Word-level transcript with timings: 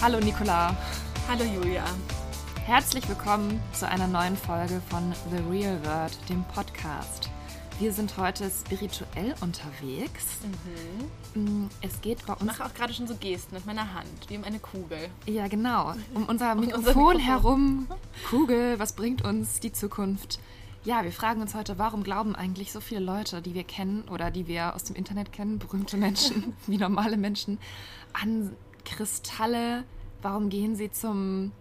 Hallo 0.00 0.20
Nicola. 0.20 0.76
Hallo 1.26 1.42
Julia. 1.42 1.84
Herzlich 2.64 3.08
willkommen 3.08 3.60
zu 3.72 3.88
einer 3.88 4.06
neuen 4.06 4.36
Folge 4.36 4.80
von 4.88 5.12
The 5.28 5.42
Real 5.50 5.84
World, 5.84 6.16
dem 6.28 6.44
Podcast. 6.44 7.28
Wir 7.80 7.92
sind 7.92 8.16
heute 8.16 8.48
spirituell 8.48 9.34
unterwegs. 9.40 10.38
Mhm. 11.34 11.68
Es 11.80 12.00
geht 12.00 12.24
bei 12.26 12.34
uns. 12.34 12.42
Ich 12.42 12.46
mache 12.46 12.64
auch 12.64 12.74
gerade 12.74 12.94
schon 12.94 13.08
so 13.08 13.16
Gesten 13.16 13.56
mit 13.56 13.66
meiner 13.66 13.92
Hand, 13.92 14.06
wie 14.28 14.36
um 14.36 14.44
eine 14.44 14.60
Kugel. 14.60 15.10
Ja, 15.26 15.48
genau. 15.48 15.94
Um 16.14 16.26
unser 16.26 16.54
Mikrofon, 16.54 16.78
unser 16.78 16.90
Mikrofon 16.90 17.18
herum. 17.18 17.86
Kugel, 18.30 18.78
was 18.78 18.92
bringt 18.92 19.22
uns 19.22 19.58
die 19.58 19.72
Zukunft? 19.72 20.38
Ja, 20.84 21.02
wir 21.02 21.12
fragen 21.12 21.42
uns 21.42 21.56
heute, 21.56 21.76
warum 21.76 22.04
glauben 22.04 22.36
eigentlich 22.36 22.72
so 22.72 22.80
viele 22.80 23.00
Leute, 23.00 23.42
die 23.42 23.52
wir 23.52 23.64
kennen 23.64 24.04
oder 24.08 24.30
die 24.30 24.46
wir 24.46 24.76
aus 24.76 24.84
dem 24.84 24.94
Internet 24.94 25.32
kennen, 25.32 25.58
berühmte 25.58 25.96
Menschen, 25.96 26.56
wie 26.68 26.78
normale 26.78 27.16
Menschen, 27.16 27.58
an 28.12 28.52
Kristalle? 28.88 29.84
Warum 30.22 30.48
gehen 30.48 30.74
sie 30.76 30.90
zum 30.90 31.52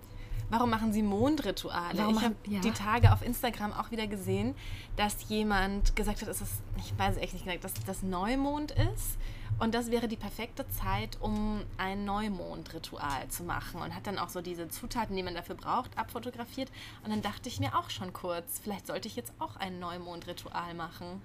Warum 0.49 0.69
machen 0.69 0.93
sie 0.93 1.03
Mondrituale? 1.03 1.97
Warum 1.97 2.15
ich 2.15 2.23
habe 2.23 2.35
ja. 2.45 2.59
die 2.61 2.71
Tage 2.71 3.11
auf 3.11 3.21
Instagram 3.21 3.73
auch 3.73 3.91
wieder 3.91 4.07
gesehen, 4.07 4.55
dass 4.95 5.27
jemand 5.27 5.95
gesagt 5.95 6.21
hat, 6.21 6.29
dass 6.29 6.39
es, 6.39 6.61
ich 6.77 6.97
weiß 6.97 7.17
echt 7.17 7.33
nicht 7.33 7.45
genau, 7.45 7.57
dass 7.57 7.73
das 7.85 8.01
Neumond 8.01 8.71
ist. 8.71 9.17
Und 9.59 9.73
das 9.73 9.91
wäre 9.91 10.07
die 10.07 10.15
perfekte 10.15 10.67
Zeit, 10.69 11.17
um 11.19 11.63
ein 11.77 12.05
Neumondritual 12.05 13.27
zu 13.27 13.43
machen. 13.43 13.81
Und 13.81 13.93
hat 13.93 14.07
dann 14.07 14.19
auch 14.19 14.29
so 14.29 14.41
diese 14.41 14.69
Zutaten, 14.69 15.15
die 15.15 15.23
man 15.23 15.33
dafür 15.33 15.55
braucht, 15.55 15.97
abfotografiert. 15.97 16.71
Und 17.03 17.09
dann 17.09 17.21
dachte 17.21 17.49
ich 17.49 17.59
mir 17.59 17.75
auch 17.77 17.89
schon 17.89 18.13
kurz, 18.13 18.59
vielleicht 18.63 18.87
sollte 18.87 19.07
ich 19.07 19.15
jetzt 19.15 19.33
auch 19.39 19.55
ein 19.57 19.79
Neumondritual 19.79 20.75
machen. 20.75 21.21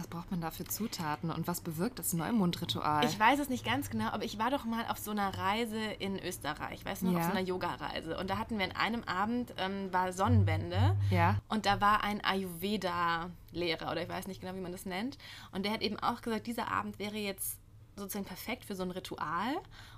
Was 0.00 0.06
braucht 0.06 0.30
man 0.30 0.40
da 0.40 0.50
für 0.50 0.64
Zutaten 0.64 1.30
und 1.30 1.46
was 1.46 1.60
bewirkt 1.60 1.98
das 1.98 2.14
Neumondritual? 2.14 3.04
Ich 3.04 3.20
weiß 3.20 3.38
es 3.38 3.50
nicht 3.50 3.66
ganz 3.66 3.90
genau, 3.90 4.06
aber 4.06 4.24
ich 4.24 4.38
war 4.38 4.50
doch 4.50 4.64
mal 4.64 4.86
auf 4.88 4.96
so 4.96 5.10
einer 5.10 5.36
Reise 5.36 5.78
in 5.78 6.18
Österreich, 6.18 6.82
weißt 6.86 7.02
du 7.02 7.06
noch, 7.06 7.12
ja. 7.12 7.18
auf 7.18 7.24
so 7.26 7.30
einer 7.32 7.46
Yoga-Reise. 7.46 8.16
Und 8.16 8.30
da 8.30 8.38
hatten 8.38 8.58
wir 8.58 8.64
an 8.64 8.72
einem 8.72 9.04
Abend, 9.04 9.52
ähm, 9.58 9.92
war 9.92 10.14
Sonnenwende. 10.14 10.96
Ja. 11.10 11.36
Und 11.50 11.66
da 11.66 11.82
war 11.82 12.02
ein 12.02 12.24
Ayurveda-Lehrer 12.24 13.92
oder 13.92 14.02
ich 14.02 14.08
weiß 14.08 14.26
nicht 14.26 14.40
genau, 14.40 14.54
wie 14.54 14.62
man 14.62 14.72
das 14.72 14.86
nennt. 14.86 15.18
Und 15.52 15.66
der 15.66 15.72
hat 15.72 15.82
eben 15.82 15.98
auch 15.98 16.22
gesagt, 16.22 16.46
dieser 16.46 16.68
Abend 16.68 16.98
wäre 16.98 17.18
jetzt 17.18 17.58
sozusagen 17.94 18.24
perfekt 18.24 18.64
für 18.64 18.74
so 18.74 18.82
ein 18.82 18.92
Ritual. 18.92 19.54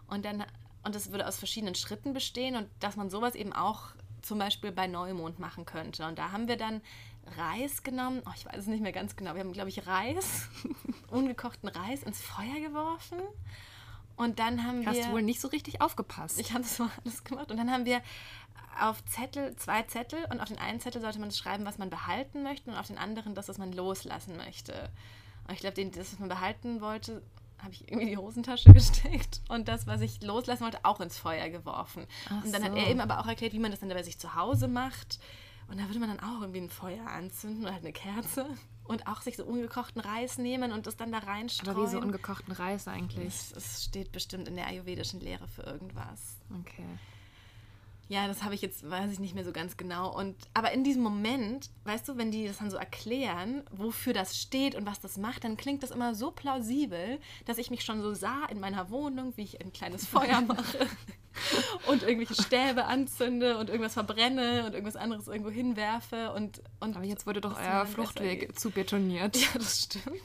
Und 0.09 0.25
dann, 0.25 0.45
und 0.83 0.97
das 0.97 1.13
würde 1.13 1.29
aus 1.29 1.39
verschiedenen 1.39 1.77
Schritten 1.77 2.13
bestehen 2.13 2.57
und 2.57 2.67
dass 2.81 2.97
man 2.97 3.09
sowas 3.09 3.37
eben 3.37 3.53
auch 3.53 3.91
zum 4.21 4.41
Beispiel 4.41 4.73
bei 4.73 4.89
Neumond 4.89 5.39
machen 5.39 5.65
könnte. 5.65 6.07
Und 6.07 6.19
da 6.19 6.33
haben 6.33 6.49
wir 6.49 6.57
dann 6.57 6.81
Reis 7.37 7.83
genommen. 7.83 8.23
Oh, 8.27 8.33
ich 8.37 8.47
weiß 8.47 8.59
es 8.59 8.67
nicht 8.67 8.83
mehr 8.83 8.93
ganz 8.93 9.17
genau. 9.17 9.35
Wir 9.35 9.41
haben, 9.41 9.53
glaube 9.53 9.69
ich, 9.69 9.87
Reis, 9.87 10.49
ungekochten 11.09 11.69
Reis 11.69 12.03
ins 12.03 12.21
Feuer 12.21 12.61
geworfen. 12.61 13.19
Und 14.17 14.39
dann 14.39 14.65
haben 14.65 14.87
Hast 14.87 14.95
wir. 14.95 15.03
Hast 15.03 15.09
du 15.09 15.15
wohl 15.15 15.23
nicht 15.23 15.41
so 15.41 15.49
richtig 15.49 15.81
aufgepasst? 15.81 16.39
Ich 16.39 16.53
habe 16.53 16.63
das 16.63 16.79
mal 16.79 16.91
alles 17.05 17.25
gemacht. 17.25 17.51
Und 17.51 17.57
dann 17.57 17.71
haben 17.71 17.87
wir 17.87 18.03
auf 18.81 19.05
Zettel, 19.05 19.55
zwei 19.57 19.83
Zettel, 19.83 20.25
und 20.31 20.41
auf 20.41 20.49
den 20.49 20.59
einen 20.59 20.81
Zettel 20.81 21.01
sollte 21.01 21.19
man 21.19 21.31
schreiben, 21.31 21.65
was 21.65 21.79
man 21.79 21.91
behalten 21.91 22.43
möchte, 22.43 22.71
und 22.71 22.77
auf 22.77 22.87
den 22.87 22.99
anderen 22.99 23.35
das, 23.35 23.49
was 23.49 23.59
man 23.59 23.73
loslassen 23.73 24.37
möchte. 24.37 24.91
Und 25.47 25.55
ich 25.55 25.61
glaube, 25.61 25.85
das, 25.91 26.13
was 26.13 26.19
man 26.19 26.29
behalten 26.29 26.81
wollte, 26.81 27.23
habe 27.59 27.73
ich 27.73 27.83
irgendwie 27.83 28.03
in 28.03 28.09
die 28.09 28.17
Hosentasche 28.17 28.73
gesteckt 28.73 29.41
und 29.49 29.69
das, 29.69 29.87
was 29.87 30.01
ich 30.01 30.23
loslassen 30.23 30.65
wollte, 30.65 30.81
auch 30.85 31.01
ins 31.01 31.19
Feuer 31.19 31.49
geworfen. 31.49 32.07
Ach 32.27 32.45
und 32.45 32.53
dann 32.53 32.63
so. 32.63 32.69
hat 32.69 32.77
er 32.77 32.89
eben 32.89 33.01
aber 33.01 33.21
auch 33.21 33.27
erklärt, 33.27 33.53
wie 33.53 33.59
man 33.59 33.71
das 33.71 33.81
dann 33.81 33.89
bei 33.89 34.03
sich 34.03 34.19
zu 34.19 34.35
Hause 34.35 34.69
macht. 34.69 35.19
Und 35.69 35.81
da 35.81 35.87
würde 35.87 35.99
man 35.99 36.09
dann 36.09 36.21
auch 36.21 36.41
irgendwie 36.41 36.61
ein 36.61 36.71
Feuer 36.71 37.07
anzünden 37.07 37.63
oder 37.63 37.73
halt 37.73 37.85
eine 37.85 37.93
Kerze 37.93 38.47
und 38.85 39.07
auch 39.07 39.23
sich 39.23 39.37
so 39.37 39.45
ungekochten 39.45 40.01
Reis 40.01 40.39
nehmen 40.39 40.73
und 40.73 40.87
das 40.87 40.97
dann 40.97 41.13
da 41.13 41.19
reinstreuen. 41.19 41.77
Aber 41.77 41.87
wie 41.87 41.91
so 41.91 41.99
ungekochten 41.99 42.53
Reis 42.53 42.89
eigentlich? 42.89 43.53
Es 43.57 43.85
steht 43.85 44.13
bestimmt 44.13 44.49
in 44.49 44.57
der 44.57 44.67
ayurvedischen 44.67 45.21
Lehre 45.21 45.49
für 45.49 45.63
irgendwas. 45.63 46.37
Okay. 46.61 46.85
Ja, 48.09 48.27
das 48.27 48.43
habe 48.43 48.55
ich 48.55 48.61
jetzt, 48.61 48.89
weiß 48.91 49.11
ich 49.11 49.21
nicht 49.21 49.35
mehr 49.35 49.45
so 49.45 49.53
ganz 49.53 49.79
genau. 49.79 50.15
Und, 50.15 50.37
aber 50.53 50.73
in 50.73 50.85
diesem 50.85 51.03
Moment, 51.03 51.71
weißt 51.85 52.07
du, 52.09 52.19
wenn 52.19 52.31
die 52.31 52.47
das 52.47 52.59
dann 52.59 52.71
so 52.71 52.77
erklären, 52.77 53.63
wofür 53.71 54.13
das 54.13 54.37
steht 54.37 54.75
und 54.75 54.85
was 54.85 55.01
das 55.01 55.17
macht, 55.17 55.45
dann 55.45 55.57
klingt 55.57 55.83
das 55.83 55.93
immer 55.93 56.15
so 56.15 56.31
plausibel, 56.31 57.19
dass 57.47 57.57
ich 57.57 57.71
mich 57.71 57.85
schon 57.85 58.03
so 58.03 58.13
sah 58.13 58.45
in 58.51 58.61
meiner 58.61 58.91
Wohnung, 58.91 59.33
wie 59.37 59.45
ich 59.45 59.65
ein 59.65 59.73
kleines 59.73 60.07
Feuer 60.07 60.41
mache 60.47 60.87
und 61.87 62.03
irgendwelche 62.03 62.41
Stäbe 62.41 62.85
anzünde 62.85 63.59
und 63.59 63.69
irgendwas 63.69 63.95
verbrenne 63.95 64.67
und 64.67 64.75
irgendwas 64.75 64.97
anderes 64.97 65.29
irgendwo 65.29 65.51
hinwerfe. 65.51 66.33
Und, 66.33 66.63
und 66.81 66.97
aber 66.97 67.05
jetzt 67.05 67.27
wurde 67.27 67.41
doch 67.41 67.59
euer 67.59 67.87
Fluchtweg 67.87 68.59
zu 68.59 68.71
betoniert. 68.71 69.37
Ja, 69.37 69.49
das 69.55 69.83
stimmt. 69.83 70.23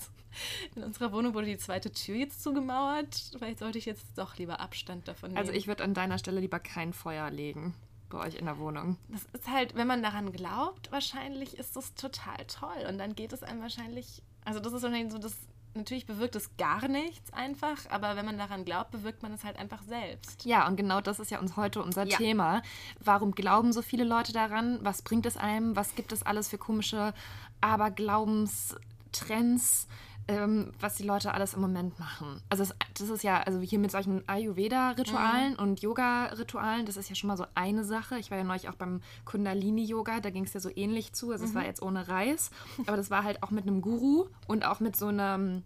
In 0.75 0.83
unserer 0.83 1.11
Wohnung 1.11 1.33
wurde 1.33 1.47
die 1.47 1.57
zweite 1.57 1.91
Tür 1.91 2.15
jetzt 2.15 2.43
zugemauert. 2.43 3.31
Vielleicht 3.37 3.59
sollte 3.59 3.77
ich 3.77 3.85
jetzt 3.85 4.05
doch 4.15 4.37
lieber 4.37 4.59
Abstand 4.59 5.07
davon 5.07 5.29
also 5.29 5.35
nehmen. 5.35 5.47
Also 5.47 5.51
ich 5.53 5.67
würde 5.67 5.83
an 5.83 5.93
deiner 5.93 6.17
Stelle 6.17 6.39
lieber 6.39 6.59
kein 6.59 6.93
Feuer 6.93 7.29
legen 7.31 7.73
bei 8.09 8.19
euch 8.19 8.35
in 8.35 8.45
der 8.45 8.57
Wohnung. 8.57 8.97
Das 9.09 9.25
ist 9.33 9.49
halt, 9.49 9.75
wenn 9.75 9.87
man 9.87 10.01
daran 10.01 10.31
glaubt, 10.31 10.91
wahrscheinlich 10.91 11.57
ist 11.57 11.75
das 11.75 11.93
total 11.95 12.37
toll. 12.47 12.85
Und 12.87 12.97
dann 12.97 13.15
geht 13.15 13.33
es 13.33 13.43
einem 13.43 13.61
wahrscheinlich, 13.61 14.23
also 14.45 14.59
das 14.59 14.73
ist 14.73 14.83
wahrscheinlich 14.83 15.11
so 15.11 15.17
das, 15.17 15.35
natürlich 15.77 16.05
bewirkt 16.05 16.35
es 16.35 16.55
gar 16.57 16.87
nichts 16.87 17.33
einfach, 17.33 17.77
aber 17.89 18.15
wenn 18.15 18.25
man 18.25 18.37
daran 18.37 18.65
glaubt, 18.65 18.91
bewirkt 18.91 19.23
man 19.23 19.31
es 19.31 19.43
halt 19.43 19.57
einfach 19.57 19.81
selbst. 19.83 20.45
Ja, 20.45 20.67
und 20.67 20.75
genau 20.75 21.01
das 21.01 21.19
ist 21.19 21.31
ja 21.31 21.39
uns 21.39 21.55
heute 21.55 21.81
unser 21.81 22.05
ja. 22.05 22.17
Thema. 22.17 22.61
Warum 22.99 23.31
glauben 23.31 23.71
so 23.71 23.81
viele 23.81 24.03
Leute 24.03 24.33
daran? 24.33 24.79
Was 24.81 25.01
bringt 25.01 25.25
es 25.25 25.37
einem? 25.37 25.75
Was 25.75 25.95
gibt 25.95 26.11
es 26.11 26.23
alles 26.23 26.49
für 26.49 26.57
komische 26.57 27.13
Aberglaubens-Trends? 27.61 29.87
Ähm, 30.27 30.71
was 30.79 30.95
die 30.95 31.03
Leute 31.03 31.33
alles 31.33 31.53
im 31.53 31.61
Moment 31.61 31.97
machen. 31.99 32.41
Also 32.49 32.63
das, 32.63 32.75
das 32.95 33.09
ist 33.09 33.23
ja, 33.23 33.41
also 33.41 33.59
hier 33.59 33.79
mit 33.79 33.91
solchen 33.91 34.27
Ayurveda-Ritualen 34.27 35.53
mhm. 35.53 35.59
und 35.59 35.81
Yoga-Ritualen, 35.81 36.85
das 36.85 36.97
ist 36.97 37.09
ja 37.09 37.15
schon 37.15 37.29
mal 37.29 37.37
so 37.37 37.45
eine 37.55 37.83
Sache. 37.83 38.17
Ich 38.19 38.29
war 38.29 38.37
ja 38.37 38.43
neulich 38.43 38.69
auch 38.69 38.75
beim 38.75 39.01
Kundalini-Yoga, 39.25 40.19
da 40.19 40.29
ging 40.29 40.43
es 40.43 40.53
ja 40.53 40.59
so 40.59 40.69
ähnlich 40.75 41.13
zu. 41.13 41.31
Also 41.31 41.45
es 41.45 41.55
war 41.55 41.61
mhm. 41.61 41.67
jetzt 41.67 41.81
ohne 41.81 42.07
Reis, 42.07 42.51
aber 42.85 42.97
das 42.97 43.09
war 43.09 43.23
halt 43.23 43.41
auch 43.43 43.51
mit 43.51 43.65
einem 43.65 43.81
Guru 43.81 44.25
und 44.47 44.65
auch 44.65 44.79
mit 44.79 44.95
so 44.95 45.07
einem 45.07 45.63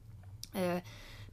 äh, 0.54 0.82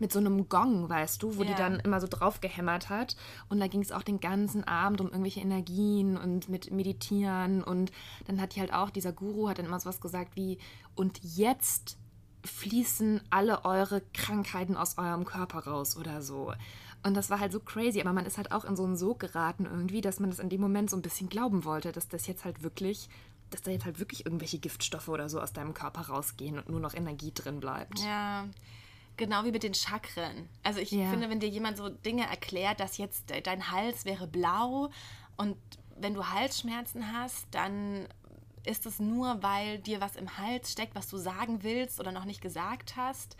mit 0.01 0.13
so 0.13 0.21
einem 0.21 0.49
Gong, 0.49 0.89
weißt 0.89 1.23
du, 1.23 1.37
wo 1.37 1.43
ja. 1.43 1.49
die 1.49 1.55
dann 1.55 1.81
immer 1.81 2.01
so 2.01 2.07
drauf 2.09 2.41
gehämmert 2.41 2.89
hat. 2.89 3.17
Und 3.49 3.59
da 3.59 3.67
ging 3.67 3.81
es 3.81 3.91
auch 3.91 4.03
den 4.03 4.21
ganzen 4.21 4.63
Abend 4.63 5.01
um 5.01 5.09
irgendwelche 5.09 5.41
Energien 5.41 6.17
und 6.17 6.49
mit 6.49 6.71
Meditieren. 6.71 7.65
Und 7.65 7.91
dann 8.27 8.41
hat 8.41 8.55
die 8.55 8.61
halt 8.61 8.73
auch, 8.73 8.91
dieser 8.91 9.13
Guru 9.13 9.49
hat 9.49 9.59
dann 9.59 9.67
immer 9.67 9.81
sowas 9.81 10.01
gesagt 10.01 10.37
wie, 10.37 10.59
und 10.95 11.19
jetzt 11.23 11.99
fließen 12.45 13.21
alle 13.31 13.65
eure 13.65 14.03
Krankheiten 14.15 14.77
aus 14.77 14.99
eurem 14.99 15.25
Körper 15.25 15.67
raus 15.67 15.97
oder 15.97 16.23
so. 16.23 16.53
Und 17.03 17.15
das 17.15 17.31
war 17.31 17.41
halt 17.41 17.53
so 17.53 17.61
crazy, 17.61 18.01
aber 18.01 18.13
man 18.13 18.27
ist 18.27 18.39
halt 18.39 18.53
auch 18.53 18.65
in 18.65 18.77
so 18.77 18.85
einen 18.85 18.97
Sog 18.97 19.21
geraten 19.21 19.67
irgendwie, 19.67 20.01
dass 20.01 20.21
man 20.21 20.31
das 20.31 20.39
in 20.39 20.49
dem 20.49 20.61
Moment 20.61 20.91
so 20.91 20.97
ein 20.97 21.03
bisschen 21.03 21.29
glauben 21.29 21.65
wollte, 21.65 21.93
dass 21.93 22.09
das 22.09 22.27
jetzt 22.27 22.45
halt 22.45 22.63
wirklich, 22.63 23.09
dass 23.51 23.63
da 23.63 23.71
jetzt 23.71 23.85
halt 23.85 23.99
wirklich 23.99 24.27
irgendwelche 24.27 24.59
Giftstoffe 24.59 25.09
oder 25.09 25.29
so 25.29 25.41
aus 25.41 25.53
deinem 25.53 25.75
Körper 25.75 26.03
rausgehen 26.03 26.59
und 26.59 26.69
nur 26.69 26.81
noch 26.81 26.95
Energie 26.95 27.33
drin 27.33 27.61
bleibt. 27.61 28.01
Ja. 28.01 28.47
Genau 29.17 29.45
wie 29.45 29.51
mit 29.51 29.65
den 29.65 29.75
Chakren. 29.75 30.49
Also 30.63 30.79
ich 30.79 30.93
ja. 30.93 31.11
finde, 31.11 31.29
wenn 31.29 31.41
dir 31.41 31.49
jemand 31.49 31.77
so 31.77 31.89
Dinge 31.89 32.25
erklärt, 32.29 32.79
dass 32.79 32.99
jetzt 32.99 33.33
dein 33.45 33.71
Hals 33.71 34.05
wäre 34.05 34.29
blau 34.29 34.91
und 35.37 35.57
wenn 35.97 36.15
du 36.15 36.25
Halsschmerzen 36.29 37.13
hast, 37.13 37.47
dann 37.51 38.07
ist 38.65 38.87
es 38.87 38.99
nur, 38.99 39.43
weil 39.43 39.79
dir 39.79 40.01
was 40.01 40.17
im 40.17 40.39
Hals 40.39 40.73
steckt, 40.73 40.95
was 40.95 41.09
du 41.09 41.17
sagen 41.17 41.63
willst 41.63 42.01
oder 42.01 42.13
noch 42.13 42.25
nicht 42.25 42.41
gesagt 42.41 42.97
hast? 42.97 43.37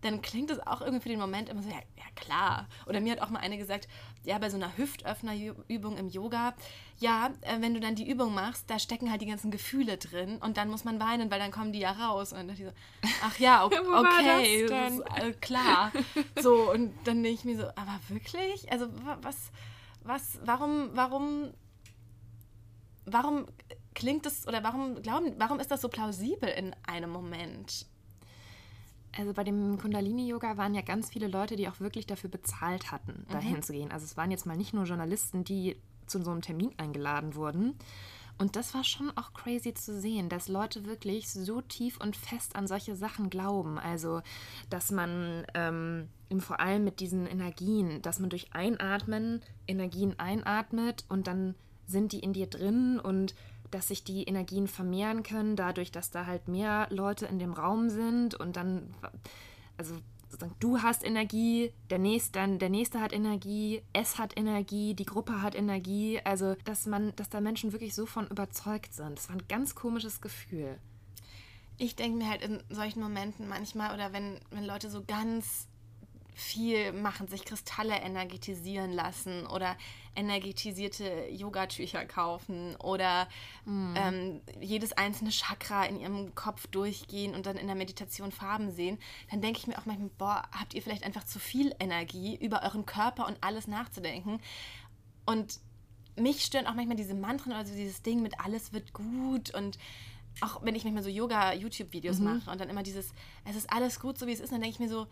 Dann 0.00 0.22
klingt 0.22 0.50
es 0.50 0.64
auch 0.64 0.80
irgendwie 0.80 1.02
für 1.02 1.08
den 1.08 1.18
Moment 1.18 1.48
immer 1.48 1.62
so, 1.62 1.68
ja, 1.68 1.80
ja 1.96 2.04
klar. 2.14 2.68
Oder 2.86 3.00
mir 3.00 3.12
hat 3.12 3.20
auch 3.20 3.30
mal 3.30 3.40
eine 3.40 3.58
gesagt, 3.58 3.88
ja, 4.22 4.38
bei 4.38 4.48
so 4.48 4.56
einer 4.56 4.76
Hüftöffnerübung 4.76 5.96
im 5.96 6.08
Yoga, 6.08 6.54
ja, 6.98 7.30
äh, 7.40 7.60
wenn 7.60 7.74
du 7.74 7.80
dann 7.80 7.96
die 7.96 8.08
Übung 8.08 8.32
machst, 8.32 8.70
da 8.70 8.78
stecken 8.78 9.10
halt 9.10 9.22
die 9.22 9.26
ganzen 9.26 9.50
Gefühle 9.50 9.96
drin 9.96 10.38
und 10.38 10.56
dann 10.56 10.68
muss 10.70 10.84
man 10.84 11.00
weinen, 11.00 11.30
weil 11.30 11.40
dann 11.40 11.50
kommen 11.50 11.72
die 11.72 11.80
ja 11.80 11.92
raus. 11.92 12.32
Und 12.32 12.38
dann 12.38 12.48
dachte 12.48 12.62
ich 12.62 12.68
so, 12.68 13.10
ach 13.24 13.38
ja, 13.40 13.64
okay, 13.64 13.78
okay 13.94 14.66
das 14.68 14.92
ist, 14.92 15.00
äh, 15.16 15.32
klar. 15.32 15.92
So, 16.40 16.70
und 16.70 16.94
dann 17.04 17.22
denke 17.22 17.40
ich 17.40 17.44
mir 17.44 17.56
so, 17.56 17.64
aber 17.64 17.98
wirklich? 18.08 18.70
Also 18.70 18.86
was, 19.22 19.50
was, 20.02 20.38
warum, 20.44 20.90
warum, 20.94 21.52
warum 23.04 23.46
klingt 23.98 24.26
das 24.26 24.46
oder 24.46 24.62
warum 24.62 25.02
glauben, 25.02 25.34
warum 25.38 25.58
ist 25.58 25.72
das 25.72 25.80
so 25.80 25.88
plausibel 25.88 26.48
in 26.48 26.74
einem 26.86 27.10
Moment? 27.10 27.86
Also 29.16 29.32
bei 29.32 29.42
dem 29.42 29.76
Kundalini-Yoga 29.78 30.56
waren 30.56 30.74
ja 30.74 30.82
ganz 30.82 31.10
viele 31.10 31.26
Leute, 31.26 31.56
die 31.56 31.68
auch 31.68 31.80
wirklich 31.80 32.06
dafür 32.06 32.30
bezahlt 32.30 32.92
hatten, 32.92 33.26
dahin 33.30 33.56
mhm. 33.56 33.62
zu 33.62 33.72
gehen. 33.72 33.90
Also 33.90 34.04
es 34.04 34.16
waren 34.16 34.30
jetzt 34.30 34.46
mal 34.46 34.56
nicht 34.56 34.72
nur 34.72 34.84
Journalisten, 34.84 35.42
die 35.42 35.76
zu 36.06 36.22
so 36.22 36.30
einem 36.30 36.42
Termin 36.42 36.70
eingeladen 36.76 37.34
wurden. 37.34 37.74
Und 38.38 38.54
das 38.54 38.72
war 38.72 38.84
schon 38.84 39.10
auch 39.16 39.32
crazy 39.32 39.74
zu 39.74 40.00
sehen, 40.00 40.28
dass 40.28 40.46
Leute 40.46 40.86
wirklich 40.86 41.28
so 41.28 41.60
tief 41.60 42.00
und 42.00 42.14
fest 42.14 42.54
an 42.54 42.68
solche 42.68 42.94
Sachen 42.94 43.30
glauben. 43.30 43.80
Also, 43.80 44.22
dass 44.70 44.92
man 44.92 45.44
ähm, 45.54 46.08
vor 46.38 46.60
allem 46.60 46.84
mit 46.84 47.00
diesen 47.00 47.26
Energien, 47.26 48.00
dass 48.02 48.20
man 48.20 48.30
durch 48.30 48.54
Einatmen 48.54 49.40
Energien 49.66 50.16
einatmet 50.20 51.04
und 51.08 51.26
dann 51.26 51.56
sind 51.88 52.12
die 52.12 52.20
in 52.20 52.32
dir 52.32 52.46
drin 52.46 53.00
und 53.00 53.34
dass 53.70 53.88
sich 53.88 54.04
die 54.04 54.24
Energien 54.24 54.68
vermehren 54.68 55.22
können, 55.22 55.56
dadurch, 55.56 55.90
dass 55.90 56.10
da 56.10 56.26
halt 56.26 56.48
mehr 56.48 56.86
Leute 56.90 57.26
in 57.26 57.38
dem 57.38 57.52
Raum 57.52 57.90
sind 57.90 58.34
und 58.34 58.56
dann, 58.56 58.94
also 59.76 59.96
sozusagen 60.28 60.54
du 60.60 60.82
hast 60.82 61.04
Energie, 61.04 61.72
der 61.90 61.98
nächste, 61.98 62.32
dann 62.32 62.58
der 62.58 62.68
nächste 62.68 63.00
hat 63.00 63.12
Energie, 63.12 63.82
es 63.92 64.18
hat 64.18 64.36
Energie, 64.36 64.94
die 64.94 65.04
Gruppe 65.04 65.42
hat 65.42 65.54
Energie. 65.54 66.20
Also, 66.24 66.54
dass 66.64 66.86
man, 66.86 67.14
dass 67.16 67.28
da 67.28 67.40
Menschen 67.40 67.72
wirklich 67.72 67.94
so 67.94 68.06
von 68.06 68.26
überzeugt 68.28 68.94
sind. 68.94 69.18
Das 69.18 69.28
war 69.28 69.36
ein 69.36 69.48
ganz 69.48 69.74
komisches 69.74 70.20
Gefühl. 70.20 70.78
Ich 71.78 71.96
denke 71.96 72.18
mir 72.18 72.28
halt 72.28 72.42
in 72.42 72.62
solchen 72.70 73.00
Momenten 73.00 73.48
manchmal 73.48 73.94
oder 73.94 74.12
wenn, 74.12 74.38
wenn 74.50 74.64
Leute 74.64 74.90
so 74.90 75.02
ganz 75.04 75.68
viel 76.38 76.92
machen, 76.92 77.26
sich 77.26 77.44
Kristalle 77.44 77.96
energetisieren 77.96 78.92
lassen 78.92 79.46
oder 79.48 79.76
energetisierte 80.14 81.26
Yogatücher 81.30 82.04
kaufen 82.04 82.76
oder 82.76 83.28
mm. 83.64 83.94
ähm, 83.96 84.40
jedes 84.60 84.92
einzelne 84.92 85.30
Chakra 85.30 85.84
in 85.84 85.98
ihrem 86.00 86.34
Kopf 86.36 86.68
durchgehen 86.68 87.34
und 87.34 87.46
dann 87.46 87.56
in 87.56 87.66
der 87.66 87.74
Meditation 87.74 88.30
Farben 88.30 88.70
sehen, 88.70 88.98
dann 89.30 89.40
denke 89.40 89.58
ich 89.58 89.66
mir 89.66 89.78
auch 89.78 89.86
manchmal, 89.86 90.10
boah, 90.16 90.42
habt 90.52 90.74
ihr 90.74 90.82
vielleicht 90.82 91.02
einfach 91.02 91.24
zu 91.24 91.40
viel 91.40 91.74
Energie, 91.80 92.36
über 92.36 92.62
euren 92.62 92.86
Körper 92.86 93.26
und 93.26 93.36
alles 93.40 93.66
nachzudenken. 93.66 94.40
Und 95.26 95.58
mich 96.14 96.44
stören 96.44 96.66
auch 96.66 96.74
manchmal 96.74 96.96
diese 96.96 97.14
Mantren 97.14 97.52
oder 97.52 97.66
so 97.66 97.74
dieses 97.74 98.02
Ding 98.02 98.22
mit 98.22 98.38
alles 98.38 98.72
wird 98.72 98.92
gut 98.92 99.52
und 99.54 99.76
auch 100.40 100.62
wenn 100.62 100.76
ich 100.76 100.84
manchmal 100.84 101.02
so 101.02 101.10
Yoga-YouTube-Videos 101.10 102.18
mhm. 102.18 102.24
mache 102.24 102.50
und 102.50 102.60
dann 102.60 102.68
immer 102.68 102.84
dieses, 102.84 103.12
es 103.44 103.56
ist 103.56 103.72
alles 103.72 103.98
gut, 103.98 104.18
so 104.18 104.28
wie 104.28 104.32
es 104.32 104.40
ist, 104.40 104.52
dann 104.52 104.60
denke 104.60 104.74
ich 104.74 104.80
mir 104.80 104.88
so, 104.88 105.08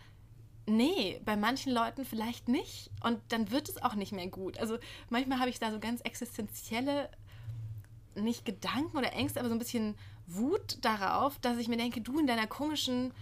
nee, 0.66 1.20
bei 1.24 1.36
manchen 1.36 1.72
Leuten 1.72 2.04
vielleicht 2.04 2.48
nicht. 2.48 2.90
Und 3.02 3.20
dann 3.28 3.50
wird 3.50 3.68
es 3.68 3.82
auch 3.82 3.94
nicht 3.94 4.12
mehr 4.12 4.28
gut. 4.28 4.58
Also 4.58 4.78
manchmal 5.08 5.38
habe 5.38 5.50
ich 5.50 5.58
da 5.58 5.70
so 5.70 5.78
ganz 5.78 6.00
existenzielle, 6.02 7.08
nicht 8.14 8.44
Gedanken 8.44 8.96
oder 8.96 9.12
Ängste, 9.12 9.40
aber 9.40 9.48
so 9.48 9.54
ein 9.54 9.58
bisschen 9.60 9.94
Wut 10.26 10.78
darauf, 10.84 11.38
dass 11.38 11.58
ich 11.58 11.68
mir 11.68 11.76
denke, 11.76 12.00
du 12.00 12.18
in 12.18 12.26
deiner 12.26 12.46
komischen 12.46 13.12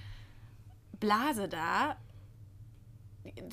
Blase 1.00 1.48
da, 1.48 1.96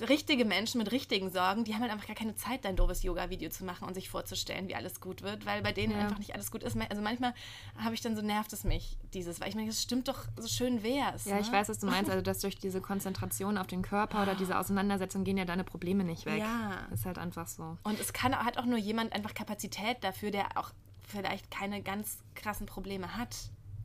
richtige 0.08 0.44
Menschen 0.46 0.80
mit 0.80 0.92
richtigen 0.92 1.30
Sorgen, 1.30 1.64
die 1.64 1.74
haben 1.74 1.82
halt 1.82 1.92
einfach 1.92 2.08
gar 2.08 2.16
keine 2.16 2.36
Zeit, 2.36 2.66
dein 2.66 2.76
doofes 2.76 3.04
Yoga-Video 3.04 3.50
zu 3.50 3.64
machen 3.64 3.88
und 3.88 3.94
sich 3.94 4.10
vorzustellen, 4.10 4.68
wie 4.68 4.76
alles 4.76 5.00
gut 5.00 5.22
wird, 5.22 5.46
weil 5.46 5.62
bei 5.62 5.72
denen 5.72 5.94
ja. 5.94 6.00
einfach 6.00 6.18
nicht 6.18 6.34
alles 6.34 6.52
gut 6.52 6.64
ist. 6.64 6.78
Also 6.90 7.02
manchmal 7.02 7.34
habe 7.78 7.96
ich 7.96 8.02
dann 8.02 8.16
so, 8.16 8.22
nervt 8.22 8.52
es 8.54 8.64
mich, 8.64 8.98
dieses, 9.14 9.40
weil 9.40 9.50
ich 9.50 9.56
meine, 9.56 9.68
das 9.68 9.82
stimmt 9.82 10.08
doch, 10.08 10.26
so 10.36 10.48
schön 10.48 10.84
wär's. 10.84 11.26
Ja, 11.26 11.36
ne? 11.36 11.42
ich 11.42 11.52
weiß, 11.52 11.70
was 11.70 11.80
du 11.80 11.88
meinst, 11.88 12.12
also 12.12 12.22
dass 12.22 12.40
durch 12.40 12.58
diese 12.58 12.82
Konzentration 12.82 13.58
auf 13.58 13.68
den 13.68 13.82
Körper 13.82 14.24
oder 14.24 14.36
diese 14.36 14.60
Auseinandersetzung 14.60 15.24
gehen 15.24 15.38
ja 15.38 15.46
deine 15.46 15.64
Probleme 15.64 16.04
nicht 16.04 16.26
weg. 16.26 16.40
Ja. 16.40 16.88
Ist 16.94 17.06
halt 17.06 17.18
einfach 17.18 17.48
so. 17.48 17.78
Und 17.84 18.00
es 18.00 18.12
kann, 18.14 18.36
hat 18.36 18.58
auch 18.58 18.66
nur 18.66 18.78
jemand 18.78 19.14
einfach 19.14 19.34
Kapazität 19.34 19.98
dafür, 20.02 20.32
der 20.32 20.58
auch 20.58 20.72
vielleicht 21.08 21.50
keine 21.50 21.82
ganz 21.82 22.18
krassen 22.36 22.66
Probleme 22.66 23.16
hat. 23.16 23.36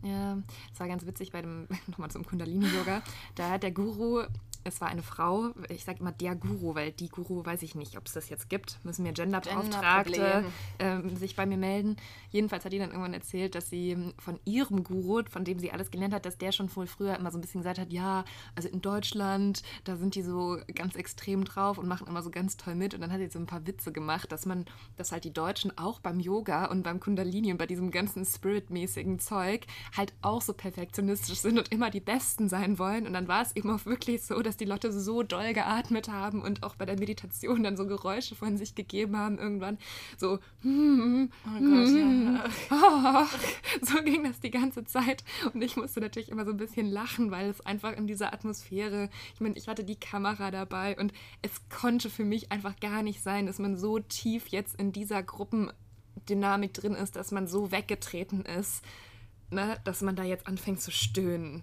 Ja, 0.02 0.38
es 0.72 0.78
war 0.78 0.88
ganz 0.88 1.06
witzig 1.06 1.32
bei 1.32 1.42
dem, 1.42 1.68
nochmal 1.86 2.10
zum 2.10 2.24
Kundalini-Yoga. 2.24 3.02
Da 3.34 3.50
hat 3.50 3.62
der 3.62 3.72
Guru 3.72 4.24
es 4.66 4.80
war 4.80 4.88
eine 4.88 5.02
Frau, 5.02 5.50
ich 5.68 5.84
sage 5.84 6.00
immer 6.00 6.12
der 6.12 6.34
Guru, 6.34 6.74
weil 6.74 6.92
die 6.92 7.08
Guru 7.08 7.44
weiß 7.44 7.62
ich 7.62 7.74
nicht, 7.74 7.96
ob 7.96 8.06
es 8.06 8.12
das 8.12 8.28
jetzt 8.28 8.48
gibt. 8.48 8.78
Müssen 8.84 9.02
mir 9.04 9.12
Genderbeauftragte 9.12 10.44
ähm, 10.78 11.16
sich 11.16 11.36
bei 11.36 11.46
mir 11.46 11.56
melden. 11.56 11.96
Jedenfalls 12.30 12.64
hat 12.64 12.72
die 12.72 12.78
dann 12.78 12.90
irgendwann 12.90 13.14
erzählt, 13.14 13.54
dass 13.54 13.70
sie 13.70 13.96
von 14.18 14.38
ihrem 14.44 14.84
Guru, 14.84 15.22
von 15.30 15.44
dem 15.44 15.58
sie 15.58 15.70
alles 15.70 15.90
gelernt 15.90 16.14
hat, 16.14 16.26
dass 16.26 16.38
der 16.38 16.52
schon 16.52 16.74
wohl 16.74 16.86
früher 16.86 17.16
immer 17.16 17.30
so 17.30 17.38
ein 17.38 17.40
bisschen 17.40 17.60
gesagt 17.60 17.78
hat, 17.78 17.92
ja, 17.92 18.24
also 18.54 18.68
in 18.68 18.82
Deutschland, 18.82 19.62
da 19.84 19.96
sind 19.96 20.14
die 20.14 20.22
so 20.22 20.58
ganz 20.74 20.96
extrem 20.96 21.44
drauf 21.44 21.78
und 21.78 21.88
machen 21.88 22.06
immer 22.06 22.22
so 22.22 22.30
ganz 22.30 22.56
toll 22.56 22.74
mit. 22.74 22.94
Und 22.94 23.00
dann 23.00 23.12
hat 23.12 23.20
sie 23.20 23.28
so 23.28 23.38
ein 23.38 23.46
paar 23.46 23.66
Witze 23.66 23.92
gemacht, 23.92 24.32
dass 24.32 24.46
man, 24.46 24.64
dass 24.96 25.12
halt 25.12 25.24
die 25.24 25.32
Deutschen 25.32 25.76
auch 25.78 26.00
beim 26.00 26.20
Yoga 26.20 26.66
und 26.66 26.82
beim 26.82 27.00
Kundalini 27.00 27.52
und 27.52 27.58
bei 27.58 27.66
diesem 27.66 27.90
ganzen 27.90 28.24
Spirit-mäßigen 28.24 29.18
Zeug 29.18 29.66
halt 29.96 30.12
auch 30.22 30.42
so 30.42 30.52
perfektionistisch 30.52 31.38
sind 31.38 31.58
und 31.58 31.70
immer 31.72 31.90
die 31.90 32.00
Besten 32.00 32.48
sein 32.48 32.78
wollen. 32.78 33.06
Und 33.06 33.12
dann 33.12 33.28
war 33.28 33.42
es 33.42 33.54
eben 33.54 33.70
auch 33.70 33.86
wirklich 33.86 34.22
so, 34.22 34.42
dass 34.42 34.55
dass 34.56 34.66
die 34.66 34.70
Leute 34.70 34.90
so 34.90 35.22
doll 35.22 35.52
geatmet 35.52 36.08
haben 36.08 36.40
und 36.40 36.62
auch 36.62 36.76
bei 36.76 36.86
der 36.86 36.98
Meditation 36.98 37.62
dann 37.62 37.76
so 37.76 37.86
Geräusche 37.86 38.34
von 38.34 38.56
sich 38.56 38.74
gegeben 38.74 39.16
haben 39.16 39.38
irgendwann. 39.38 39.76
So, 40.16 40.38
hm, 40.62 41.30
oh 41.46 41.50
Gott, 41.50 41.60
hm, 41.60 42.40
ja. 42.70 43.28
so 43.82 44.02
ging 44.02 44.24
das 44.24 44.40
die 44.40 44.50
ganze 44.50 44.84
Zeit. 44.84 45.24
Und 45.52 45.60
ich 45.60 45.76
musste 45.76 46.00
natürlich 46.00 46.30
immer 46.30 46.46
so 46.46 46.52
ein 46.52 46.56
bisschen 46.56 46.86
lachen, 46.86 47.30
weil 47.30 47.50
es 47.50 47.60
einfach 47.60 47.92
in 47.92 48.06
dieser 48.06 48.32
Atmosphäre, 48.32 49.10
ich 49.34 49.40
meine, 49.40 49.56
ich 49.56 49.68
hatte 49.68 49.84
die 49.84 50.00
Kamera 50.00 50.50
dabei 50.50 50.96
und 50.98 51.12
es 51.42 51.68
konnte 51.68 52.08
für 52.08 52.24
mich 52.24 52.50
einfach 52.50 52.80
gar 52.80 53.02
nicht 53.02 53.22
sein, 53.22 53.44
dass 53.44 53.58
man 53.58 53.76
so 53.76 53.98
tief 53.98 54.48
jetzt 54.48 54.76
in 54.76 54.90
dieser 54.90 55.22
Gruppendynamik 55.22 56.72
drin 56.72 56.94
ist, 56.94 57.16
dass 57.16 57.30
man 57.30 57.46
so 57.46 57.72
weggetreten 57.72 58.42
ist, 58.46 58.82
ne, 59.50 59.78
dass 59.84 60.00
man 60.00 60.16
da 60.16 60.24
jetzt 60.24 60.46
anfängt 60.46 60.80
zu 60.80 60.90
stöhnen. 60.90 61.62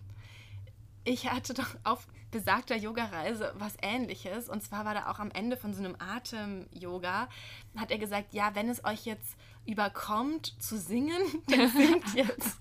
Ich 1.05 1.31
hatte 1.31 1.55
doch 1.55 1.75
auf 1.83 2.07
besagter 2.33 2.75
Yoga-Reise 2.75 3.53
was 3.57 3.77
ähnliches. 3.81 4.49
Und 4.49 4.61
zwar 4.61 4.83
war 4.83 4.93
da 4.93 5.09
auch 5.09 5.19
am 5.19 5.31
Ende 5.31 5.55
von 5.55 5.73
so 5.73 5.79
einem 5.79 5.95
Atem-Yoga, 5.97 7.29
hat 7.77 7.91
er 7.91 7.97
gesagt, 7.97 8.33
ja, 8.33 8.53
wenn 8.55 8.67
es 8.67 8.83
euch 8.83 9.05
jetzt 9.05 9.37
überkommt 9.65 10.61
zu 10.61 10.77
singen, 10.77 11.21
dann 11.47 11.69
singt 11.69 12.13
jetzt. 12.13 12.57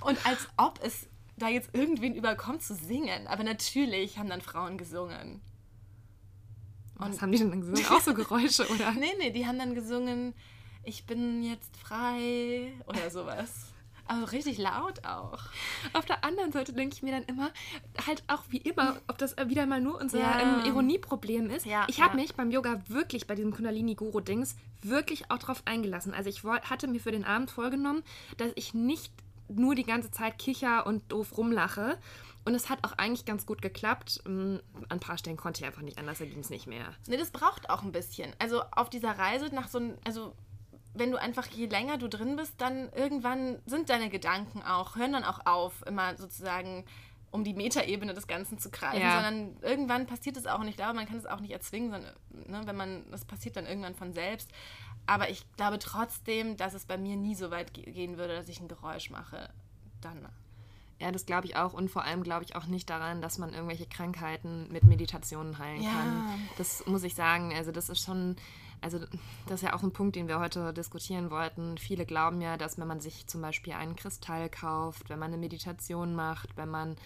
Und 0.00 0.24
als 0.26 0.48
ob 0.56 0.80
es 0.82 1.06
da 1.36 1.48
jetzt 1.48 1.74
irgendwen 1.74 2.14
überkommt 2.14 2.62
zu 2.62 2.74
singen. 2.74 3.26
Aber 3.26 3.44
natürlich 3.44 4.18
haben 4.18 4.28
dann 4.28 4.40
Frauen 4.40 4.78
gesungen. 4.78 5.40
Und 6.98 7.12
was 7.12 7.22
haben 7.22 7.30
die 7.30 7.38
denn 7.38 7.50
dann 7.50 7.60
gesungen? 7.60 7.84
Auch 7.90 8.00
so 8.00 8.14
Geräusche, 8.14 8.66
oder? 8.68 8.92
nee, 8.98 9.12
nee, 9.18 9.30
die 9.30 9.46
haben 9.46 9.58
dann 9.58 9.74
gesungen, 9.74 10.34
ich 10.82 11.06
bin 11.06 11.42
jetzt 11.42 11.76
frei 11.76 12.72
oder 12.86 13.10
sowas. 13.10 13.72
Also 14.08 14.24
richtig 14.24 14.58
laut 14.58 15.04
auch. 15.04 15.38
Auf 15.92 16.06
der 16.06 16.24
anderen 16.24 16.50
Seite 16.50 16.72
denke 16.72 16.94
ich 16.94 17.02
mir 17.02 17.12
dann 17.12 17.24
immer, 17.24 17.50
halt 18.06 18.24
auch 18.26 18.42
wie 18.48 18.56
immer, 18.56 18.96
ob 19.06 19.18
das 19.18 19.36
wieder 19.36 19.66
mal 19.66 19.80
nur 19.80 20.00
unser 20.00 20.18
ja. 20.18 20.40
ähm, 20.40 20.64
Ironieproblem 20.64 21.50
ist. 21.50 21.66
Ja, 21.66 21.84
ich 21.88 22.00
habe 22.00 22.16
ja. 22.16 22.22
mich 22.22 22.34
beim 22.34 22.50
Yoga 22.50 22.80
wirklich 22.88 23.26
bei 23.26 23.34
diesem 23.34 23.52
Kundalini-Guru-Dings 23.54 24.56
wirklich 24.82 25.30
auch 25.30 25.38
drauf 25.38 25.62
eingelassen. 25.66 26.14
Also 26.14 26.30
ich 26.30 26.42
hatte 26.44 26.88
mir 26.88 27.00
für 27.00 27.12
den 27.12 27.24
Abend 27.24 27.50
vorgenommen, 27.50 28.02
dass 28.38 28.50
ich 28.54 28.72
nicht 28.72 29.12
nur 29.48 29.74
die 29.74 29.84
ganze 29.84 30.10
Zeit 30.10 30.38
kicher 30.38 30.86
und 30.86 31.10
doof 31.12 31.36
rumlache. 31.36 31.98
Und 32.44 32.54
es 32.54 32.70
hat 32.70 32.78
auch 32.82 32.92
eigentlich 32.92 33.26
ganz 33.26 33.44
gut 33.44 33.60
geklappt. 33.60 34.22
Mm, 34.26 34.56
an 34.74 34.86
ein 34.88 35.00
paar 35.00 35.18
Stellen 35.18 35.36
konnte 35.36 35.60
ich 35.60 35.66
einfach 35.66 35.82
nicht 35.82 35.98
anders, 35.98 36.18
da 36.18 36.24
ging 36.24 36.38
es 36.38 36.48
nicht 36.48 36.66
mehr. 36.66 36.94
Nee, 37.06 37.18
das 37.18 37.30
braucht 37.30 37.68
auch 37.68 37.82
ein 37.82 37.92
bisschen. 37.92 38.32
Also 38.38 38.62
auf 38.72 38.88
dieser 38.88 39.18
Reise 39.18 39.54
nach 39.54 39.68
so 39.68 39.78
einem, 39.78 39.98
also 40.04 40.32
wenn 40.94 41.10
du 41.10 41.20
einfach, 41.20 41.46
je 41.46 41.66
länger 41.66 41.98
du 41.98 42.08
drin 42.08 42.36
bist, 42.36 42.60
dann 42.60 42.90
irgendwann 42.92 43.60
sind 43.66 43.88
deine 43.88 44.08
Gedanken 44.08 44.62
auch, 44.62 44.96
hören 44.96 45.12
dann 45.12 45.24
auch 45.24 45.46
auf, 45.46 45.86
immer 45.86 46.16
sozusagen 46.16 46.84
um 47.30 47.44
die 47.44 47.52
Metaebene 47.52 48.14
des 48.14 48.26
Ganzen 48.26 48.58
zu 48.58 48.70
kreisen, 48.70 49.02
ja. 49.02 49.22
sondern 49.22 49.56
irgendwann 49.62 50.06
passiert 50.06 50.36
es 50.36 50.46
auch 50.46 50.60
und 50.60 50.68
ich 50.68 50.76
glaube, 50.76 50.94
man 50.94 51.06
kann 51.06 51.18
es 51.18 51.26
auch 51.26 51.40
nicht 51.40 51.50
erzwingen, 51.50 51.90
sondern 51.90 52.14
ne, 52.46 52.62
wenn 52.64 52.76
man, 52.76 53.10
das 53.10 53.24
passiert 53.24 53.56
dann 53.56 53.66
irgendwann 53.66 53.94
von 53.94 54.12
selbst. 54.12 54.50
Aber 55.06 55.30
ich 55.30 55.44
glaube 55.56 55.78
trotzdem, 55.78 56.56
dass 56.56 56.74
es 56.74 56.84
bei 56.84 56.98
mir 56.98 57.16
nie 57.16 57.34
so 57.34 57.50
weit 57.50 57.72
gehen 57.72 58.18
würde, 58.18 58.34
dass 58.34 58.48
ich 58.48 58.60
ein 58.60 58.68
Geräusch 58.68 59.10
mache. 59.10 59.48
Dann. 60.02 60.28
Ja, 61.00 61.10
das 61.12 61.24
glaube 61.26 61.46
ich 61.46 61.56
auch. 61.56 61.72
Und 61.72 61.90
vor 61.90 62.04
allem 62.04 62.22
glaube 62.22 62.44
ich 62.44 62.56
auch 62.56 62.66
nicht 62.66 62.90
daran, 62.90 63.22
dass 63.22 63.38
man 63.38 63.54
irgendwelche 63.54 63.86
Krankheiten 63.86 64.70
mit 64.70 64.84
Meditationen 64.84 65.58
heilen 65.58 65.82
ja. 65.82 65.90
kann. 65.90 66.48
Das 66.58 66.84
muss 66.86 67.04
ich 67.04 67.14
sagen. 67.14 67.54
Also, 67.54 67.72
das 67.72 67.88
ist 67.88 68.04
schon 68.04 68.36
also 68.80 68.98
das 69.46 69.60
ist 69.60 69.62
ja 69.62 69.74
auch 69.74 69.82
ein 69.82 69.92
Punkt, 69.92 70.16
den 70.16 70.28
wir 70.28 70.40
heute 70.40 70.72
diskutieren 70.72 71.30
wollten. 71.30 71.78
Viele 71.78 72.06
glauben 72.06 72.40
ja, 72.40 72.56
dass 72.56 72.78
wenn 72.78 72.88
man 72.88 73.00
sich 73.00 73.26
zum 73.26 73.40
Beispiel 73.40 73.72
einen 73.72 73.96
Kristall 73.96 74.48
kauft, 74.48 75.08
wenn 75.08 75.18
man 75.18 75.32
eine 75.32 75.38
Meditation 75.38 76.14
macht, 76.14 76.56
wenn 76.56 76.68
man, 76.68 76.96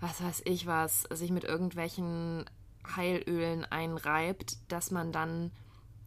was 0.00 0.22
weiß 0.22 0.42
ich 0.44 0.66
was, 0.66 1.02
sich 1.02 1.30
mit 1.30 1.44
irgendwelchen 1.44 2.44
Heilölen 2.96 3.64
einreibt, 3.64 4.58
dass 4.68 4.90
man 4.90 5.12
dann 5.12 5.50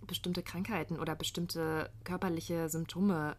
bestimmte 0.07 0.43
Krankheiten 0.43 1.00
oder 1.00 1.15
bestimmte 1.15 1.89
körperliche 2.03 2.69
Symptome 2.69 3.35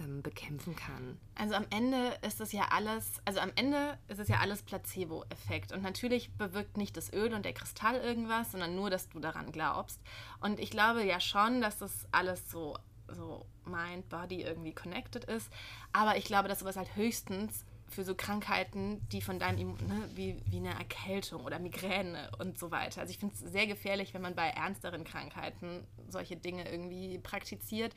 ähm, 0.00 0.22
bekämpfen 0.22 0.76
kann. 0.76 1.18
Also 1.34 1.54
am 1.54 1.66
Ende 1.70 2.16
ist 2.26 2.40
es 2.40 2.52
ja 2.52 2.68
alles, 2.70 3.20
also 3.24 3.40
am 3.40 3.52
Ende 3.56 3.98
ist 4.08 4.18
es 4.18 4.28
ja 4.28 4.38
alles 4.38 4.62
Placebo-Effekt. 4.62 5.72
Und 5.72 5.82
natürlich 5.82 6.32
bewirkt 6.32 6.76
nicht 6.76 6.96
das 6.96 7.12
Öl 7.12 7.32
und 7.34 7.44
der 7.44 7.52
Kristall 7.52 7.96
irgendwas, 7.96 8.52
sondern 8.52 8.74
nur, 8.74 8.90
dass 8.90 9.08
du 9.08 9.20
daran 9.20 9.52
glaubst. 9.52 10.00
Und 10.40 10.60
ich 10.60 10.70
glaube 10.70 11.04
ja 11.04 11.20
schon, 11.20 11.60
dass 11.60 11.78
das 11.78 12.06
alles 12.12 12.50
so, 12.50 12.76
so 13.08 13.46
Mind, 13.64 14.08
Body 14.08 14.42
irgendwie 14.42 14.74
connected 14.74 15.24
ist. 15.24 15.50
Aber 15.92 16.16
ich 16.16 16.24
glaube, 16.24 16.48
dass 16.48 16.60
sowas 16.60 16.76
halt 16.76 16.94
höchstens 16.96 17.64
für 17.90 18.04
so 18.04 18.14
Krankheiten, 18.14 19.00
die 19.08 19.22
von 19.22 19.38
deinem, 19.38 19.72
ne, 19.72 20.10
wie, 20.14 20.36
wie 20.46 20.58
eine 20.58 20.74
Erkältung 20.74 21.44
oder 21.44 21.58
Migräne 21.58 22.30
und 22.38 22.58
so 22.58 22.70
weiter. 22.70 23.00
Also 23.00 23.10
ich 23.10 23.18
finde 23.18 23.34
es 23.34 23.40
sehr 23.40 23.66
gefährlich, 23.66 24.12
wenn 24.12 24.20
man 24.20 24.34
bei 24.34 24.48
ernsteren 24.48 25.04
Krankheiten 25.04 25.86
solche 26.08 26.36
Dinge 26.36 26.70
irgendwie 26.70 27.18
praktiziert. 27.18 27.94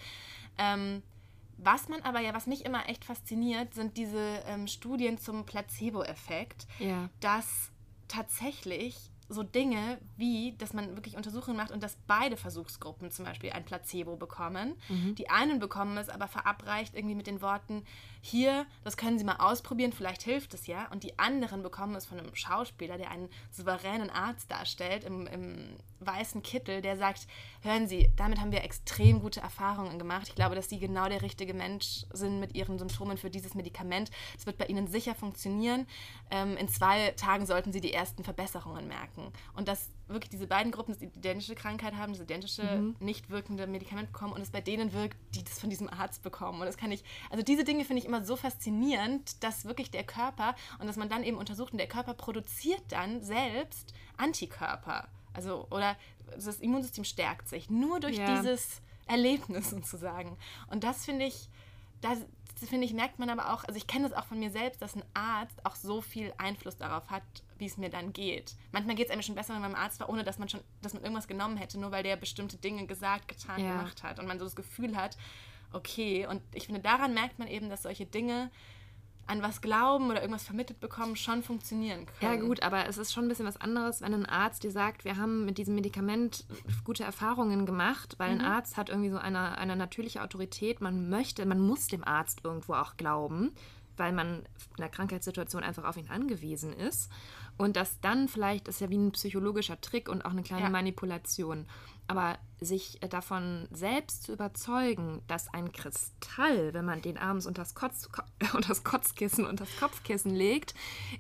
Ähm, 0.58 1.04
was 1.64 1.90
man 1.90 2.02
aber 2.02 2.20
ja, 2.20 2.34
was 2.34 2.48
mich 2.48 2.66
immer 2.66 2.90
echt 2.90 3.06
fasziniert, 3.06 3.74
sind 3.74 3.98
diese 3.98 4.44
ähm, 4.48 4.68
Studien 4.68 5.18
zum 5.18 5.46
Placebo-Effekt, 5.46 6.68
ja. 6.80 7.10
dass 7.20 7.72
tatsächlich 8.08 9.11
so 9.32 9.44
Dinge 9.44 9.98
wie, 10.18 10.56
dass 10.58 10.74
man 10.74 10.96
wirklich 10.96 11.16
Untersuchungen 11.16 11.58
macht 11.58 11.72
und 11.72 11.82
dass 11.82 11.98
beide 12.08 12.38
Versuchsgruppen 12.38 13.12
zum 13.12 13.26
Beispiel 13.26 13.52
ein 13.52 13.66
Placebo 13.66 14.16
bekommen. 14.16 14.76
Mhm. 14.90 15.16
Die 15.16 15.30
einen 15.30 15.60
bekommen 15.60 15.98
es 15.98 16.10
aber 16.10 16.28
verabreicht 16.28 16.96
irgendwie 16.96 17.16
mit 17.16 17.28
den 17.28 17.42
Worten, 17.42 17.84
hier, 18.24 18.68
das 18.84 18.98
können 18.98 19.18
Sie 19.18 19.24
mal 19.26 19.38
ausprobieren, 19.38 19.94
vielleicht 19.94 20.22
hilft 20.22 20.54
es 20.54 20.68
ja. 20.68 20.88
Und 20.92 21.04
die 21.04 21.18
anderen 21.18 21.64
bekommen 21.64 21.96
es 21.96 22.06
von 22.06 22.20
einem 22.20 22.36
Schauspieler, 22.36 22.98
der 22.98 23.10
einen 23.10 23.30
souveränen 23.50 24.12
Arzt 24.12 24.52
darstellt, 24.52 25.04
im, 25.04 25.26
im 25.26 25.76
weißen 26.00 26.44
Kittel, 26.44 26.82
der 26.82 26.98
sagt, 26.98 27.28
hören 27.62 27.88
Sie, 27.88 28.12
damit 28.16 28.40
haben 28.40 28.52
wir 28.52 28.64
extrem 28.64 29.22
gute 29.22 29.42
Erfahrungen 29.42 29.98
gemacht. 29.98 30.28
Ich 30.28 30.36
glaube, 30.36 30.54
dass 30.56 30.70
Sie 30.70 30.80
genau 30.80 31.10
der 31.10 31.24
richtige 31.24 31.56
Mensch 31.56 32.06
sind 32.14 32.40
mit 32.40 32.56
Ihren 32.56 32.78
Symptomen 32.78 33.18
für 33.18 33.32
dieses 33.32 33.56
Medikament. 33.56 34.12
Es 34.38 34.46
wird 34.46 34.58
bei 34.58 34.66
Ihnen 34.66 34.88
sicher 34.88 35.16
funktionieren. 35.16 35.88
Ähm, 36.30 36.58
in 36.58 36.68
zwei 36.68 37.12
Tagen 37.12 37.48
sollten 37.48 37.74
Sie 37.74 37.82
die 37.82 37.94
ersten 37.94 38.24
Verbesserungen 38.24 38.88
merken. 38.88 39.21
Und 39.56 39.68
dass 39.68 39.90
wirklich 40.08 40.30
diese 40.30 40.48
beiden 40.48 40.72
Gruppen 40.72 40.98
die 41.00 41.06
identische 41.06 41.56
Krankheit 41.56 41.96
haben, 41.96 42.14
das 42.14 42.22
identische 42.22 42.64
mhm. 42.64 42.96
nicht 43.00 43.30
wirkende 43.30 43.68
Medikament 43.68 44.12
bekommen 44.12 44.34
und 44.34 44.42
es 44.42 44.50
bei 44.50 44.62
denen 44.62 44.94
wirkt, 44.94 45.18
die 45.36 45.44
das 45.44 45.60
von 45.60 45.70
diesem 45.70 45.90
Arzt 45.90 46.24
bekommen. 46.24 46.60
Und 46.60 46.66
das 46.66 46.78
kann 46.78 46.92
ich, 46.92 47.04
also 47.30 47.44
diese 47.44 47.64
Dinge 47.64 47.86
finde 47.86 48.02
ich 48.02 48.08
immer 48.08 48.24
so 48.24 48.36
faszinierend, 48.36 49.44
dass 49.44 49.66
wirklich 49.66 49.92
der 49.92 50.04
Körper 50.04 50.56
und 50.80 50.88
dass 50.88 50.98
man 50.98 51.10
dann 51.10 51.24
eben 51.24 51.38
untersucht 51.38 51.72
und 51.72 51.78
der 51.78 51.88
Körper 51.88 52.14
produziert 52.14 52.84
dann 52.90 53.22
selbst 53.22 53.94
Antikörper. 54.18 55.08
Also, 55.34 55.68
oder 55.70 55.96
das 56.34 56.60
Immunsystem 56.60 57.04
stärkt 57.04 57.48
sich 57.48 57.70
nur 57.70 58.00
durch 58.00 58.18
ja. 58.18 58.36
dieses 58.36 58.82
Erlebnis 59.08 59.70
sozusagen. 59.70 60.38
Und 60.70 60.84
das 60.84 61.06
finde 61.06 61.26
ich, 61.26 61.50
das, 62.02 62.20
finde 62.68 62.86
ich, 62.86 62.94
merkt 62.94 63.20
man 63.20 63.30
aber 63.30 63.54
auch, 63.54 63.64
also 63.64 63.76
ich 63.78 63.88
kenne 63.88 64.08
das 64.08 64.18
auch 64.18 64.26
von 64.26 64.40
mir 64.40 64.52
selbst, 64.52 64.82
dass 64.82 64.96
ein 64.96 65.04
Arzt 65.14 65.66
auch 65.66 65.76
so 65.76 66.02
viel 66.02 66.34
Einfluss 66.38 66.78
darauf 66.78 67.10
hat, 67.10 67.24
wie 67.58 67.66
es 67.66 67.78
mir 67.78 67.90
dann 67.90 68.14
geht. 68.14 68.56
Manchmal 68.72 68.96
geht 68.96 69.08
es 69.08 69.12
einem 69.12 69.22
schon 69.22 69.36
besser, 69.36 69.54
wenn 69.54 69.62
man 69.62 69.74
beim 69.74 69.82
Arzt 69.82 70.00
war, 70.00 70.10
ohne 70.10 70.24
dass 70.24 70.40
man 70.40 70.50
schon, 70.50 70.62
dass 70.82 70.94
man 70.94 71.04
irgendwas 71.04 71.28
genommen 71.28 71.58
hätte, 71.58 71.80
nur 71.80 71.92
weil 71.92 72.04
der 72.04 72.16
bestimmte 72.16 72.58
Dinge 72.58 72.86
gesagt, 72.88 73.28
getan, 73.28 73.64
ja. 73.64 73.72
gemacht 73.72 74.04
hat 74.04 74.20
und 74.20 74.28
man 74.28 74.40
so 74.40 74.46
das 74.46 74.56
Gefühl 74.56 74.96
hat, 74.96 75.18
okay. 75.74 76.28
Und 76.28 76.42
ich 76.54 76.66
finde, 76.66 76.82
daran 76.82 77.14
merkt 77.14 77.40
man 77.40 77.48
eben, 77.48 77.70
dass 77.70 77.84
solche 77.84 78.06
Dinge 78.06 78.52
an 79.32 79.42
was 79.42 79.62
glauben 79.62 80.12
oder 80.12 80.22
irgendwas 80.22 80.44
vermittelt 80.44 80.82
bekommen, 80.82 81.16
schon 81.16 81.42
funktionieren 81.42 82.06
können. 82.20 82.34
Ja 82.34 82.40
gut, 82.40 82.62
aber 82.64 82.88
es 82.88 82.98
ist 82.98 83.14
schon 83.14 83.26
ein 83.26 83.30
bisschen 83.30 83.46
was 83.46 83.56
anderes, 83.56 84.02
wenn 84.02 84.14
ein 84.14 84.26
Arzt 84.26 84.64
dir 84.64 84.72
sagt, 84.72 85.06
wir 85.06 85.16
haben 85.16 85.46
mit 85.46 85.58
diesem 85.58 85.74
Medikament 85.74 86.46
gute 86.84 87.04
Erfahrungen 87.04 87.66
gemacht, 87.66 88.16
weil 88.18 88.36
mhm. 88.36 88.42
ein 88.42 88.46
Arzt 88.46 88.76
hat 88.76 88.90
irgendwie 88.90 89.10
so 89.10 89.18
eine, 89.18 89.58
eine 89.58 89.78
natürliche 89.78 90.22
Autorität. 90.22 90.82
Man 90.82 91.10
möchte, 91.10 91.46
man 91.46 91.60
muss 91.60 91.88
dem 91.88 92.04
Arzt 92.04 92.42
irgendwo 92.44 92.74
auch 92.74 92.98
glauben, 92.98 93.54
weil 93.96 94.12
man 94.12 94.40
in 94.40 94.78
der 94.80 94.90
Krankheitssituation 94.90 95.64
einfach 95.64 95.86
auf 95.86 95.96
ihn 95.96 96.10
angewiesen 96.10 96.74
ist. 96.74 97.10
Und 97.62 97.76
das 97.76 98.00
dann 98.00 98.28
vielleicht 98.28 98.68
ist 98.68 98.82
ja 98.82 98.90
wie 98.90 98.98
ein 98.98 99.12
psychologischer 99.12 99.80
Trick 99.80 100.10
und 100.10 100.26
auch 100.26 100.32
eine 100.32 100.42
kleine 100.42 100.64
ja. 100.64 100.70
Manipulation. 100.72 101.68
Aber 102.08 102.40
sich 102.60 103.00
davon 103.08 103.68
selbst 103.70 104.24
zu 104.24 104.34
überzeugen, 104.34 105.22
dass 105.28 105.54
ein 105.54 105.72
Kristall, 105.72 106.74
wenn 106.74 106.86
man 106.86 107.04
den 107.04 107.20
abends 107.20 107.46
unter 107.46 107.62
das, 107.62 107.76
Kotz, 107.76 108.10
unter 108.56 108.70
das 108.70 108.84
Kotzkissen 108.84 109.46
und 109.46 109.60
das 109.60 109.70
Kopfkissen 109.80 110.34
legt, 110.34 110.74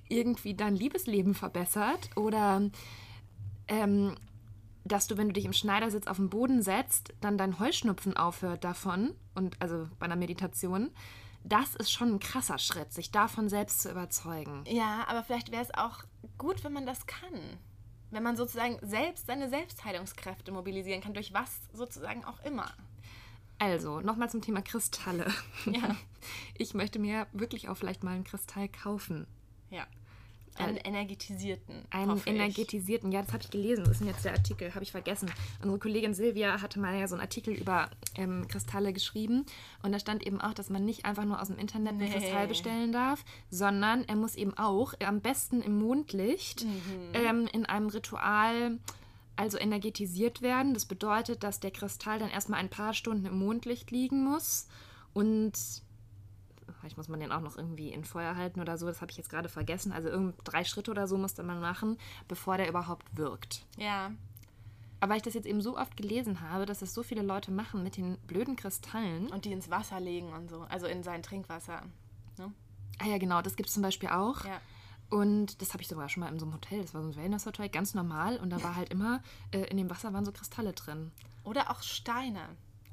irgendwie 0.10 0.56
dein 0.56 0.76
Liebesleben 0.76 1.36
verbessert 1.36 2.10
oder 2.16 2.72
ähm, 3.68 4.16
dass 4.84 5.06
du, 5.06 5.18
wenn 5.18 5.28
du 5.28 5.34
dich 5.34 5.46
im 5.46 5.54
Schneidersitz 5.54 6.08
auf 6.08 6.18
den 6.18 6.32
Boden 6.32 6.64
setzt, 6.64 7.14
dann 7.22 7.38
dein 7.38 7.60
Heuschnupfen 7.60 8.18
aufhört 8.18 8.64
davon 8.64 9.14
und 9.36 9.62
also 9.62 9.88
bei 10.00 10.08
einer 10.08 10.16
Meditation. 10.16 10.90
Das 11.44 11.76
ist 11.76 11.92
schon 11.92 12.14
ein 12.14 12.20
krasser 12.20 12.58
Schritt, 12.58 12.94
sich 12.94 13.12
davon 13.12 13.50
selbst 13.50 13.82
zu 13.82 13.92
überzeugen. 13.92 14.64
Ja, 14.68 15.06
aber 15.08 15.24
vielleicht 15.24 15.52
wäre 15.52 15.64
es 15.64 15.74
auch 15.74 16.04
gut, 16.38 16.64
wenn 16.64 16.74
man 16.74 16.86
das 16.86 17.06
kann 17.08 17.58
wenn 18.12 18.24
man 18.24 18.36
sozusagen 18.36 18.78
selbst 18.82 19.26
seine 19.26 19.50
Selbstheilungskräfte 19.50 20.52
mobilisieren 20.52 21.02
kann, 21.02 21.14
durch 21.14 21.34
was 21.34 21.50
sozusagen 21.74 22.24
auch 22.26 22.40
immer. 22.44 22.72
Also, 23.58 24.02
nochmal 24.02 24.30
zum 24.30 24.42
Thema 24.42 24.62
Kristalle. 24.62 25.32
Ja. 25.66 25.96
Ich 26.56 26.76
möchte 26.76 27.00
mir 27.00 27.26
wirklich 27.34 27.68
auch 27.68 27.76
vielleicht 27.76 28.04
mal 28.04 28.12
einen 28.12 28.24
Kristall 28.24 28.70
kaufen. 28.70 29.26
Ja. 29.72 29.88
Einen 30.58 30.77
energetisierten. 30.77 31.86
Einen 31.89 32.22
energetisierten, 32.25 33.12
ja, 33.12 33.22
das 33.22 33.34
habe 33.34 33.43
ich 33.43 33.50
gelesen. 33.50 33.86
Das 33.86 34.01
ist 34.01 34.05
jetzt 34.05 34.25
der 34.25 34.34
Artikel, 34.34 34.74
habe 34.74 34.84
ich 34.84 34.91
vergessen. 34.91 35.31
Unsere 35.62 35.79
Kollegin 35.79 36.13
Silvia 36.13 36.62
hatte 36.62 36.79
mal 36.79 36.98
ja 37.00 37.08
so 37.08 37.15
einen 37.15 37.22
Artikel 37.22 37.53
über 37.53 37.89
ähm, 38.15 38.48
Kristalle 38.48 38.93
geschrieben. 38.93 39.46
Und 39.81 39.91
da 39.91 40.00
stand 40.00 40.25
eben 40.25 40.41
auch, 40.41 40.53
dass 40.53 40.70
man 40.70 40.84
nicht 40.84 41.05
einfach 41.05 41.25
nur 41.25 41.41
aus 41.41 41.48
dem 41.48 41.58
Internet 41.58 41.93
einen 41.93 42.00
nee. 42.00 42.10
Kristall 42.10 42.48
bestellen 42.48 42.91
darf, 42.91 43.24
sondern 43.50 44.03
er 44.05 44.15
muss 44.15 44.36
eben 44.36 44.58
auch 44.58 44.93
am 45.05 45.22
besten 45.22 45.62
im 45.62 45.79
Mondlicht 45.79 46.65
mhm. 46.65 46.72
ähm, 47.13 47.50
in 47.51 47.65
einem 47.65 47.88
Ritual 47.88 48.77
also 49.38 49.58
energetisiert 49.58 50.41
werden. 50.41 50.74
Das 50.74 50.86
bedeutet, 50.86 51.43
dass 51.43 51.60
der 51.60 51.72
Kristall 51.72 52.20
dann 52.20 52.29
erstmal 52.29 52.60
ein 52.60 52.70
paar 52.70 52.93
Stunden 52.93 53.25
im 53.25 53.39
Mondlicht 53.39 53.89
liegen 53.89 54.24
muss 54.24 54.67
und 55.13 55.53
Vielleicht 56.80 56.98
muss 56.98 57.08
man 57.08 57.20
den 57.20 57.32
auch 57.32 57.42
noch 57.42 57.58
irgendwie 57.58 57.92
in 57.92 58.04
Feuer 58.04 58.36
halten 58.36 58.60
oder 58.60 58.78
so. 58.78 58.88
Das 58.88 59.01
habe 59.01 59.12
ich 59.12 59.18
jetzt 59.18 59.30
gerade 59.30 59.50
vergessen. 59.50 59.92
Also 59.92 60.10
irgend 60.10 60.36
drei 60.44 60.63
Schritte 60.63 60.92
oder 60.92 61.08
so 61.08 61.18
musste 61.18 61.44
man 61.44 61.60
machen, 61.60 61.98
bevor 62.28 62.58
der 62.58 62.70
überhaupt 62.70 63.06
wirkt. 63.18 63.66
Ja. 63.78 64.12
Aber 65.00 65.12
weil 65.12 65.18
ich 65.18 65.24
das 65.24 65.34
jetzt 65.34 65.48
eben 65.48 65.62
so 65.62 65.78
oft 65.78 65.98
gelesen 65.98 66.42
habe, 66.42 66.66
dass 66.66 66.82
es 66.82 66.94
so 66.94 67.01
viele 67.01 67.24
Leute 67.24 67.51
machen 67.51 67.84
mit 67.84 67.98
den 67.98 68.18
blöden 68.28 68.56
Kristallen. 68.56 69.30
Und 69.30 69.46
die 69.46 69.51
ins 69.51 69.70
Wasser 69.70 70.00
legen 70.00 70.32
und 70.32 70.50
so. 70.50 70.62
Also 70.70 70.86
in 70.86 71.01
sein 71.01 71.24
Trinkwasser. 71.24 71.82
Ne? 72.38 72.54
Ah 73.00 73.08
ja, 73.08 73.18
genau. 73.18 73.42
Das 73.42 73.56
gibt 73.56 73.70
es 73.70 73.74
zum 73.74 73.82
Beispiel 73.82 74.10
auch. 74.10 74.46
Ja. 74.46 74.62
Und 75.10 75.62
das 75.62 75.74
habe 75.74 75.82
ich 75.82 75.90
sogar 75.90 76.08
schon 76.08 76.22
mal 76.22 76.32
in 76.32 76.40
so 76.40 76.46
einem 76.46 76.54
Hotel. 76.54 76.82
Das 76.82 76.94
war 76.94 77.01
so 77.01 77.10
ein 77.10 77.16
Wellness-Hotel, 77.16 77.70
ganz 77.70 77.94
normal. 77.94 78.38
Und 78.38 78.51
da 78.51 78.62
war 78.63 78.75
halt 78.75 78.90
immer, 78.90 79.22
äh, 79.51 79.63
in 79.70 79.78
dem 79.78 79.90
Wasser 79.90 80.13
waren 80.13 80.24
so 80.24 80.32
Kristalle 80.32 80.74
drin. 80.74 81.12
Oder 81.44 81.72
auch 81.72 81.82
Steine. 81.82 82.42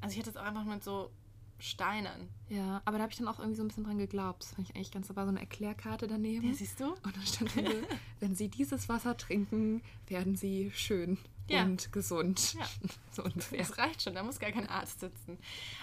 Also 0.01 0.13
ich 0.13 0.19
hatte 0.19 0.31
es 0.31 0.37
auch 0.37 0.43
einfach 0.43 0.65
mit 0.65 0.83
so 0.83 1.11
Steinen. 1.59 2.29
Ja, 2.49 2.81
aber 2.85 2.97
da 2.97 3.03
habe 3.03 3.11
ich 3.11 3.17
dann 3.17 3.27
auch 3.27 3.39
irgendwie 3.39 3.57
so 3.57 3.63
ein 3.63 3.67
bisschen 3.67 3.83
dran 3.83 3.97
geglaubt. 3.97 4.43
Das 4.43 4.53
fand 4.53 4.69
ich 4.69 4.75
eigentlich 4.75 4.91
ganz, 4.91 5.07
da 5.07 5.15
war 5.15 5.25
so 5.25 5.29
eine 5.29 5.41
Erklärkarte 5.41 6.07
daneben. 6.07 6.47
Ja, 6.47 6.53
siehst 6.53 6.79
du? 6.79 6.85
Und 6.85 7.15
dann 7.15 7.25
stand 7.25 7.51
so, 7.51 7.61
wenn 8.19 8.35
Sie 8.35 8.47
dieses 8.47 8.89
Wasser 8.89 9.17
trinken, 9.17 9.81
werden 10.07 10.35
Sie 10.35 10.71
schön 10.73 11.17
ja. 11.49 11.63
und 11.63 11.91
gesund. 11.91 12.53
Ja. 12.53 12.65
So 13.11 13.23
ungefähr. 13.23 13.57
Das 13.57 13.77
reicht 13.77 14.03
schon, 14.03 14.13
da 14.13 14.23
muss 14.23 14.39
gar 14.39 14.51
kein 14.51 14.69
Arzt 14.69 15.01
sitzen. 15.01 15.39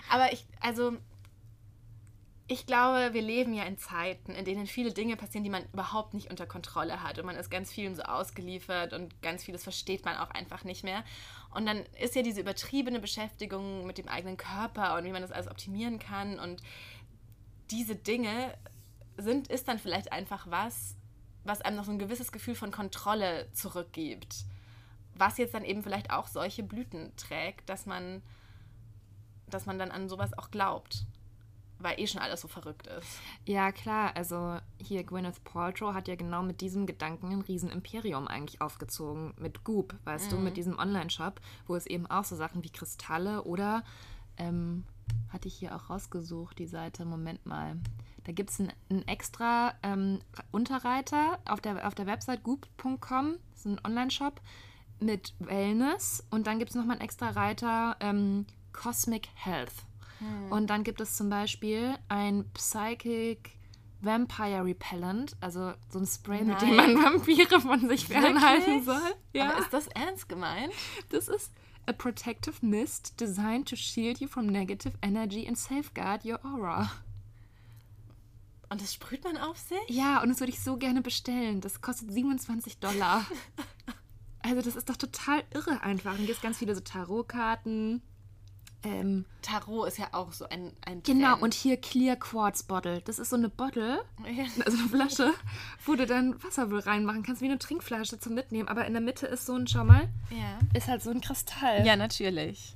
Aber 0.09 0.33
ich, 0.33 0.47
also 0.61 0.97
ich 2.49 2.65
glaube, 2.65 3.13
wir 3.13 3.23
leben 3.23 3.53
ja 3.55 3.65
in 3.65 3.77
Zeiten, 3.77 4.33
in 4.33 4.45
denen 4.45 4.69
viele 4.69 4.93
Dinge 4.93 5.17
passieren, 5.17 5.43
die 5.43 5.51
man 5.51 5.65
überhaupt 5.73 6.15
nicht 6.15 6.31
unter 6.31 6.47
Kontrolle 6.47 7.03
hat. 7.03 7.19
Und 7.19 7.27
man 7.27 7.35
ist 7.35 7.51
ganz 7.51 7.73
vielem 7.73 7.97
so 7.97 8.03
ausgeliefert 8.03 8.93
und 8.93 9.21
ganz 9.21 9.43
vieles 9.43 9.65
versteht 9.65 10.05
man 10.05 10.17
auch 10.17 10.31
einfach 10.31 10.63
nicht 10.63 10.85
mehr. 10.85 11.03
Und 11.53 11.67
dann 11.67 11.85
ist 12.01 12.15
ja 12.15 12.23
diese 12.23 12.41
übertriebene 12.41 13.01
Beschäftigung 13.01 13.85
mit 13.85 13.99
dem 13.99 14.07
eigenen 14.07 14.37
Körper 14.37 14.97
und 14.97 15.05
wie 15.05 15.11
man 15.11 15.23
das 15.23 15.33
alles 15.33 15.49
optimieren 15.49 15.99
kann. 15.99 16.39
Und 16.39 16.63
diese 17.73 17.97
Dinge 17.97 18.57
sind, 19.17 19.49
ist 19.49 19.67
dann 19.67 19.81
vielleicht 19.81 20.13
einfach 20.13 20.47
was, 20.49 20.95
was 21.43 21.63
einem 21.63 21.77
noch 21.77 21.85
so 21.85 21.91
ein 21.91 21.99
gewisses 21.99 22.31
Gefühl 22.31 22.55
von 22.55 22.71
Kontrolle 22.71 23.51
zurückgibt. 23.55 24.45
Was 25.17 25.37
jetzt 25.39 25.55
dann 25.55 25.65
eben 25.65 25.83
vielleicht 25.83 26.11
auch 26.11 26.29
solche 26.29 26.63
Blüten 26.63 27.13
trägt, 27.17 27.69
dass 27.69 27.87
man, 27.87 28.23
dass 29.49 29.67
man 29.67 29.81
dann 29.81 29.91
an 29.91 30.09
sowas 30.09 30.33
auch 30.39 30.53
glaubt 30.53 31.07
weil 31.79 32.01
eh 32.01 32.07
schon 32.07 32.21
alles 32.21 32.41
so 32.41 32.49
verrückt 32.49 32.87
ist. 32.87 33.19
Ja, 33.45 33.73
klar. 33.73 34.17
Also 34.17 34.59
hier 34.79 35.05
Gwyneth 35.05 35.43
Paltrow 35.45 35.95
hat 35.95 36.09
ja 36.09 36.17
genau 36.17 36.43
mit 36.43 36.61
diesem 36.61 36.87
Gedanken 36.87 37.31
ein 37.31 37.41
Riesenimperium 37.43 38.29
eigentlich 38.29 38.61
aufgezogen. 38.61 39.35
Mit 39.39 39.65
Goop, 39.65 39.95
weißt 40.05 40.27
mhm. 40.27 40.31
du, 40.31 40.37
mit 40.43 40.53
mhm. 40.53 40.57
diesem 40.57 40.79
Online-Shop, 40.79 41.41
wo 41.67 41.77
es 41.77 41.87
eben 41.87 42.07
auch 42.07 42.25
so 42.25 42.37
Sachen 42.37 42.65
wie 42.65 42.71
Kristalle 42.71 43.45
oder, 43.45 43.85
ähm, 44.39 44.85
hatte 45.31 45.49
ich 45.49 45.55
hier 45.55 45.75
auch 45.75 45.91
rausgesucht, 45.91 46.59
die 46.59 46.67
Seite, 46.67 47.05
Moment 47.05 47.45
mal. 47.47 47.77
Da 48.25 48.33
gibt 48.33 48.51
es 48.51 48.59
einen, 48.59 48.73
einen, 48.91 49.07
extra 49.07 49.75
ähm, 49.83 50.19
Unterreiter 50.51 51.39
auf 51.45 51.61
der, 51.61 51.87
auf 51.87 51.95
der 51.95 52.07
Website 52.07 52.43
goop.com, 52.43 53.37
das 53.51 53.61
ist 53.61 53.67
ein 53.67 53.81
Online-Shop 53.85 54.41
mit 54.99 55.35
Wellness 55.39 56.25
und 56.31 56.47
dann 56.47 56.59
gibt 56.59 56.71
es 56.71 56.75
nochmal 56.75 56.97
einen 56.97 57.05
extra 57.05 57.31
Reiter 57.31 57.97
ähm, 58.01 58.47
Cosmic 58.73 59.29
Health. 59.35 59.73
Hm. 60.19 60.53
Und 60.53 60.69
dann 60.69 60.85
gibt 60.85 61.01
es 61.01 61.17
zum 61.17 61.29
Beispiel 61.29 61.95
ein 62.09 62.51
Psychic 62.55 63.57
Vampire 64.01 64.65
Repellent, 64.65 65.37
also 65.41 65.73
so 65.91 65.99
ein 65.99 66.07
Spray, 66.07 66.45
Nein. 66.45 66.49
mit 66.49 66.63
dem 66.63 66.77
man 66.77 67.03
Vampire 67.03 67.61
von 67.61 67.89
sich 67.89 68.07
fernhalten 68.07 68.85
soll. 68.85 69.15
Ja. 69.33 69.51
Aber 69.51 69.61
ist 69.61 69.73
das 69.73 69.87
ernst 69.89 70.29
gemeint? 70.29 70.73
Das 71.09 71.29
ist 71.29 71.53
a 71.87 71.93
protective 71.93 72.65
mist 72.65 73.21
designed 73.21 73.69
to 73.69 73.77
shield 73.77 74.21
you 74.21 74.29
from 74.29 74.47
negative 74.47 74.93
energy 75.03 75.47
and 75.47 75.57
safeguard 75.57 76.25
your 76.25 76.41
aura. 76.45 76.91
Und 78.69 78.81
das 78.81 78.93
sprüht 78.93 79.23
man 79.25 79.37
auf 79.37 79.59
sich? 79.59 79.79
Ja, 79.89 80.21
und 80.23 80.29
das 80.29 80.41
würde 80.41 80.53
ich 80.53 80.61
so 80.61 80.77
gerne 80.77 81.01
bestellen. 81.01 81.61
Das 81.61 81.81
kostet 81.81 82.11
27 82.13 82.79
Dollar. 82.79 83.25
also 84.43 84.61
das 84.61 84.75
ist 84.75 84.89
doch 84.89 84.97
total 84.97 85.45
irre 85.55 85.83
einfach. 85.83 86.19
Und 86.19 86.27
gibt 86.27 86.43
ganz 86.43 86.59
viele 86.59 86.75
so 86.75 86.81
Tarotkarten 86.81 88.03
Ähm, 88.87 89.25
Tarot 89.43 89.89
ist 89.89 89.99
ja 89.99 90.09
auch 90.13 90.33
so 90.33 90.49
ein, 90.49 90.73
ein 90.85 91.03
Genau, 91.03 91.31
Trend. 91.33 91.43
und 91.43 91.55
hier 91.55 91.77
Clear 91.77 92.17
Quartz 92.17 92.63
Bottle. 92.63 93.01
Das 93.03 93.19
ist 93.19 93.31
so 93.31 93.37
eine 93.37 93.49
Bottle, 93.49 94.05
also 94.65 94.79
eine 94.79 94.89
Flasche, 94.89 95.33
wo 95.85 95.95
du 95.95 96.07
dann 96.07 96.43
Wasser 96.43 96.71
wohl 96.71 96.81
reinmachen 96.81 97.23
kannst, 97.23 97.43
wie 97.43 97.47
eine 97.47 97.59
Trinkflasche 97.59 98.19
zum 98.19 98.35
Mitnehmen. 98.35 98.69
Aber 98.69 98.87
in 98.87 98.93
der 98.93 99.03
Mitte 99.03 99.27
ist 99.27 99.47
so 99.47 99.55
ein, 99.55 99.67
schau 99.67 99.85
mal, 99.85 100.09
ja. 100.31 100.59
ist 100.75 100.89
halt 100.89 101.03
so 101.03 101.11
ein 101.11 101.21
Kristall. 101.21 101.85
Ja, 101.87 101.97
natürlich. 101.97 102.75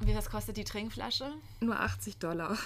Wie 0.00 0.14
was 0.14 0.28
kostet 0.30 0.56
die 0.56 0.64
Trinkflasche? 0.64 1.32
Nur 1.60 1.80
80 1.80 2.18
Dollar. 2.18 2.58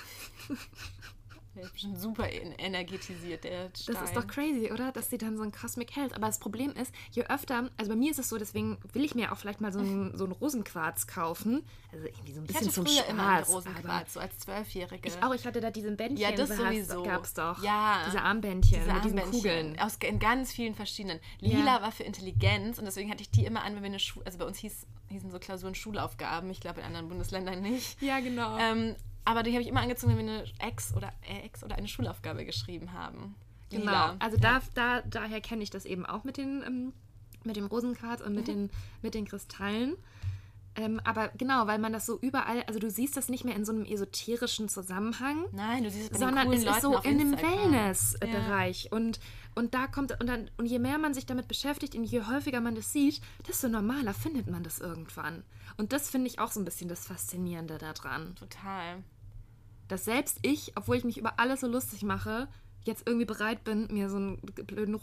Der 1.58 1.64
ist 1.64 1.72
bestimmt 1.72 1.98
super 1.98 2.30
energetisiert, 2.30 3.42
der 3.42 3.70
Stein. 3.76 3.96
Das 3.96 4.04
ist 4.04 4.16
doch 4.16 4.28
crazy, 4.28 4.70
oder? 4.72 4.92
Dass 4.92 5.10
sie 5.10 5.18
dann 5.18 5.36
so 5.36 5.42
ein 5.42 5.50
Cosmic 5.50 5.96
hält. 5.96 6.14
Aber 6.14 6.28
das 6.28 6.38
Problem 6.38 6.70
ist, 6.70 6.94
je 7.10 7.24
öfter, 7.24 7.68
also 7.76 7.90
bei 7.90 7.96
mir 7.96 8.12
ist 8.12 8.20
es 8.20 8.28
so, 8.28 8.38
deswegen 8.38 8.78
will 8.92 9.04
ich 9.04 9.16
mir 9.16 9.32
auch 9.32 9.38
vielleicht 9.38 9.60
mal 9.60 9.72
so 9.72 9.80
einen, 9.80 10.16
so 10.16 10.22
einen 10.22 10.34
Rosenquarz 10.34 11.08
kaufen. 11.08 11.64
Also 11.90 12.06
irgendwie 12.06 12.32
so 12.32 12.40
ein 12.40 12.46
bisschen 12.46 12.68
ich 12.68 12.68
hatte 12.68 12.74
zum 12.74 12.86
früher 12.86 13.02
Spaß. 13.02 13.10
Immer 13.10 13.26
einen 13.26 13.44
Rosenquarz, 13.44 14.12
so 14.14 14.20
als 14.20 14.38
Zwölfjährige. 14.38 15.08
Ich 15.08 15.20
auch, 15.20 15.34
ich 15.34 15.44
hatte 15.46 15.60
da 15.60 15.72
diesen 15.72 15.96
Bändchen. 15.96 16.18
Ja, 16.18 16.30
das 16.30 16.48
sowieso. 16.48 17.02
Gab 17.02 17.24
es 17.24 17.34
doch. 17.34 17.60
Ja. 17.60 18.04
Diese 18.06 18.22
Armbändchen 18.22 18.80
diese 18.80 18.94
mit 18.94 19.04
diesen 19.04 19.30
Kugeln. 19.32 19.80
Aus, 19.80 19.96
in 19.96 20.20
ganz 20.20 20.52
vielen 20.52 20.76
verschiedenen. 20.76 21.18
Lila 21.40 21.76
ja. 21.76 21.82
war 21.82 21.90
für 21.90 22.04
Intelligenz 22.04 22.78
und 22.78 22.84
deswegen 22.84 23.10
hatte 23.10 23.22
ich 23.22 23.30
die 23.32 23.44
immer 23.44 23.64
an, 23.64 23.74
wenn 23.74 23.82
wir 23.82 23.88
eine 23.88 23.98
Schule, 23.98 24.24
also 24.26 24.38
bei 24.38 24.44
uns 24.44 24.58
hieß, 24.58 24.86
hießen 25.08 25.32
so 25.32 25.40
Klausuren 25.40 25.74
Schulaufgaben. 25.74 26.48
Ich 26.50 26.60
glaube, 26.60 26.78
in 26.78 26.86
anderen 26.86 27.08
Bundesländern 27.08 27.60
nicht. 27.60 28.00
Ja, 28.00 28.20
genau. 28.20 28.56
Ähm, 28.58 28.94
aber 29.24 29.42
die 29.42 29.52
habe 29.52 29.62
ich 29.62 29.68
immer 29.68 29.80
angezogen, 29.82 30.16
wenn 30.16 30.26
wir 30.26 30.32
eine 30.32 30.44
Ex 30.58 30.94
oder 30.94 31.12
äh, 31.22 31.46
Ex 31.46 31.62
oder 31.62 31.76
eine 31.76 31.88
Schulaufgabe 31.88 32.44
geschrieben 32.44 32.92
haben. 32.92 33.34
Genau. 33.70 33.84
Lila. 33.84 34.16
Also 34.18 34.36
ja. 34.38 34.60
da, 34.74 35.00
da, 35.00 35.02
daher 35.02 35.40
kenne 35.40 35.62
ich 35.62 35.70
das 35.70 35.84
eben 35.84 36.06
auch 36.06 36.24
mit 36.24 36.36
den 36.36 36.62
ähm, 36.66 36.92
mit 37.44 37.56
dem 37.56 37.66
Rosenquarz 37.66 38.20
und 38.20 38.34
mit, 38.34 38.48
mhm. 38.48 38.52
den, 38.52 38.70
mit 39.02 39.14
den 39.14 39.26
Kristallen. 39.26 39.96
Ähm, 40.78 41.00
aber 41.04 41.28
genau, 41.36 41.66
weil 41.66 41.78
man 41.78 41.92
das 41.92 42.06
so 42.06 42.18
überall, 42.20 42.62
also 42.68 42.78
du 42.78 42.88
siehst 42.88 43.16
das 43.16 43.28
nicht 43.28 43.44
mehr 43.44 43.56
in 43.56 43.64
so 43.64 43.72
einem 43.72 43.84
esoterischen 43.84 44.68
Zusammenhang. 44.68 45.44
Nein, 45.52 45.82
du 45.82 45.90
siehst 45.90 46.12
es 46.12 46.18
sondern 46.18 46.52
es 46.52 46.64
ist 46.64 46.82
so 46.82 46.98
in 46.98 47.18
dem 47.18 47.32
Wellness-Bereich. 47.32 48.84
Ja. 48.84 48.92
Und, 48.92 49.18
und 49.54 49.74
da 49.74 49.88
kommt, 49.88 50.18
und, 50.20 50.28
dann, 50.28 50.50
und 50.56 50.66
je 50.66 50.78
mehr 50.78 50.98
man 50.98 51.14
sich 51.14 51.26
damit 51.26 51.48
beschäftigt 51.48 51.96
und 51.96 52.04
je 52.04 52.22
häufiger 52.22 52.60
man 52.60 52.76
das 52.76 52.92
sieht, 52.92 53.20
desto 53.48 53.68
normaler 53.68 54.14
findet 54.14 54.48
man 54.48 54.62
das 54.62 54.78
irgendwann. 54.78 55.42
Und 55.76 55.92
das 55.92 56.10
finde 56.10 56.28
ich 56.28 56.38
auch 56.38 56.52
so 56.52 56.60
ein 56.60 56.64
bisschen 56.64 56.88
das 56.88 57.06
Faszinierende 57.06 57.78
daran. 57.78 58.36
Total 58.36 59.02
dass 59.88 60.04
selbst 60.04 60.38
ich, 60.42 60.72
obwohl 60.76 60.96
ich 60.96 61.04
mich 61.04 61.18
über 61.18 61.38
alles 61.38 61.60
so 61.60 61.66
lustig 61.66 62.02
mache, 62.02 62.48
jetzt 62.84 63.06
irgendwie 63.06 63.26
bereit 63.26 63.64
bin, 63.64 63.88
mir 63.90 64.08
so 64.08 64.16
einen 64.16 64.40
blöden 64.40 64.94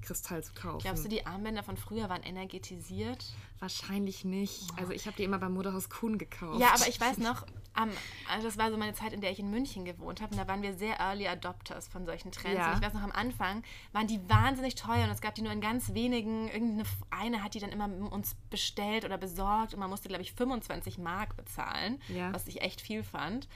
Rosenquarzkristall 0.00 0.42
zu 0.42 0.52
kaufen. 0.54 0.78
Glaubst 0.80 1.04
du, 1.04 1.08
die 1.08 1.26
Armbänder 1.26 1.62
von 1.62 1.76
früher 1.76 2.08
waren 2.08 2.22
energetisiert? 2.22 3.24
Wahrscheinlich 3.58 4.24
nicht. 4.24 4.66
Also 4.76 4.92
ich 4.92 5.06
habe 5.06 5.16
die 5.16 5.24
immer 5.24 5.38
beim 5.38 5.52
Modehaus 5.52 5.90
Kuhn 5.90 6.18
gekauft. 6.18 6.60
Ja, 6.60 6.68
aber 6.74 6.88
ich 6.88 7.00
weiß 7.00 7.18
noch, 7.18 7.46
um, 7.76 7.90
also 8.28 8.46
das 8.46 8.58
war 8.58 8.70
so 8.70 8.76
meine 8.76 8.94
Zeit, 8.94 9.12
in 9.12 9.20
der 9.20 9.30
ich 9.30 9.38
in 9.38 9.50
München 9.50 9.84
gewohnt 9.84 10.20
habe. 10.20 10.32
Und 10.32 10.38
da 10.38 10.48
waren 10.48 10.62
wir 10.62 10.74
sehr 10.74 10.98
Early 10.98 11.28
Adopters 11.28 11.88
von 11.88 12.06
solchen 12.06 12.32
Trends. 12.32 12.58
Ja. 12.58 12.72
Und 12.72 12.78
ich 12.78 12.84
weiß 12.84 12.94
noch, 12.94 13.02
am 13.02 13.12
Anfang 13.12 13.62
waren 13.92 14.06
die 14.06 14.20
wahnsinnig 14.28 14.74
teuer 14.74 15.04
und 15.04 15.10
es 15.10 15.20
gab 15.20 15.34
die 15.34 15.42
nur 15.42 15.52
in 15.52 15.60
ganz 15.60 15.94
wenigen. 15.94 16.48
Irgendeine 16.48 16.84
eine 17.10 17.44
hat 17.44 17.54
die 17.54 17.60
dann 17.60 17.70
immer 17.70 17.88
uns 18.10 18.36
bestellt 18.48 19.04
oder 19.04 19.18
besorgt 19.18 19.74
und 19.74 19.80
man 19.80 19.90
musste, 19.90 20.08
glaube 20.08 20.22
ich, 20.22 20.32
25 20.32 20.98
Mark 20.98 21.36
bezahlen, 21.36 22.00
ja. 22.08 22.32
was 22.32 22.46
ich 22.46 22.62
echt 22.62 22.80
viel 22.80 23.02
fand. 23.02 23.48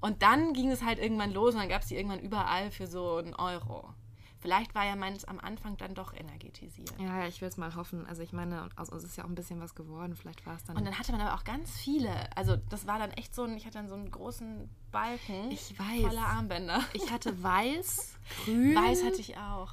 Und 0.00 0.22
dann 0.22 0.52
ging 0.52 0.70
es 0.70 0.82
halt 0.82 0.98
irgendwann 0.98 1.32
los 1.32 1.54
und 1.54 1.60
dann 1.60 1.70
gab 1.70 1.82
es 1.82 1.88
die 1.88 1.96
irgendwann 1.96 2.20
überall 2.20 2.70
für 2.70 2.86
so 2.86 3.16
einen 3.16 3.34
Euro. 3.34 3.88
Vielleicht 4.46 4.76
war 4.76 4.84
ja 4.84 4.94
meins 4.94 5.24
am 5.24 5.40
Anfang 5.40 5.76
dann 5.76 5.96
doch 5.96 6.14
energetisiert. 6.14 6.94
Ja, 7.00 7.26
ich 7.26 7.40
will 7.40 7.48
es 7.48 7.56
mal 7.56 7.74
hoffen. 7.74 8.06
Also 8.06 8.22
ich 8.22 8.32
meine, 8.32 8.68
aus 8.76 8.90
uns 8.90 9.02
ist 9.02 9.16
ja 9.16 9.24
auch 9.24 9.28
ein 9.28 9.34
bisschen 9.34 9.60
was 9.60 9.74
geworden. 9.74 10.14
Vielleicht 10.14 10.46
war 10.46 10.54
es 10.54 10.62
dann. 10.62 10.76
Und 10.76 10.84
dann 10.84 10.96
hatte 10.96 11.10
man 11.10 11.20
aber 11.20 11.34
auch 11.34 11.42
ganz 11.42 11.76
viele. 11.76 12.14
Also 12.36 12.54
das 12.54 12.86
war 12.86 13.00
dann 13.00 13.10
echt 13.10 13.34
so 13.34 13.42
ein, 13.42 13.56
ich 13.56 13.66
hatte 13.66 13.78
dann 13.78 13.88
so 13.88 13.96
einen 13.96 14.08
großen 14.08 14.70
Balken 14.92 15.50
ich 15.50 15.76
weiß. 15.76 16.00
voller 16.00 16.28
Armbänder. 16.28 16.80
Ich 16.92 17.10
hatte 17.10 17.42
weiß, 17.42 18.20
grün. 18.44 18.76
Weiß 18.76 19.04
hatte 19.04 19.20
ich 19.20 19.36
auch. 19.36 19.72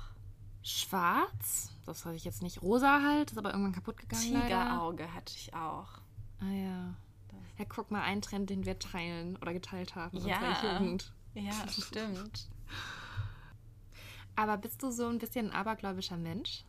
Schwarz, 0.63 1.71
das 1.85 2.03
hatte 2.05 2.15
ich 2.15 2.25
jetzt 2.25 2.41
nicht. 2.41 2.63
Rosa 2.63 3.03
halt, 3.03 3.29
ist 3.29 3.37
aber 3.37 3.51
irgendwann 3.51 3.73
kaputt 3.73 3.97
gegangen. 3.97 4.23
Tigerauge 4.23 5.13
hatte 5.13 5.35
ich 5.35 5.53
auch. 5.53 5.99
Ah 6.39 6.51
ja. 6.51 6.95
Ja, 7.59 7.65
guck 7.69 7.91
mal, 7.91 8.01
ein 8.01 8.23
Trend, 8.23 8.49
den 8.49 8.65
wir 8.65 8.79
teilen 8.79 9.37
oder 9.37 9.53
geteilt 9.53 9.93
haben 9.93 10.17
in 10.17 10.25
ja. 10.25 10.37
unserer 10.37 10.79
Jugend. 10.79 11.13
Ja, 11.35 11.53
stimmt. 11.69 12.47
Aber 14.35 14.57
bist 14.57 14.81
du 14.81 14.91
so 14.91 15.07
ein 15.07 15.19
bisschen 15.19 15.51
ein 15.51 15.55
abergläubischer 15.55 16.17
Mensch? 16.17 16.63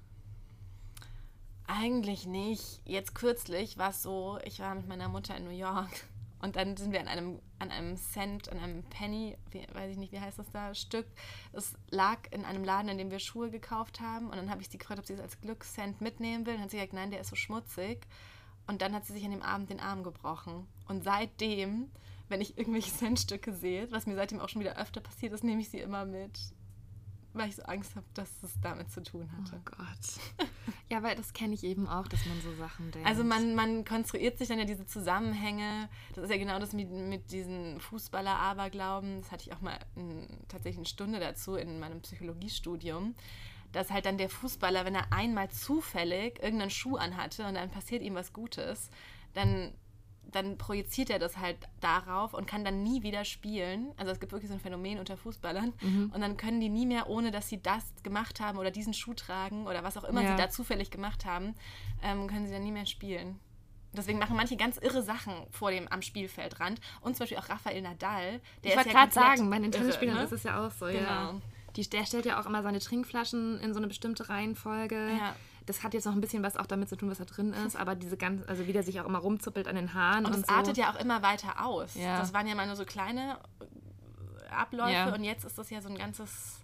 Eigentlich 1.67 2.27
nicht. 2.27 2.83
Jetzt 2.85 3.15
kürzlich 3.15 3.79
war 3.79 3.91
es 3.91 4.03
so, 4.03 4.39
ich 4.45 4.61
war 4.61 4.75
mit 4.75 4.87
meiner 4.87 5.09
Mutter 5.09 5.37
in 5.37 5.45
New 5.45 5.51
York 5.51 5.91
und 6.45 6.57
dann 6.57 6.77
sind 6.77 6.93
wir 6.93 7.01
an 7.01 7.09
einem, 7.09 7.39
an 7.59 7.71
einem 7.71 7.97
Cent, 7.97 8.51
an 8.51 8.59
einem 8.59 8.83
Penny, 8.85 9.35
wie, 9.51 9.67
weiß 9.73 9.93
ich 9.93 9.97
nicht, 9.97 10.13
wie 10.13 10.21
heißt 10.21 10.39
das 10.39 10.51
da, 10.51 10.75
Stück. 10.75 11.07
Es 11.55 11.73
lag 11.89 12.19
in 12.33 12.45
einem 12.45 12.65
Laden, 12.65 12.91
in 12.91 12.99
dem 12.99 13.11
wir 13.11 13.19
Schuhe 13.19 13.51
gekauft 13.51 14.01
haben 14.01 14.27
und 14.27 14.37
dann 14.37 14.51
habe 14.51 14.61
ich 14.61 14.69
sie 14.69 14.77
gefragt, 14.77 15.01
ob 15.01 15.07
sie 15.07 15.15
es 15.15 15.21
als 15.21 15.41
Glückscent 15.41 16.03
mitnehmen 16.03 16.45
will. 16.45 16.53
Und 16.53 16.59
dann 16.59 16.65
hat 16.65 16.71
sie 16.71 16.77
gesagt, 16.77 16.93
nein, 16.93 17.11
der 17.11 17.21
ist 17.21 17.31
so 17.31 17.37
schmutzig. 17.37 18.07
Und 18.67 18.83
dann 18.83 18.95
hat 18.95 19.07
sie 19.07 19.15
sich 19.15 19.25
an 19.25 19.31
dem 19.31 19.41
Abend 19.41 19.71
den 19.71 19.81
Arm 19.81 20.03
gebrochen. 20.03 20.67
Und 20.87 21.03
seitdem, 21.03 21.91
wenn 22.29 22.43
ich 22.43 22.59
irgendwelche 22.59 22.93
Centstücke 22.95 23.55
sehe, 23.55 23.91
was 23.91 24.05
mir 24.05 24.15
seitdem 24.15 24.41
auch 24.41 24.51
schon 24.51 24.61
wieder 24.61 24.77
öfter 24.77 25.01
passiert 25.01 25.33
ist, 25.33 25.45
nehme 25.45 25.63
ich 25.63 25.71
sie 25.71 25.81
immer 25.81 26.05
mit 26.05 26.39
weil 27.35 27.49
ich 27.49 27.57
so 27.57 27.63
Angst 27.65 27.97
habe, 27.97 28.07
dass 28.15 28.31
es 28.43 28.59
damit 28.61 28.91
zu 28.91 29.03
tun 29.03 29.29
hatte. 29.33 29.57
Oh 29.57 29.71
Gott. 29.77 30.49
ja, 30.89 31.03
weil 31.03 31.17
das 31.17 31.33
kenne 31.33 31.55
ich 31.55 31.65
eben 31.65 31.89
auch, 31.89 32.07
dass 32.07 32.25
man 32.27 32.41
so 32.41 32.55
Sachen 32.55 32.91
denkt. 32.93 33.09
Also 33.09 33.25
man, 33.25 33.55
man 33.55 33.85
konstruiert 33.85 34.39
sich 34.39 34.49
dann 34.49 34.59
ja 34.59 34.65
diese 34.65 34.87
Zusammenhänge. 34.87 35.89
Das 36.15 36.25
ist 36.25 36.31
ja 36.31 36.37
genau 36.37 36.59
das 36.59 36.73
mit, 36.73 36.91
mit 36.91 37.33
diesen 37.33 37.81
Fußballer-Aberglauben. 37.81 39.21
Das 39.21 39.33
hatte 39.33 39.45
ich 39.49 39.53
auch 39.53 39.61
mal 39.61 39.79
in, 39.97 40.27
tatsächlich 40.49 40.79
eine 40.79 40.87
Stunde 40.87 41.21
dazu 41.21 41.57
in 41.57 41.81
meinem 41.81 42.01
Psychologiestudium. 42.01 43.15
Dass 43.73 43.91
halt 43.91 44.07
dann 44.07 44.19
der 44.19 44.31
Fußballer, 44.31 44.85
wenn 44.85 44.95
er 44.95 45.13
einmal 45.13 45.51
zufällig 45.51 46.41
irgendeinen 46.41 46.71
Schuh 46.71 46.97
anhatte 46.97 47.47
und 47.47 47.55
dann 47.55 47.71
passiert 47.71 48.03
ihm 48.03 48.15
was 48.15 48.33
Gutes, 48.33 48.91
dann 49.33 49.75
dann 50.31 50.59
projiziert 50.59 51.11
er 51.11 51.19
das 51.19 51.39
halt 51.39 51.59
darauf 51.81 52.35
und 52.35 52.47
kann 52.47 52.65
dann 52.65 52.83
nie 52.83 53.03
wieder 53.03 53.25
spielen. 53.25 53.93
Also 53.97 54.13
es 54.13 54.21
gibt 54.21 54.33
wirklich 54.33 54.49
so 54.49 54.55
ein 54.55 54.61
Phänomen 54.61 54.99
unter 54.99 55.17
Fußballern. 55.17 55.73
Mhm. 55.81 56.11
Und 56.15 56.21
dann 56.21 56.37
können 56.37 56.61
die 56.61 56.69
nie 56.69 56.87
mehr, 56.87 57.09
ohne 57.09 57.31
dass 57.31 57.49
sie 57.49 57.63
das 57.63 57.85
gemacht 58.03 58.41
haben 58.41 58.59
oder 58.59 58.71
diesen 58.71 58.95
Schuh 58.95 59.15
tragen 59.15 59.67
oder 59.67 59.85
was 59.85 59.97
auch 59.97 60.05
immer 60.05 60.23
ja. 60.23 60.33
sie 60.33 60.43
da 60.43 60.51
zufällig 60.51 60.91
gemacht 60.91 61.25
haben, 61.25 61.55
ähm, 62.03 62.27
können 62.27 62.47
sie 62.47 62.53
dann 62.53 62.65
nie 62.65 62.73
mehr 62.73 62.87
spielen. 62.87 63.39
Deswegen 63.97 64.19
machen 64.19 64.37
manche 64.37 64.57
ganz 64.57 64.77
irre 64.79 65.03
Sachen 65.03 65.35
vor 65.51 65.71
dem 65.71 65.87
am 65.89 66.03
Spielfeldrand. 66.03 66.81
Und 67.01 67.17
zum 67.17 67.25
Beispiel 67.25 67.39
auch 67.39 67.49
Rafael 67.49 67.81
Nadal. 67.81 68.41
Der 68.65 68.71
ich 68.71 68.77
wollte 68.77 68.91
ja 68.91 68.95
gerade 68.95 69.13
sagen, 69.13 69.49
bei 69.51 69.59
den 69.59 69.73
Tennisspielern 69.73 70.17
ne? 70.17 70.25
ist 70.25 70.33
es 70.33 70.43
ja 70.43 70.67
auch 70.67 70.71
so. 70.73 70.87
Genau. 70.87 70.99
Ja. 70.99 71.35
Die, 71.77 71.89
der 71.89 72.07
stellt 72.07 72.25
ja 72.25 72.41
auch 72.41 72.47
immer 72.47 72.63
seine 72.63 72.79
Trinkflaschen 72.79 73.59
in 73.61 73.73
so 73.73 73.79
eine 73.79 73.89
bestimmte 73.89 74.29
Reihenfolge. 74.29 75.11
Ja. 75.19 75.37
Das 75.67 75.83
hat 75.83 75.95
jetzt 75.95 76.05
noch 76.05 76.13
ein 76.13 76.21
bisschen 76.21 76.43
was 76.43 76.57
auch 76.57 76.67
damit 76.67 76.89
zu 76.89 76.97
tun, 76.97 77.11
was 77.11 77.19
da 77.19 77.25
drin 77.25 77.53
ist, 77.67 77.77
aber 77.77 77.95
diese 77.95 78.17
ganz, 78.17 78.47
also 78.47 78.67
wie 78.67 78.73
der 78.73 78.83
sich 78.83 79.01
auch 79.01 79.07
immer 79.07 79.19
rumzuppelt 79.19 79.67
an 79.67 79.77
den 79.77 79.95
Haaren. 79.95 80.27
Und 80.27 80.35
es 80.35 80.47
so. 80.47 80.55
artet 80.55 80.77
ja 80.77 80.93
auch 80.93 81.01
immer 81.01 81.23
weiter 81.23 81.65
aus. 81.65 81.95
Ja. 81.95 82.19
Das 82.19 82.35
waren 82.35 82.47
ja 82.47 82.55
mal 82.55 82.67
nur 82.67 82.77
so 82.77 82.85
kleine 82.85 83.39
Abläufe 84.51 84.93
ja. 84.93 85.15
und 85.15 85.25
jetzt 85.25 85.45
ist 85.45 85.59
das 85.59 85.71
ja 85.71 85.81
so 85.81 85.89
ein 85.89 85.99
ganzes. 85.99 86.61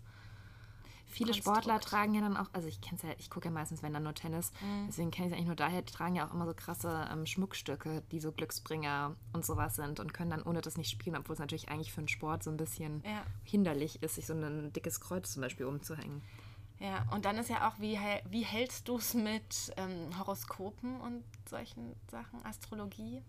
Viele 1.06 1.32
Konstrukt. 1.32 1.64
Sportler 1.64 1.80
tragen 1.80 2.14
ja 2.14 2.20
dann 2.20 2.36
auch, 2.36 2.46
also 2.52 2.68
ich 2.68 2.80
kenne 2.80 2.96
es 2.96 3.02
ja, 3.02 3.08
ich 3.18 3.30
gucke 3.30 3.48
ja 3.48 3.50
meistens, 3.50 3.82
wenn 3.82 3.92
dann 3.92 4.04
nur 4.04 4.14
Tennis, 4.14 4.52
mhm. 4.60 4.86
deswegen 4.86 5.10
kenne 5.10 5.26
ich 5.26 5.32
es 5.32 5.36
eigentlich 5.36 5.48
nur 5.48 5.56
daher, 5.56 5.82
die 5.82 5.92
tragen 5.92 6.14
ja 6.14 6.24
auch 6.26 6.32
immer 6.32 6.46
so 6.46 6.54
krasse 6.54 7.08
ähm, 7.12 7.26
Schmuckstücke, 7.26 8.04
die 8.12 8.20
so 8.20 8.30
Glücksbringer 8.30 9.16
und 9.32 9.44
sowas 9.44 9.74
sind 9.74 9.98
und 9.98 10.14
können 10.14 10.30
dann 10.30 10.42
ohne 10.42 10.60
das 10.60 10.76
nicht 10.76 10.88
spielen, 10.88 11.16
obwohl 11.16 11.32
es 11.32 11.40
natürlich 11.40 11.68
eigentlich 11.68 11.92
für 11.92 11.98
einen 11.98 12.08
Sport 12.08 12.44
so 12.44 12.50
ein 12.50 12.56
bisschen 12.56 13.02
ja. 13.04 13.24
hinderlich 13.42 14.00
ist, 14.04 14.14
sich 14.14 14.26
so 14.26 14.34
ein 14.34 14.72
dickes 14.72 15.00
Kreuz 15.00 15.32
zum 15.32 15.42
Beispiel 15.42 15.66
umzuhängen. 15.66 16.22
Ja, 16.80 17.04
und 17.12 17.26
dann 17.26 17.36
ist 17.36 17.50
ja 17.50 17.68
auch, 17.68 17.78
wie, 17.78 17.98
wie 18.30 18.42
hältst 18.42 18.88
du 18.88 18.96
es 18.96 19.12
mit 19.12 19.70
ähm, 19.76 20.18
Horoskopen 20.18 20.98
und 21.02 21.22
solchen 21.48 21.94
Sachen, 22.10 22.42
Astrologie? 22.44 23.22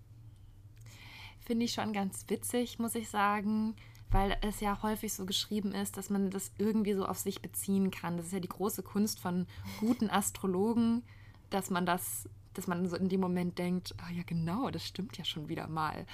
Finde 1.42 1.66
ich 1.66 1.74
schon 1.74 1.92
ganz 1.92 2.24
witzig, 2.30 2.80
muss 2.80 2.96
ich 2.96 3.10
sagen, 3.10 3.76
weil 4.10 4.38
es 4.42 4.62
ja 4.62 4.82
häufig 4.82 5.14
so 5.14 5.26
geschrieben 5.26 5.74
ist, 5.74 5.98
dass 5.98 6.10
man 6.10 6.30
das 6.30 6.54
irgendwie 6.60 6.94
so 6.94 7.06
auf 7.06 7.18
sich 7.18 7.42
beziehen 7.42 7.92
kann. 7.92 8.16
Das 8.16 8.28
ist 8.28 8.32
ja 8.32 8.40
die 8.40 8.48
große 8.48 8.84
Kunst 8.84 9.20
von 9.20 9.46
guten 9.82 10.10
Astrologen, 10.10 11.04
dass 11.50 11.70
man 11.70 11.86
das, 11.86 12.30
dass 12.54 12.68
man 12.68 12.88
so 12.88 12.96
in 12.96 13.10
dem 13.10 13.20
Moment 13.20 13.60
denkt, 13.60 13.94
ah 13.98 14.12
ja 14.12 14.24
genau, 14.24 14.70
das 14.70 14.86
stimmt 14.86 15.18
ja 15.18 15.26
schon 15.26 15.50
wieder 15.50 15.68
mal. 15.68 16.06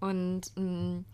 Und 0.00 0.52
mh, 0.56 0.62
mm, 0.62 1.04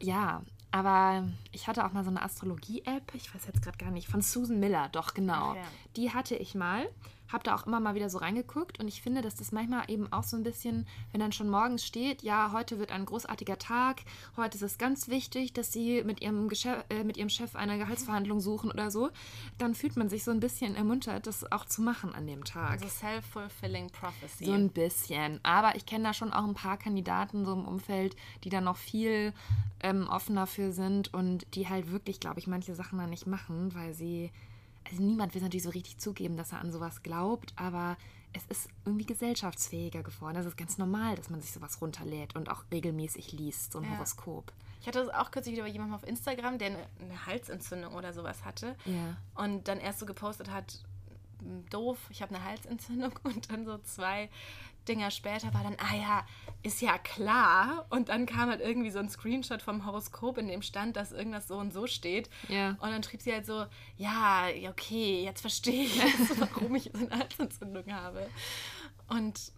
ja, 0.00 0.42
aber 0.72 1.28
ich 1.52 1.68
hatte 1.68 1.84
auch 1.86 1.92
mal 1.92 2.02
so 2.02 2.10
eine 2.10 2.22
Astrologie-App, 2.22 3.14
ich 3.14 3.34
weiß 3.34 3.46
jetzt 3.46 3.62
gerade 3.62 3.78
gar 3.78 3.90
nicht, 3.90 4.08
von 4.08 4.22
Susan 4.22 4.58
Miller, 4.58 4.88
doch 4.90 5.14
genau. 5.14 5.54
Ja. 5.54 5.62
Die 5.96 6.12
hatte 6.12 6.34
ich 6.34 6.54
mal, 6.54 6.88
habe 7.32 7.44
da 7.44 7.54
auch 7.54 7.66
immer 7.66 7.80
mal 7.80 7.94
wieder 7.94 8.10
so 8.10 8.18
reingeguckt 8.18 8.78
und 8.78 8.88
ich 8.88 9.02
finde, 9.02 9.22
dass 9.22 9.34
das 9.34 9.52
manchmal 9.52 9.90
eben 9.90 10.12
auch 10.12 10.22
so 10.22 10.36
ein 10.36 10.42
bisschen, 10.42 10.86
wenn 11.10 11.20
dann 11.20 11.32
schon 11.32 11.48
morgens 11.48 11.84
steht, 11.84 12.22
ja, 12.22 12.52
heute 12.52 12.78
wird 12.78 12.92
ein 12.92 13.06
großartiger 13.06 13.58
Tag, 13.58 14.02
heute 14.36 14.56
ist 14.56 14.62
es 14.62 14.78
ganz 14.78 15.08
wichtig, 15.08 15.52
dass 15.52 15.72
sie 15.72 16.02
mit 16.04 16.20
ihrem, 16.20 16.48
Geschäf 16.48 16.84
äh, 16.90 17.04
mit 17.04 17.16
ihrem 17.16 17.28
Chef 17.28 17.56
eine 17.56 17.78
Gehaltsverhandlung 17.78 18.40
suchen 18.40 18.70
oder 18.70 18.90
so, 18.90 19.10
dann 19.58 19.74
fühlt 19.74 19.96
man 19.96 20.08
sich 20.08 20.24
so 20.24 20.30
ein 20.30 20.40
bisschen 20.40 20.76
ermuntert, 20.76 21.26
das 21.26 21.50
auch 21.50 21.64
zu 21.64 21.82
machen 21.82 22.14
an 22.14 22.26
dem 22.26 22.44
Tag. 22.44 22.72
Also 22.72 22.88
self-fulfilling 22.88 23.90
prophecy. 23.90 24.44
So 24.44 24.52
ein 24.52 24.68
bisschen. 24.68 25.40
Aber 25.42 25.76
ich 25.76 25.86
kenne 25.86 26.04
da 26.04 26.14
schon 26.14 26.32
auch 26.32 26.44
ein 26.44 26.54
paar 26.54 26.76
Kandidaten 26.76 27.44
so 27.44 27.52
im 27.52 27.64
Umfeld, 27.64 28.16
die 28.44 28.50
da 28.50 28.60
noch 28.60 28.76
viel 28.76 29.32
ähm, 29.80 30.08
offener 30.08 30.46
für 30.46 30.72
sind 30.72 31.12
und 31.14 31.46
die 31.54 31.68
halt 31.68 31.90
wirklich, 31.90 32.20
glaube 32.20 32.38
ich, 32.38 32.46
manche 32.46 32.74
Sachen 32.74 32.98
dann 32.98 33.10
nicht 33.10 33.26
machen, 33.26 33.74
weil 33.74 33.94
sie 33.94 34.30
also 34.92 35.02
niemand 35.02 35.34
will 35.34 35.40
natürlich 35.42 35.62
so 35.62 35.70
richtig 35.70 35.98
zugeben, 35.98 36.36
dass 36.36 36.52
er 36.52 36.60
an 36.60 36.70
sowas 36.70 37.02
glaubt, 37.02 37.54
aber 37.56 37.96
es 38.34 38.44
ist 38.46 38.68
irgendwie 38.84 39.06
gesellschaftsfähiger 39.06 40.02
geworden. 40.02 40.34
Das 40.34 40.44
ist 40.44 40.56
ganz 40.56 40.76
normal, 40.76 41.16
dass 41.16 41.30
man 41.30 41.40
sich 41.40 41.50
sowas 41.50 41.80
runterlädt 41.80 42.36
und 42.36 42.50
auch 42.50 42.64
regelmäßig 42.70 43.32
liest, 43.32 43.72
so 43.72 43.78
ein 43.78 43.84
ja. 43.84 43.92
Horoskop. 43.92 44.52
Ich 44.80 44.86
hatte 44.86 44.98
das 44.98 45.08
auch 45.08 45.30
kürzlich 45.30 45.54
wieder 45.54 45.64
bei 45.64 45.70
jemandem 45.70 45.94
auf 45.94 46.06
Instagram, 46.06 46.58
der 46.58 46.68
eine, 46.68 46.86
eine 47.00 47.26
Halsentzündung 47.26 47.94
oder 47.94 48.12
sowas 48.12 48.44
hatte. 48.44 48.76
Ja. 48.84 49.16
Und 49.34 49.68
dann 49.68 49.78
erst 49.78 50.00
so 50.00 50.06
gepostet 50.06 50.50
hat, 50.50 50.84
doof, 51.70 51.98
ich 52.10 52.20
habe 52.20 52.34
eine 52.34 52.44
Halsentzündung 52.44 53.12
und 53.22 53.50
dann 53.50 53.64
so 53.64 53.78
zwei 53.78 54.28
Dinger 54.88 55.10
später 55.10 55.52
war 55.54 55.62
dann, 55.62 55.76
ah 55.78 55.94
ja, 55.94 56.26
ist 56.62 56.80
ja 56.80 56.98
klar. 56.98 57.86
Und 57.90 58.08
dann 58.08 58.26
kam 58.26 58.48
halt 58.48 58.60
irgendwie 58.60 58.90
so 58.90 58.98
ein 58.98 59.08
Screenshot 59.08 59.62
vom 59.62 59.86
Horoskop, 59.86 60.38
in 60.38 60.48
dem 60.48 60.62
stand, 60.62 60.96
dass 60.96 61.12
irgendwas 61.12 61.48
so 61.48 61.56
und 61.56 61.72
so 61.72 61.86
steht. 61.86 62.30
Ja. 62.48 62.70
Und 62.80 62.90
dann 62.90 63.02
schrieb 63.02 63.22
sie 63.22 63.32
halt 63.32 63.46
so, 63.46 63.66
ja, 63.96 64.46
okay, 64.68 65.22
jetzt 65.24 65.40
verstehe 65.40 65.84
ich, 65.84 66.00
warum 66.38 66.74
ich 66.74 66.90
so 66.92 67.06
eine 67.06 67.18
Halsentzündung 67.18 67.92
habe. 67.92 68.28
Und 69.08 69.52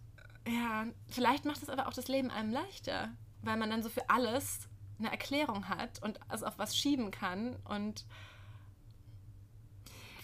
ja, 0.47 0.85
vielleicht 1.09 1.45
macht 1.45 1.63
es 1.63 1.69
aber 1.69 1.87
auch 1.87 1.93
das 1.93 2.07
Leben 2.07 2.29
einem 2.29 2.51
leichter, 2.51 3.09
weil 3.41 3.57
man 3.57 3.69
dann 3.69 3.83
so 3.83 3.89
für 3.89 4.09
alles 4.09 4.67
eine 4.99 5.11
Erklärung 5.11 5.67
hat 5.67 6.01
und 6.03 6.19
es 6.31 6.43
auf 6.43 6.57
was 6.57 6.77
schieben 6.77 7.11
kann 7.11 7.55
und 7.65 8.05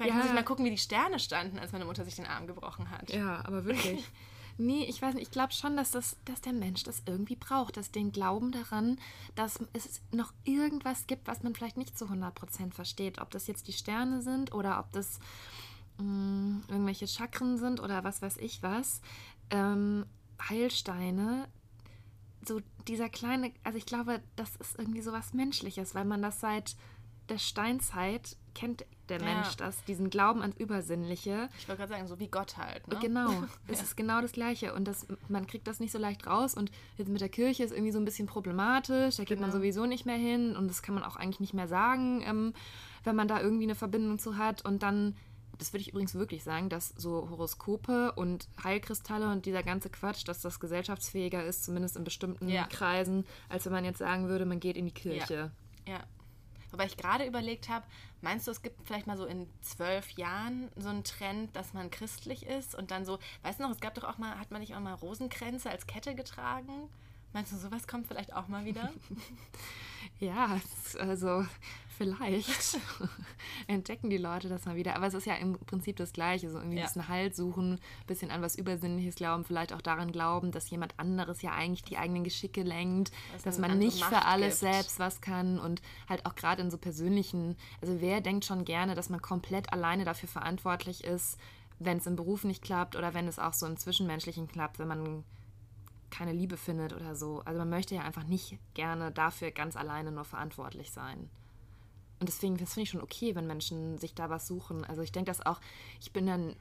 Vielleicht 0.01 0.15
ja. 0.15 0.21
muss 0.23 0.29
ich 0.29 0.33
mal 0.33 0.43
gucken, 0.43 0.65
wie 0.65 0.71
die 0.71 0.79
Sterne 0.79 1.19
standen, 1.19 1.59
als 1.59 1.73
meine 1.73 1.85
Mutter 1.85 2.03
sich 2.03 2.15
den 2.15 2.25
Arm 2.25 2.47
gebrochen 2.47 2.89
hat. 2.89 3.11
Ja, 3.11 3.45
aber 3.45 3.65
wirklich. 3.65 4.03
Nee, 4.61 4.85
ich 4.85 5.01
weiß 5.01 5.15
nicht, 5.15 5.23
ich 5.23 5.31
glaube 5.31 5.53
schon, 5.53 5.75
dass, 5.75 5.89
das, 5.89 6.17
dass 6.25 6.39
der 6.41 6.53
Mensch 6.53 6.83
das 6.83 7.01
irgendwie 7.07 7.35
braucht, 7.35 7.77
dass 7.77 7.91
den 7.91 8.11
Glauben 8.11 8.51
daran, 8.51 8.99
dass 9.33 9.59
es 9.73 10.01
noch 10.11 10.33
irgendwas 10.43 11.07
gibt, 11.07 11.27
was 11.27 11.41
man 11.41 11.55
vielleicht 11.55 11.77
nicht 11.77 11.97
zu 11.97 12.05
100% 12.05 12.71
versteht. 12.71 13.19
Ob 13.19 13.31
das 13.31 13.47
jetzt 13.47 13.67
die 13.67 13.73
Sterne 13.73 14.21
sind 14.21 14.53
oder 14.53 14.79
ob 14.79 14.91
das 14.91 15.19
mh, 15.97 16.03
mm, 16.03 16.63
irgendwelche 16.67 17.07
Chakren 17.07 17.57
sind 17.57 17.79
oder 17.79 18.03
was 18.03 18.21
weiß 18.21 18.37
ich 18.37 18.61
was. 18.61 19.01
Ähm, 19.49 20.05
Heilsteine, 20.47 21.47
so 22.47 22.61
dieser 22.87 23.09
kleine, 23.09 23.51
also 23.63 23.79
ich 23.79 23.87
glaube, 23.87 24.21
das 24.35 24.55
ist 24.57 24.77
irgendwie 24.77 25.01
so 25.01 25.11
was 25.11 25.33
Menschliches, 25.33 25.95
weil 25.95 26.05
man 26.05 26.21
das 26.21 26.39
seit 26.39 26.75
der 27.31 27.37
Steinzeit 27.37 28.35
kennt 28.53 28.85
der 29.07 29.19
ja. 29.19 29.25
Mensch 29.25 29.55
das, 29.57 29.83
diesen 29.85 30.09
Glauben 30.09 30.41
ans 30.41 30.57
Übersinnliche. 30.57 31.49
Ich 31.57 31.67
wollte 31.67 31.79
gerade 31.79 31.93
sagen, 31.93 32.07
so 32.07 32.19
wie 32.19 32.27
Gott 32.27 32.57
halt. 32.57 32.87
Ne? 32.87 32.97
Genau, 33.01 33.29
es 33.67 33.79
ja. 33.79 33.83
ist 33.83 33.97
genau 33.97 34.21
das 34.21 34.33
Gleiche 34.33 34.73
und 34.73 34.85
das, 34.85 35.07
man 35.29 35.47
kriegt 35.47 35.67
das 35.67 35.79
nicht 35.79 35.91
so 35.91 35.97
leicht 35.97 36.27
raus 36.27 36.53
und 36.53 36.71
jetzt 36.97 37.09
mit 37.09 37.21
der 37.21 37.29
Kirche 37.29 37.63
ist 37.63 37.71
irgendwie 37.71 37.91
so 37.91 37.99
ein 37.99 38.05
bisschen 38.05 38.27
problematisch, 38.27 39.17
da 39.17 39.23
geht 39.23 39.37
genau. 39.37 39.41
man 39.43 39.51
sowieso 39.51 39.85
nicht 39.85 40.05
mehr 40.05 40.17
hin 40.17 40.55
und 40.55 40.67
das 40.67 40.81
kann 40.81 40.95
man 40.95 41.03
auch 41.03 41.15
eigentlich 41.15 41.39
nicht 41.39 41.53
mehr 41.53 41.67
sagen, 41.67 42.21
ähm, 42.25 42.53
wenn 43.03 43.15
man 43.15 43.27
da 43.27 43.41
irgendwie 43.41 43.63
eine 43.63 43.75
Verbindung 43.75 44.19
zu 44.19 44.37
hat 44.37 44.63
und 44.65 44.83
dann 44.83 45.15
das 45.57 45.73
würde 45.73 45.81
ich 45.81 45.89
übrigens 45.89 46.15
wirklich 46.15 46.43
sagen, 46.43 46.69
dass 46.69 46.89
so 46.97 47.29
Horoskope 47.29 48.13
und 48.13 48.47
Heilkristalle 48.63 49.31
und 49.31 49.45
dieser 49.45 49.61
ganze 49.61 49.91
Quatsch, 49.91 50.27
dass 50.27 50.41
das 50.41 50.59
gesellschaftsfähiger 50.59 51.45
ist, 51.45 51.63
zumindest 51.63 51.97
in 51.97 52.03
bestimmten 52.03 52.49
ja. 52.49 52.65
Kreisen, 52.65 53.25
als 53.47 53.65
wenn 53.65 53.71
man 53.71 53.85
jetzt 53.85 53.99
sagen 53.99 54.27
würde, 54.27 54.45
man 54.45 54.59
geht 54.59 54.75
in 54.75 54.87
die 54.87 54.93
Kirche. 54.93 55.51
Ja. 55.87 55.93
ja. 55.93 56.03
Wobei 56.71 56.85
ich 56.85 56.97
gerade 56.97 57.25
überlegt 57.25 57.69
habe, 57.69 57.85
meinst 58.21 58.47
du, 58.47 58.51
es 58.51 58.61
gibt 58.61 58.85
vielleicht 58.85 59.07
mal 59.07 59.17
so 59.17 59.25
in 59.25 59.47
zwölf 59.61 60.11
Jahren 60.11 60.69
so 60.75 60.89
einen 60.89 61.03
Trend, 61.03 61.55
dass 61.55 61.73
man 61.73 61.91
christlich 61.91 62.45
ist 62.45 62.75
und 62.75 62.91
dann 62.91 63.05
so, 63.05 63.19
weißt 63.43 63.59
du 63.59 63.63
noch, 63.63 63.71
es 63.71 63.79
gab 63.79 63.93
doch 63.95 64.03
auch 64.03 64.17
mal, 64.17 64.39
hat 64.39 64.51
man 64.51 64.61
nicht 64.61 64.75
auch 64.75 64.79
mal 64.79 64.93
Rosenkränze 64.93 65.69
als 65.69 65.87
Kette 65.87 66.15
getragen? 66.15 66.89
Meinst 67.33 67.51
du, 67.51 67.57
sowas 67.57 67.87
kommt 67.87 68.07
vielleicht 68.07 68.33
auch 68.33 68.47
mal 68.47 68.65
wieder? 68.65 68.91
ja, 70.19 70.59
also 70.99 71.45
vielleicht 71.97 72.79
entdecken 73.67 74.09
die 74.09 74.17
Leute 74.17 74.49
das 74.49 74.65
mal 74.65 74.75
wieder. 74.75 74.95
Aber 74.95 75.07
es 75.07 75.13
ist 75.13 75.25
ja 75.25 75.35
im 75.35 75.53
Prinzip 75.53 75.97
das 75.97 76.13
Gleiche. 76.13 76.49
So 76.49 76.57
irgendwie 76.57 76.77
ja. 76.77 76.83
ein 76.83 76.87
bisschen 76.87 77.07
Halt 77.07 77.35
suchen, 77.35 77.73
ein 77.73 78.07
bisschen 78.07 78.31
an 78.31 78.41
was 78.41 78.55
Übersinnliches 78.55 79.15
glauben, 79.15 79.45
vielleicht 79.45 79.71
auch 79.71 79.81
daran 79.81 80.11
glauben, 80.11 80.51
dass 80.51 80.69
jemand 80.69 80.99
anderes 80.99 81.41
ja 81.41 81.51
eigentlich 81.51 81.83
die 81.83 81.97
eigenen 81.97 82.23
Geschicke 82.23 82.63
lenkt, 82.63 83.11
dass, 83.33 83.43
dass 83.43 83.59
man 83.59 83.77
nicht 83.77 83.99
Macht 83.99 84.09
für 84.09 84.25
alles 84.25 84.59
gibt. 84.59 84.73
selbst 84.73 84.99
was 84.99 85.21
kann 85.21 85.59
und 85.59 85.81
halt 86.09 86.25
auch 86.25 86.35
gerade 86.35 86.61
in 86.61 86.71
so 86.71 86.77
persönlichen, 86.77 87.55
also 87.81 88.01
wer 88.01 88.21
denkt 88.21 88.45
schon 88.45 88.65
gerne, 88.65 88.95
dass 88.95 89.09
man 89.09 89.21
komplett 89.21 89.71
alleine 89.71 90.03
dafür 90.03 90.29
verantwortlich 90.29 91.03
ist, 91.03 91.37
wenn 91.79 91.97
es 91.97 92.07
im 92.07 92.15
Beruf 92.15 92.43
nicht 92.43 92.63
klappt 92.63 92.95
oder 92.95 93.13
wenn 93.13 93.27
es 93.27 93.39
auch 93.39 93.53
so 93.53 93.65
im 93.65 93.77
Zwischenmenschlichen 93.77 94.47
klappt, 94.47 94.79
wenn 94.79 94.87
man 94.87 95.23
keine 96.11 96.33
Liebe 96.33 96.57
findet 96.57 96.93
oder 96.93 97.15
so. 97.15 97.41
Also 97.45 97.59
man 97.59 97.69
möchte 97.69 97.95
ja 97.95 98.01
einfach 98.01 98.25
nicht 98.25 98.59
gerne 98.73 99.11
dafür 99.11 99.51
ganz 99.51 99.75
alleine 99.75 100.11
nur 100.11 100.25
verantwortlich 100.25 100.91
sein. 100.91 101.29
Und 102.19 102.29
deswegen, 102.29 102.57
das 102.57 102.75
finde 102.75 102.83
ich 102.83 102.89
schon 102.91 103.01
okay, 103.01 103.33
wenn 103.33 103.47
Menschen 103.47 103.97
sich 103.97 104.13
da 104.13 104.29
was 104.29 104.45
suchen. 104.45 104.85
Also 104.85 105.01
ich 105.01 105.11
denke 105.11 105.31
das 105.31 105.43
auch, 105.43 105.59
ich 105.99 106.13
bin 106.13 106.27
dann, 106.27 106.55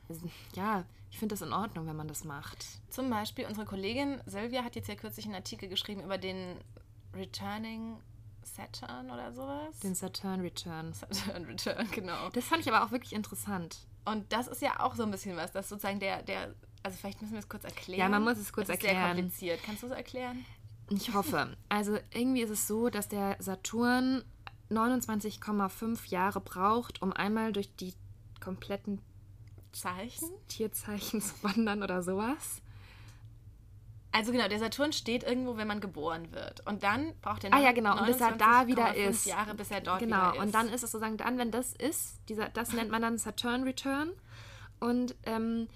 ja, 0.55 0.85
ich 1.11 1.19
finde 1.19 1.35
das 1.35 1.43
in 1.43 1.53
Ordnung, 1.53 1.87
wenn 1.87 1.97
man 1.97 2.09
das 2.09 2.25
macht. 2.25 2.65
Zum 2.89 3.11
Beispiel 3.11 3.45
unsere 3.45 3.67
Kollegin 3.67 4.23
Sylvia 4.25 4.65
hat 4.65 4.75
jetzt 4.75 4.89
ja 4.89 4.95
kürzlich 4.95 5.27
einen 5.27 5.35
Artikel 5.35 5.69
geschrieben 5.69 6.03
über 6.03 6.17
den 6.17 6.57
Returning 7.15 7.99
Saturn 8.43 9.11
oder 9.11 9.33
sowas. 9.33 9.79
Den 9.81 9.95
Saturn 9.95 10.41
Return. 10.41 10.95
Saturn 10.95 11.45
Return, 11.45 11.89
genau. 11.91 12.31
Das 12.31 12.45
fand 12.45 12.63
ich 12.63 12.73
aber 12.73 12.85
auch 12.85 12.91
wirklich 12.91 13.13
interessant. 13.13 13.87
Und 14.05 14.33
das 14.33 14.49
ist 14.49 14.63
ja 14.63 14.81
auch 14.81 14.95
so 14.95 15.03
ein 15.03 15.11
bisschen 15.11 15.37
was, 15.37 15.53
dass 15.53 15.69
sozusagen 15.69 16.01
der, 16.01 16.23
der 16.23 16.55
also 16.83 16.97
vielleicht 16.99 17.21
müssen 17.21 17.35
wir 17.35 17.41
es 17.41 17.49
kurz 17.49 17.65
erklären. 17.65 18.01
Ja, 18.01 18.09
man 18.09 18.23
muss 18.23 18.39
es 18.39 18.53
kurz 18.53 18.69
das 18.69 18.79
ist 18.79 18.85
erklären. 18.85 19.17
Sehr 19.17 19.23
kompliziert. 19.23 19.61
Kannst 19.65 19.83
du 19.83 19.87
es 19.87 19.93
erklären? 19.93 20.45
Ich 20.91 21.13
hoffe. 21.15 21.57
Also 21.69 21.99
irgendwie 22.13 22.43
ist 22.43 22.51
es 22.51 22.67
so, 22.67 22.89
dass 22.89 23.09
der 23.09 23.37
Saturn 23.39 24.25
29,5 24.71 26.09
Jahre 26.09 26.41
braucht, 26.41 27.03
um 27.03 27.13
einmal 27.13 27.53
durch 27.53 27.75
die 27.77 27.95
kompletten 28.41 29.01
Zeichen? 29.73 30.29
Tierzeichen 30.49 31.21
zu 31.21 31.35
wandern 31.43 31.83
oder 31.83 32.03
sowas. 32.03 32.63
Also 34.13 34.33
genau, 34.33 34.49
der 34.49 34.59
Saturn 34.59 34.93
steht 34.93 35.23
irgendwo, 35.23 35.57
wenn 35.57 35.69
man 35.69 35.81
geboren 35.81 36.33
wird. 36.33 36.67
Und 36.67 36.83
dann 36.83 37.15
braucht 37.21 37.45
er 37.45 37.55
ah, 37.55 37.61
ja, 37.61 37.71
genau. 37.71 37.97
und 37.97 38.07
bis 38.07 38.21
er 38.21 38.33
da 38.33 38.67
wieder 38.67 38.97
ist. 38.97 39.27
Jahre, 39.27 39.55
bis 39.55 39.71
er 39.71 39.81
dort 39.81 40.01
genau. 40.01 40.17
wieder 40.17 40.27
ist. 40.27 40.33
Genau, 40.33 40.45
und 40.45 40.55
dann 40.55 40.69
ist 40.69 40.83
es 40.83 40.91
sozusagen 40.91 41.17
dann, 41.17 41.39
wenn 41.39 41.53
das 41.53 41.73
ist, 41.75 42.19
dieser, 42.29 42.49
das 42.49 42.73
nennt 42.73 42.91
man 42.91 43.03
dann 43.03 43.19
Saturn 43.19 43.63
Return. 43.63 44.11
Und 44.81 45.15
ähm, 45.25 45.69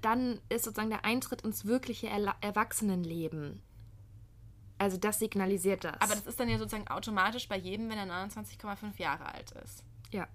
dann 0.00 0.40
ist 0.48 0.64
sozusagen 0.64 0.90
der 0.90 1.04
Eintritt 1.04 1.42
ins 1.42 1.64
wirkliche 1.64 2.08
Erwachsenenleben. 2.08 3.62
Also 4.78 4.96
das 4.96 5.18
signalisiert 5.18 5.84
das. 5.84 6.00
Aber 6.00 6.14
das 6.14 6.26
ist 6.26 6.38
dann 6.38 6.48
ja 6.48 6.58
sozusagen 6.58 6.88
automatisch 6.88 7.48
bei 7.48 7.56
jedem, 7.56 7.90
wenn 7.90 7.98
er 7.98 8.06
29,5 8.06 8.98
Jahre 8.98 9.26
alt 9.26 9.50
ist. 9.64 9.82
Ja. 10.12 10.28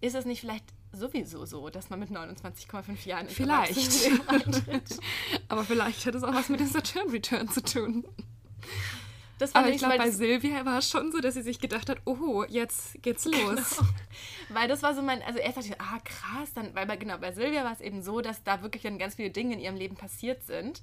Ist 0.00 0.14
es 0.14 0.24
nicht 0.24 0.40
vielleicht 0.40 0.64
sowieso 0.92 1.44
so, 1.44 1.68
dass 1.68 1.90
man 1.90 2.00
mit 2.00 2.10
29,5 2.10 3.06
Jahren 3.06 3.28
Vielleicht. 3.28 4.10
Aber 5.48 5.64
vielleicht 5.64 6.06
hat 6.06 6.14
es 6.14 6.22
auch 6.22 6.34
was 6.34 6.48
mit 6.48 6.60
dem 6.60 6.68
Saturn 6.68 7.10
Return 7.10 7.48
zu 7.48 7.62
tun. 7.62 8.04
Aber 9.54 9.68
ich 9.68 9.78
glaube, 9.78 9.96
bei 9.98 10.10
Silvia 10.10 10.64
war 10.64 10.78
es 10.78 10.88
schon 10.90 11.12
so, 11.12 11.20
dass 11.20 11.34
sie 11.34 11.42
sich 11.42 11.60
gedacht 11.60 11.88
hat, 11.88 11.98
oh, 12.04 12.44
jetzt 12.48 13.02
geht's 13.02 13.24
los. 13.24 13.76
Genau. 13.76 13.88
Weil 14.50 14.68
das 14.68 14.82
war 14.82 14.94
so 14.94 15.02
mein, 15.02 15.22
also 15.22 15.38
erst 15.38 15.56
dachte 15.56 15.68
ich, 15.68 15.80
ah 15.80 15.98
krass, 16.04 16.52
dann, 16.54 16.74
weil 16.74 16.86
bei, 16.86 16.96
genau, 16.96 17.16
bei 17.18 17.32
Silvia 17.32 17.64
war 17.64 17.72
es 17.72 17.80
eben 17.80 18.02
so, 18.02 18.20
dass 18.20 18.42
da 18.42 18.62
wirklich 18.62 18.82
dann 18.82 18.98
ganz 18.98 19.14
viele 19.14 19.30
Dinge 19.30 19.54
in 19.54 19.60
ihrem 19.60 19.76
Leben 19.76 19.94
passiert 19.94 20.42
sind. 20.42 20.82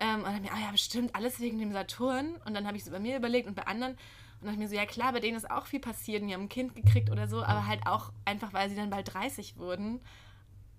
Ähm, 0.00 0.16
und 0.18 0.24
dann 0.24 0.42
mir, 0.42 0.52
ah 0.52 0.60
ja, 0.60 0.70
bestimmt, 0.72 1.14
alles 1.14 1.38
wegen 1.40 1.58
dem 1.58 1.72
Saturn. 1.72 2.36
Und 2.44 2.54
dann 2.54 2.66
habe 2.66 2.76
ich 2.76 2.82
es 2.82 2.90
bei 2.90 2.98
mir 2.98 3.16
überlegt 3.16 3.46
und 3.46 3.54
bei 3.54 3.66
anderen. 3.66 3.92
Und 3.92 3.98
dann 4.42 4.46
dachte 4.48 4.54
ich 4.54 4.58
mir 4.58 4.68
so, 4.68 4.74
ja 4.74 4.86
klar, 4.86 5.12
bei 5.12 5.20
denen 5.20 5.36
ist 5.36 5.50
auch 5.50 5.66
viel 5.66 5.80
passiert 5.80 6.22
und 6.22 6.28
die 6.28 6.34
haben 6.34 6.42
ein 6.42 6.48
Kind 6.48 6.74
gekriegt 6.74 7.10
oder 7.10 7.28
so, 7.28 7.42
aber 7.42 7.66
halt 7.66 7.86
auch 7.86 8.12
einfach, 8.24 8.52
weil 8.52 8.68
sie 8.68 8.76
dann 8.76 8.90
bald 8.90 9.14
30 9.14 9.56
wurden 9.56 10.00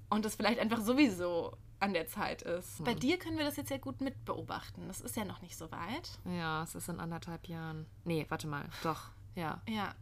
und 0.10 0.26
das 0.26 0.36
vielleicht 0.36 0.60
einfach 0.60 0.82
sowieso 0.82 1.58
an 1.80 1.94
der 1.94 2.08
Zeit 2.08 2.42
ist. 2.42 2.80
Hm. 2.80 2.86
Bei 2.86 2.94
dir 2.94 3.18
können 3.18 3.38
wir 3.38 3.46
das 3.46 3.58
jetzt 3.58 3.70
ja 3.70 3.78
gut 3.78 4.02
mitbeobachten. 4.02 4.88
Das 4.88 5.02
ist 5.02 5.16
ja 5.16 5.26
noch 5.26 5.42
nicht 5.42 5.58
so 5.58 5.72
weit. 5.72 6.20
Ja, 6.26 6.64
es 6.64 6.76
ist 6.76 6.90
in 6.90 7.00
anderthalb 7.00 7.48
Jahren. 7.48 7.86
Nee, 8.04 8.26
warte 8.30 8.48
mal, 8.48 8.66
doch, 8.84 9.12
ja. 9.36 9.62
Ja, 9.68 9.94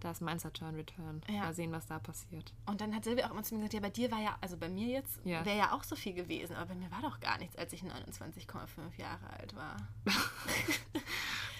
da 0.00 0.10
ist 0.10 0.20
mein 0.20 0.38
Saturn 0.38 0.74
Return. 0.74 1.22
Ja. 1.28 1.40
Mal 1.40 1.54
sehen, 1.54 1.72
was 1.72 1.86
da 1.86 1.98
passiert. 1.98 2.52
Und 2.66 2.80
dann 2.80 2.94
hat 2.94 3.04
Silvia 3.04 3.26
auch 3.26 3.30
immer 3.30 3.42
zu 3.42 3.54
mir 3.54 3.60
gesagt, 3.60 3.74
ja, 3.74 3.80
bei 3.80 3.90
dir 3.90 4.10
war 4.10 4.20
ja, 4.20 4.36
also 4.40 4.56
bei 4.56 4.68
mir 4.68 4.88
jetzt, 4.88 5.20
ja. 5.24 5.44
wäre 5.44 5.56
ja 5.56 5.72
auch 5.72 5.84
so 5.84 5.96
viel 5.96 6.12
gewesen, 6.12 6.54
aber 6.54 6.66
bei 6.66 6.74
mir 6.74 6.90
war 6.90 7.00
doch 7.02 7.18
gar 7.20 7.38
nichts, 7.38 7.56
als 7.56 7.72
ich 7.72 7.82
29,5 7.82 8.46
Jahre 8.98 9.30
alt 9.38 9.56
war. 9.56 9.76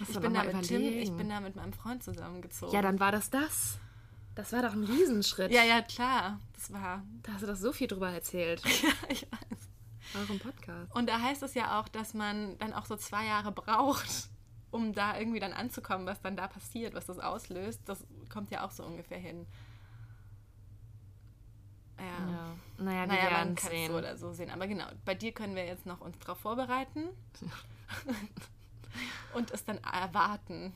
ich, 0.00 0.20
bin 0.20 0.34
da 0.34 0.44
mit 0.44 0.62
Tim, 0.62 0.82
ich 0.82 1.12
bin 1.12 1.28
da 1.28 1.40
mit 1.40 1.56
meinem 1.56 1.72
Freund 1.72 2.02
zusammengezogen. 2.02 2.74
Ja, 2.74 2.82
dann 2.82 3.00
war 3.00 3.10
das 3.10 3.30
das. 3.30 3.78
Das 4.36 4.52
war 4.52 4.62
doch 4.62 4.74
ein 4.74 4.84
Riesenschritt. 4.84 5.50
Ja, 5.50 5.64
ja, 5.64 5.80
klar. 5.80 6.38
Das 6.52 6.70
war. 6.70 7.02
Da 7.22 7.32
hast 7.32 7.42
du 7.42 7.46
doch 7.46 7.56
so 7.56 7.72
viel 7.72 7.88
drüber 7.88 8.10
erzählt. 8.10 8.62
ja, 8.82 8.90
ich 9.08 9.22
weiß. 9.22 10.20
Eurem 10.22 10.38
Podcast. 10.38 10.94
Und 10.94 11.08
da 11.08 11.20
heißt 11.20 11.42
es 11.42 11.54
ja 11.54 11.80
auch, 11.80 11.88
dass 11.88 12.12
man 12.14 12.56
dann 12.58 12.74
auch 12.74 12.84
so 12.84 12.96
zwei 12.96 13.24
Jahre 13.24 13.50
braucht, 13.50 14.28
um 14.70 14.92
da 14.92 15.18
irgendwie 15.18 15.40
dann 15.40 15.54
anzukommen, 15.54 16.06
was 16.06 16.20
dann 16.20 16.36
da 16.36 16.48
passiert, 16.48 16.94
was 16.94 17.06
das 17.06 17.18
auslöst. 17.18 17.80
Das 17.86 18.04
kommt 18.28 18.50
ja 18.50 18.64
auch 18.64 18.70
so 18.70 18.84
ungefähr 18.84 19.18
hin. 19.18 19.46
Ja. 21.98 22.04
Ja. 22.04 22.56
Naja, 22.76 23.00
wir 23.00 23.06
Naja, 23.06 23.06
man 23.06 23.30
werden 23.30 23.54
kann 23.54 23.56
es 23.56 23.62
sehen. 23.64 23.90
so 23.90 23.98
oder 23.98 24.16
so 24.18 24.32
sehen. 24.32 24.50
Aber 24.50 24.66
genau, 24.66 24.84
bei 25.06 25.14
dir 25.14 25.32
können 25.32 25.56
wir 25.56 25.64
jetzt 25.64 25.86
noch 25.86 26.02
uns 26.02 26.18
darauf 26.18 26.38
vorbereiten 26.38 27.08
und 29.34 29.50
es 29.50 29.64
dann 29.64 29.78
erwarten. 29.78 30.74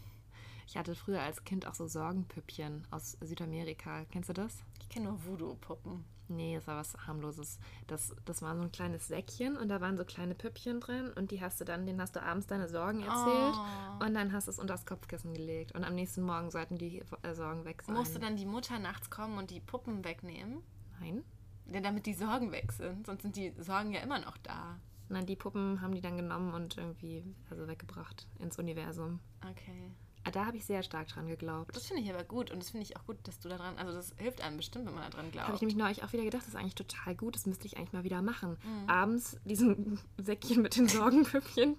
Ich 0.71 0.77
hatte 0.77 0.95
früher 0.95 1.21
als 1.21 1.43
Kind 1.43 1.67
auch 1.67 1.75
so 1.75 1.89
Sorgenpüppchen 1.89 2.87
aus 2.93 3.17
Südamerika. 3.21 4.05
Kennst 4.13 4.29
du 4.29 4.33
das? 4.35 4.63
Ich 4.81 4.89
kenne 4.89 5.07
nur 5.07 5.25
Voodoo-Puppen. 5.27 6.05
Nee, 6.29 6.55
das 6.55 6.69
war 6.69 6.77
was 6.77 6.97
harmloses. 7.09 7.59
Das, 7.89 8.15
das 8.25 8.41
war 8.41 8.55
so 8.55 8.63
ein 8.63 8.71
kleines 8.71 9.09
Säckchen 9.09 9.57
und 9.57 9.67
da 9.69 9.81
waren 9.81 9.97
so 9.97 10.05
kleine 10.05 10.37
Püppchen 10.37 10.79
drin 10.79 11.11
und 11.17 11.33
die 11.33 11.41
hast 11.41 11.61
du 11.61 11.65
dann, 11.65 11.87
denen 11.87 12.01
hast 12.01 12.15
du 12.15 12.23
abends 12.23 12.47
deine 12.47 12.69
Sorgen 12.69 13.01
erzählt 13.03 13.57
Oh. 13.57 14.05
und 14.05 14.15
dann 14.15 14.33
hast 14.33 14.47
du 14.47 14.53
es 14.53 14.61
unter 14.61 14.75
das 14.75 14.87
Kopfkissen 14.87 15.35
gelegt 15.35 15.73
und 15.75 15.83
am 15.83 15.97
nächsten 15.97 16.23
Morgen 16.23 16.53
sollten 16.53 16.79
die 16.79 17.03
äh, 17.23 17.35
Sorgen 17.35 17.65
weg 17.65 17.83
sein. 17.83 17.97
Musste 17.97 18.21
dann 18.21 18.37
die 18.37 18.47
Mutter 18.47 18.79
nachts 18.79 19.11
kommen 19.11 19.39
und 19.39 19.51
die 19.51 19.59
Puppen 19.59 20.05
wegnehmen? 20.05 20.63
Nein? 21.01 21.25
Denn 21.67 21.83
damit 21.83 22.07
die 22.07 22.15
Sorgen 22.15 22.53
weg 22.53 22.71
sind. 22.71 23.07
Sonst 23.07 23.23
sind 23.23 23.35
die 23.35 23.53
Sorgen 23.59 23.91
ja 23.91 24.03
immer 24.03 24.21
noch 24.21 24.37
da. 24.39 24.79
Nein, 25.09 25.27
die 25.27 25.35
Puppen 25.35 25.81
haben 25.81 25.97
die 25.97 26.01
dann 26.01 26.17
genommen 26.17 26.55
und 26.55 26.77
irgendwie 26.77 27.25
also 27.51 27.67
weggebracht 27.67 28.29
ins 28.39 28.57
Universum. 28.57 29.19
Okay. 29.51 29.91
Ah, 30.25 30.31
Da 30.31 30.45
habe 30.47 30.57
ich 30.59 30.65
sehr 30.67 30.83
stark 30.83 31.09
dran 31.09 31.27
geglaubt. 31.29 31.75
Das 31.75 31.87
finde 31.87 32.03
ich 32.03 32.13
aber 32.13 32.25
gut 32.25 32.51
und 32.51 32.59
das 32.61 32.71
finde 32.71 32.85
ich 32.85 32.97
auch 32.97 33.07
gut, 33.07 33.17
dass 33.25 33.39
du 33.41 33.49
da 33.49 33.57
dran, 33.57 33.79
also 33.79 33.93
das 33.93 34.13
hilft 34.19 34.43
einem 34.43 34.59
bestimmt, 34.59 34.87
wenn 34.87 34.95
man 34.95 35.05
da 35.05 35.09
dran 35.11 35.19
Habe 35.27 35.29
ich 35.29 35.33
glaubt. 35.33 35.61
nämlich 35.63 35.77
neulich 35.77 36.03
auch 36.05 36.13
wieder 36.13 36.25
gedacht, 36.25 36.43
das 36.43 36.49
ist 36.49 36.57
eigentlich 36.57 36.75
total 36.75 37.15
gut, 37.15 37.35
das 37.37 37.47
müsste 37.47 37.67
ich 37.67 37.77
eigentlich 37.79 37.93
mal 37.95 38.05
wieder 38.05 38.21
machen. 38.21 38.59
Mhm. 38.63 38.89
Abends 38.91 39.39
diesen 39.45 39.99
Säckchen 40.19 40.61
mit 40.63 40.77
den 40.77 40.89
Sorgenpüppchen 40.89 41.77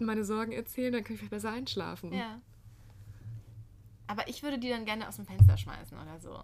meine 0.00 0.24
Sorgen 0.24 0.52
erzählen, 0.52 0.92
dann 0.92 1.04
kann 1.04 1.14
ich 1.14 1.18
vielleicht 1.20 1.30
besser 1.30 1.50
einschlafen. 1.50 2.12
Ja. 2.12 2.40
Aber 4.06 4.28
ich 4.28 4.42
würde 4.42 4.58
die 4.58 4.68
dann 4.68 4.84
gerne 4.84 5.08
aus 5.08 5.16
dem 5.16 5.26
Fenster 5.26 5.56
schmeißen 5.56 5.96
oder 5.98 6.18
so. 6.18 6.38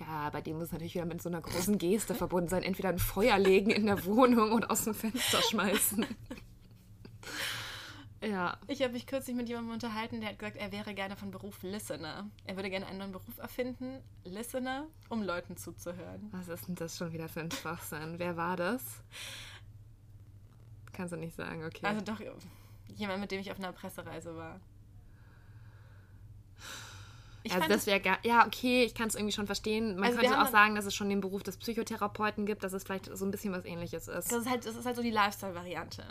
Ja, 0.00 0.30
bei 0.30 0.40
dem 0.40 0.58
muss 0.58 0.70
natürlich 0.72 0.94
wieder 0.94 1.06
mit 1.06 1.20
so 1.22 1.28
einer 1.28 1.40
großen 1.40 1.76
Geste 1.78 2.14
verbunden 2.14 2.48
sein. 2.48 2.62
Entweder 2.62 2.90
ein 2.90 2.98
Feuer 3.00 3.36
legen 3.38 3.70
in 3.70 3.86
der 3.86 4.04
Wohnung 4.04 4.52
und 4.52 4.70
aus 4.70 4.84
dem 4.84 4.94
Fenster 4.94 5.42
schmeißen. 5.42 6.06
Ja. 8.22 8.58
Ich 8.66 8.82
habe 8.82 8.92
mich 8.92 9.06
kürzlich 9.06 9.36
mit 9.36 9.48
jemandem 9.48 9.74
unterhalten, 9.74 10.20
der 10.20 10.30
hat 10.30 10.38
gesagt, 10.38 10.56
er 10.56 10.72
wäre 10.72 10.92
gerne 10.94 11.16
von 11.16 11.30
Beruf 11.30 11.62
Listener. 11.62 12.28
Er 12.44 12.56
würde 12.56 12.68
gerne 12.68 12.86
einen 12.86 12.98
neuen 12.98 13.12
Beruf 13.12 13.38
erfinden, 13.38 14.02
Listener, 14.24 14.86
um 15.08 15.22
Leuten 15.22 15.56
zuzuhören. 15.56 16.28
Was 16.32 16.48
ist 16.48 16.66
denn 16.66 16.74
das 16.74 16.96
schon 16.96 17.12
wieder 17.12 17.28
für 17.28 17.40
ein 17.40 17.50
Schwachsinn? 17.50 18.18
Wer 18.18 18.36
war 18.36 18.56
das? 18.56 18.82
Kannst 20.92 21.12
du 21.12 21.16
nicht 21.16 21.36
sagen, 21.36 21.64
okay. 21.64 21.86
Also 21.86 22.00
doch 22.00 22.20
jemand, 22.88 23.20
mit 23.20 23.30
dem 23.30 23.40
ich 23.40 23.52
auf 23.52 23.58
einer 23.58 23.72
Pressereise 23.72 24.36
war. 24.36 24.60
Ich 27.44 27.54
also 27.54 27.68
das 27.68 27.86
wäre. 27.86 28.02
Ja, 28.24 28.46
okay, 28.46 28.82
ich 28.84 28.94
kann 28.94 29.08
es 29.08 29.14
irgendwie 29.14 29.32
schon 29.32 29.46
verstehen. 29.46 29.94
Man 29.94 30.04
Also 30.04 30.18
könnte 30.18 30.42
auch 30.42 30.48
sagen, 30.48 30.74
dass 30.74 30.86
es 30.86 30.94
schon 30.94 31.08
den 31.08 31.20
Beruf 31.20 31.44
des 31.44 31.56
Psychotherapeuten 31.56 32.46
gibt, 32.46 32.64
dass 32.64 32.72
es 32.72 32.82
vielleicht 32.82 33.16
so 33.16 33.24
ein 33.24 33.30
bisschen 33.30 33.52
was 33.52 33.64
ähnliches 33.64 34.08
ist. 34.08 34.32
Das 34.32 34.38
ist 34.40 34.50
halt, 34.50 34.66
das 34.66 34.74
ist 34.74 34.84
halt 34.84 34.96
so 34.96 35.02
die 35.02 35.10
Lifestyle-Variante. 35.12 36.04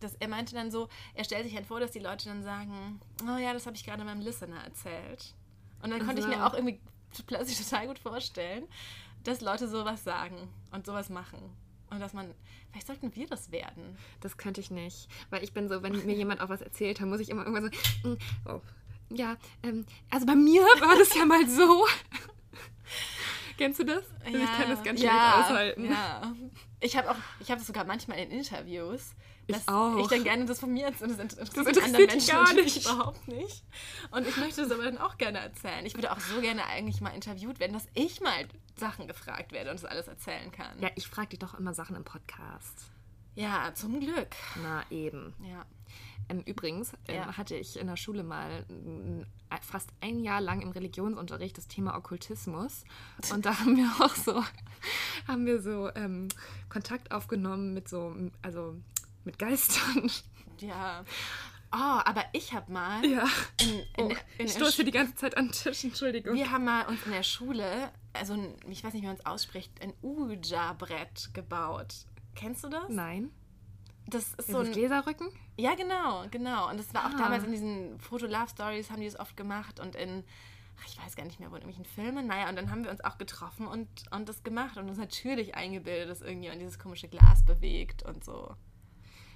Das, 0.00 0.14
er 0.16 0.28
meinte 0.28 0.54
dann 0.54 0.70
so, 0.70 0.88
er 1.14 1.24
stellt 1.24 1.44
sich 1.44 1.54
halt 1.54 1.66
vor, 1.66 1.80
dass 1.80 1.90
die 1.90 1.98
Leute 1.98 2.28
dann 2.28 2.42
sagen, 2.42 3.00
oh 3.22 3.36
ja, 3.38 3.52
das 3.52 3.66
habe 3.66 3.76
ich 3.76 3.84
gerade 3.84 4.04
meinem 4.04 4.20
Listener 4.20 4.62
erzählt. 4.64 5.34
Und 5.82 5.90
dann 5.90 6.04
konnte 6.04 6.20
ich 6.20 6.28
mir 6.28 6.46
auch 6.46 6.54
irgendwie 6.54 6.80
plötzlich 7.26 7.58
total 7.58 7.86
gut 7.86 7.98
vorstellen, 7.98 8.66
dass 9.24 9.40
Leute 9.40 9.68
sowas 9.68 10.04
sagen 10.04 10.48
und 10.70 10.86
sowas 10.86 11.10
machen. 11.10 11.38
Und 11.90 12.00
dass 12.00 12.12
man, 12.12 12.32
vielleicht 12.70 12.86
sollten 12.86 13.14
wir 13.14 13.26
das 13.26 13.50
werden. 13.50 13.96
Das 14.20 14.36
könnte 14.36 14.60
ich 14.60 14.70
nicht. 14.70 15.08
Weil 15.28 15.42
ich 15.42 15.52
bin 15.52 15.68
so, 15.68 15.82
wenn 15.82 15.92
mir 16.06 16.14
jemand 16.14 16.40
auch 16.40 16.48
was 16.48 16.60
erzählt, 16.60 17.00
dann 17.00 17.08
muss 17.08 17.20
ich 17.20 17.28
immer 17.28 17.44
irgendwann 17.44 17.70
so. 18.02 18.08
mm, 18.08 18.18
Oh, 18.46 18.60
ja, 19.12 19.36
ähm, 19.64 19.84
also 20.08 20.24
bei 20.24 20.36
mir 20.36 20.62
war 20.80 20.96
das 20.96 21.14
ja 21.14 21.26
mal 21.26 21.48
so. 21.48 21.86
Kennst 23.58 23.80
du 23.80 23.84
das? 23.84 24.04
Also 24.24 24.38
ich 24.38 24.52
kann 24.56 24.70
das 24.70 24.82
ganz 24.82 25.00
schlecht 25.00 25.14
ja, 25.14 25.42
aushalten. 25.44 25.84
Ja. 25.84 26.32
Ich 26.78 26.96
habe 26.96 27.10
auch, 27.10 27.16
ich 27.40 27.50
habe 27.50 27.58
das 27.58 27.66
sogar 27.66 27.84
manchmal 27.84 28.18
in 28.18 28.30
Interviews, 28.30 29.14
Ich 29.50 29.64
dass 29.64 29.68
auch. 29.68 29.98
ich 29.98 30.06
dann 30.08 30.24
gerne 30.24 30.44
das 30.46 30.60
von 30.60 30.72
mir 30.72 30.86
erzähle. 30.86 31.14
Das 31.14 31.20
interessiert, 31.20 31.76
Das 31.76 31.92
dich 31.92 32.06
Menschen 32.06 32.28
gar 32.28 32.52
nicht. 32.54 32.84
überhaupt 32.84 33.28
nicht. 33.28 33.64
Und 34.10 34.26
ich 34.26 34.36
möchte 34.36 34.62
das 34.62 34.70
aber 34.70 34.84
dann 34.84 34.98
auch 34.98 35.18
gerne 35.18 35.38
erzählen. 35.38 35.84
Ich 35.86 35.94
würde 35.94 36.12
auch 36.12 36.20
so 36.20 36.40
gerne 36.40 36.64
eigentlich 36.66 37.00
mal 37.00 37.10
interviewt 37.10 37.60
werden, 37.60 37.72
dass 37.72 37.86
ich 37.94 38.20
mal 38.20 38.46
Sachen 38.76 39.06
gefragt 39.06 39.52
werde 39.52 39.70
und 39.70 39.80
das 39.82 39.84
alles 39.90 40.08
erzählen 40.08 40.50
kann. 40.52 40.80
Ja, 40.80 40.90
ich 40.96 41.06
frage 41.06 41.28
dich 41.28 41.38
doch 41.38 41.54
immer 41.54 41.74
Sachen 41.74 41.96
im 41.96 42.04
Podcast. 42.04 42.86
Ja, 43.34 43.72
zum 43.74 44.00
Glück. 44.00 44.28
Na 44.62 44.82
eben. 44.90 45.34
Ja. 45.48 45.64
Ähm, 46.28 46.42
übrigens 46.46 46.92
ähm, 47.08 47.16
Ja. 47.16 47.36
hatte 47.36 47.56
ich 47.56 47.78
in 47.78 47.86
der 47.86 47.96
Schule 47.96 48.22
mal 48.22 48.62
mm, 48.68 49.22
fast 49.62 49.90
ein 50.00 50.22
Jahr 50.22 50.40
lang 50.40 50.60
im 50.62 50.70
Religionsunterricht 50.70 51.56
das 51.58 51.66
Thema 51.68 51.96
Okkultismus. 51.96 52.84
Und 53.32 53.46
da 53.46 53.58
haben 53.58 53.76
wir 53.76 53.90
auch 54.04 54.14
so, 54.14 54.42
haben 55.28 55.46
wir 55.46 55.60
so 55.60 55.90
ähm, 55.94 56.28
Kontakt 56.68 57.10
aufgenommen 57.12 57.74
mit 57.74 57.88
so, 57.88 58.14
also 58.42 58.76
mit 59.24 59.38
Geistern. 59.38 60.10
Ja. 60.60 61.04
Oh, 61.72 61.76
aber 62.04 62.24
ich 62.32 62.52
habe 62.52 62.70
mal 62.72 63.04
Ja. 63.06 63.24
in, 63.60 63.68
in, 63.68 63.84
Oh, 63.98 64.14
in 64.38 64.46
ich 64.46 64.52
stoße 64.52 64.84
die 64.84 64.90
ganze 64.90 65.14
Zeit 65.14 65.36
an 65.36 65.46
den 65.46 65.52
Tisch, 65.52 65.84
Entschuldigung. 65.84 66.34
Wir 66.34 66.50
haben 66.50 66.64
mal 66.64 66.86
uns 66.86 67.02
in 67.06 67.12
der 67.12 67.22
Schule, 67.22 67.90
also 68.12 68.34
ein, 68.34 68.56
ich 68.68 68.82
weiß 68.84 68.92
nicht, 68.92 69.02
wie 69.02 69.06
man 69.06 69.16
es 69.16 69.24
ausspricht, 69.24 69.70
ein 69.80 69.92
Ouija-Brett 70.02 71.30
gebaut. 71.32 71.94
Kennst 72.34 72.64
du 72.64 72.68
das? 72.68 72.88
Nein. 72.88 73.30
Das 74.06 74.34
ist 74.34 74.46
So 74.48 74.52
so 74.54 74.58
ein. 74.60 74.72
Gläserrücken? 74.72 75.28
Ja, 75.56 75.74
genau, 75.76 76.24
genau. 76.30 76.68
Und 76.70 76.78
das 76.78 76.92
war 76.94 77.06
auch 77.06 77.14
Ah. 77.14 77.18
damals 77.18 77.44
in 77.44 77.52
diesen 77.52 78.00
Foto-Love-Stories, 78.00 78.90
haben 78.90 79.00
die 79.00 79.06
das 79.06 79.18
oft 79.20 79.36
gemacht 79.36 79.78
und 79.78 79.94
in, 79.94 80.24
ach, 80.80 80.86
ich 80.88 80.98
weiß 80.98 81.14
gar 81.14 81.24
nicht 81.24 81.38
mehr, 81.38 81.50
wo 81.52 81.56
in 81.56 81.62
irgendwelchen 81.62 81.84
Filmen. 81.94 82.26
Naja, 82.26 82.48
und 82.48 82.56
dann 82.56 82.70
haben 82.70 82.82
wir 82.82 82.90
uns 82.90 83.02
auch 83.04 83.18
getroffen 83.18 83.66
und, 83.68 83.88
und 84.10 84.28
das 84.28 84.42
gemacht 84.42 84.76
und 84.76 84.88
uns 84.88 84.98
natürlich 84.98 85.54
eingebildet, 85.54 86.10
dass 86.10 86.20
irgendjemand 86.20 86.60
dieses 86.60 86.78
komische 86.78 87.08
Glas 87.08 87.44
bewegt 87.44 88.02
und 88.02 88.24
so. 88.24 88.56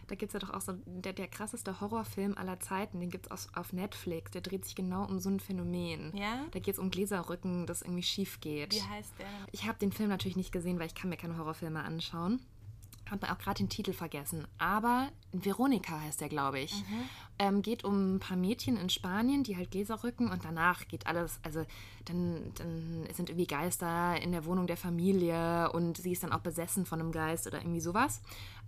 Da 0.07 0.15
gibt 0.15 0.31
es 0.31 0.33
ja 0.35 0.41
doch 0.41 0.55
auch 0.55 0.61
so 0.61 0.75
der, 0.87 1.13
der 1.13 1.29
krasseste 1.29 1.81
Horrorfilm 1.81 2.37
aller 2.37 2.61
Zeiten, 2.61 3.01
den 3.01 3.11
gibt 3.11 3.31
es 3.31 3.49
auf 3.55 3.73
Netflix. 3.73 4.31
Der 4.33 4.41
dreht 4.41 4.65
sich 4.65 4.75
genau 4.75 5.05
um 5.05 5.19
so 5.19 5.31
ein 5.31 5.41
Phänomen. 5.41 6.17
Ja? 6.17 6.45
Da 6.51 6.59
geht 6.59 6.75
es 6.75 6.79
um 6.79 6.91
Gläserrücken, 6.91 7.67
das 7.67 7.83
irgendwie 7.83 8.03
schief 8.03 8.41
geht. 8.41 8.75
Wie 8.75 8.83
heißt 8.83 9.15
der? 9.19 9.27
Ich 9.53 9.67
habe 9.67 9.79
den 9.79 9.93
Film 9.93 10.09
natürlich 10.09 10.37
nicht 10.37 10.53
gesehen, 10.53 10.79
weil 10.79 10.87
ich 10.87 10.95
kann 10.95 11.11
mir 11.11 11.17
keine 11.17 11.39
Horrorfilme 11.39 11.83
anschauen. 11.83 12.41
Habe 13.11 13.27
mir 13.27 13.33
auch 13.33 13.39
gerade 13.39 13.59
den 13.59 13.69
Titel 13.69 13.93
vergessen. 13.93 14.47
Aber 14.57 15.11
Veronika 15.33 16.01
heißt 16.01 16.23
der, 16.23 16.31
glaube 16.31 16.61
ich. 16.61 16.73
Ähm, 17.39 17.61
geht 17.61 17.85
um 17.85 18.15
ein 18.17 18.21
paar 18.21 18.37
Mädchen 18.37 18.77
in 18.77 18.89
Spanien, 18.89 19.43
die 19.43 19.57
halt 19.57 19.73
Gläser 19.73 20.05
rücken 20.05 20.31
und 20.31 20.45
danach 20.45 20.89
geht 20.89 21.07
alles, 21.07 21.41
also 21.43 21.67
dann, 22.05 22.53
dann 22.55 23.07
sind 23.13 23.29
irgendwie 23.29 23.47
Geister 23.47 24.21
in 24.23 24.33
der 24.33 24.45
Wohnung 24.45 24.67
der 24.67 24.77
Familie 24.77 25.71
und 25.73 25.99
sie 25.99 26.13
ist 26.13 26.23
dann 26.23 26.33
auch 26.33 26.41
besessen 26.41 26.87
von 26.87 27.01
einem 27.01 27.13
Geist 27.13 27.47
oder 27.47 27.59
irgendwie 27.59 27.81
sowas. 27.81 28.23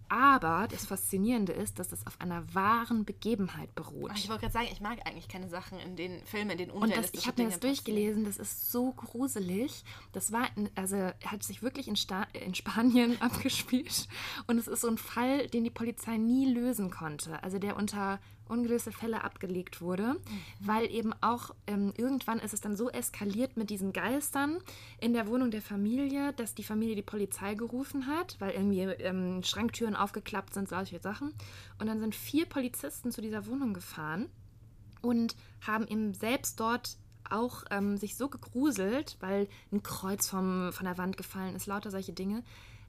Aber 0.09 0.69
das 0.71 0.87
Faszinierende 0.87 1.53
ist, 1.53 1.79
dass 1.79 1.89
das 1.89 2.07
auf 2.07 2.21
einer 2.21 2.55
wahren 2.55 3.05
Begebenheit 3.05 3.75
beruht. 3.75 4.11
Ach, 4.13 4.17
ich 4.17 4.29
wollte 4.29 4.43
gerade 4.43 4.53
sagen, 4.53 4.69
ich 4.71 4.81
mag 4.81 4.99
eigentlich 5.05 5.29
keine 5.29 5.49
Sachen 5.49 5.79
in 5.79 5.97
den 5.97 6.25
Filmen, 6.25 6.51
in 6.51 6.59
denen 6.59 6.71
Und 6.71 6.97
das, 6.97 7.13
ich 7.13 7.27
habe 7.27 7.43
mir 7.43 7.49
das 7.49 7.61
durchgelesen, 7.61 8.25
das 8.25 8.37
ist 8.37 8.71
so 8.71 8.93
gruselig. 8.93 9.85
Das 10.13 10.33
war, 10.33 10.49
in, 10.57 10.71
also 10.75 10.97
hat 11.25 11.43
sich 11.43 11.63
wirklich 11.63 11.89
in, 11.89 11.97
Sta 11.97 12.27
in 12.33 12.55
Spanien 12.55 13.21
abgespielt. 13.21 14.09
Und 14.47 14.59
es 14.59 14.69
ist 14.69 14.81
so 14.83 14.89
ein 14.89 14.99
Fall, 14.99 15.49
den 15.49 15.65
die 15.65 15.71
Polizei 15.71 16.17
nie 16.17 16.53
lösen 16.53 16.91
konnte. 16.91 17.43
Also 17.43 17.59
der 17.59 17.77
unter 17.77 18.21
ungelöste 18.49 18.93
Fälle 18.93 19.25
abgelegt 19.25 19.81
wurde, 19.81 20.17
weil 20.61 20.91
eben 20.91 21.13
auch 21.21 21.51
ähm, 21.67 21.93
irgendwann 21.97 22.39
ist 22.39 22.55
es 22.55 22.61
dann 22.61 22.77
so 22.77 22.91
eskaliert 22.91 23.57
mit 23.57 23.71
diesen 23.71 23.93
Geistern 23.93 24.59
in 25.01 25.13
der 25.13 25.27
Wohnung 25.27 25.51
der 25.51 25.63
Familie, 25.63 26.33
dass 26.35 26.55
die 26.55 26.65
Familie 26.65 26.97
die 26.97 27.03
Polizei 27.03 27.55
gerufen 27.55 28.07
hat, 28.07 28.37
weil 28.39 28.53
irgendwie 28.53 28.81
ähm, 28.81 29.43
Schranktüren 29.43 29.97
aufgeklappt 29.97 30.55
sind, 30.55 30.69
solche 30.69 31.01
Sachen. 31.01 31.35
Und 31.79 31.87
dann 31.87 32.01
sind 32.01 32.15
vier 32.15 32.47
Polizisten 32.47 33.11
zu 33.11 33.21
dieser 33.21 33.47
Wohnung 33.47 33.75
gefahren 33.75 34.29
und 35.03 35.37
haben 35.67 35.87
eben 35.87 36.15
selbst 36.15 36.61
dort 36.61 36.97
auch 37.31 37.65
ähm, 37.71 37.97
sich 37.97 38.17
so 38.17 38.29
gegruselt, 38.29 39.17
weil 39.21 39.49
ein 39.73 39.83
Kreuz 39.83 40.29
vom, 40.29 40.73
von 40.73 40.87
der 40.87 40.99
Wand 40.99 41.17
gefallen 41.17 41.57
ist, 41.57 41.67
lauter 41.67 41.91
solche 41.91 42.13
Dinge, 42.13 42.43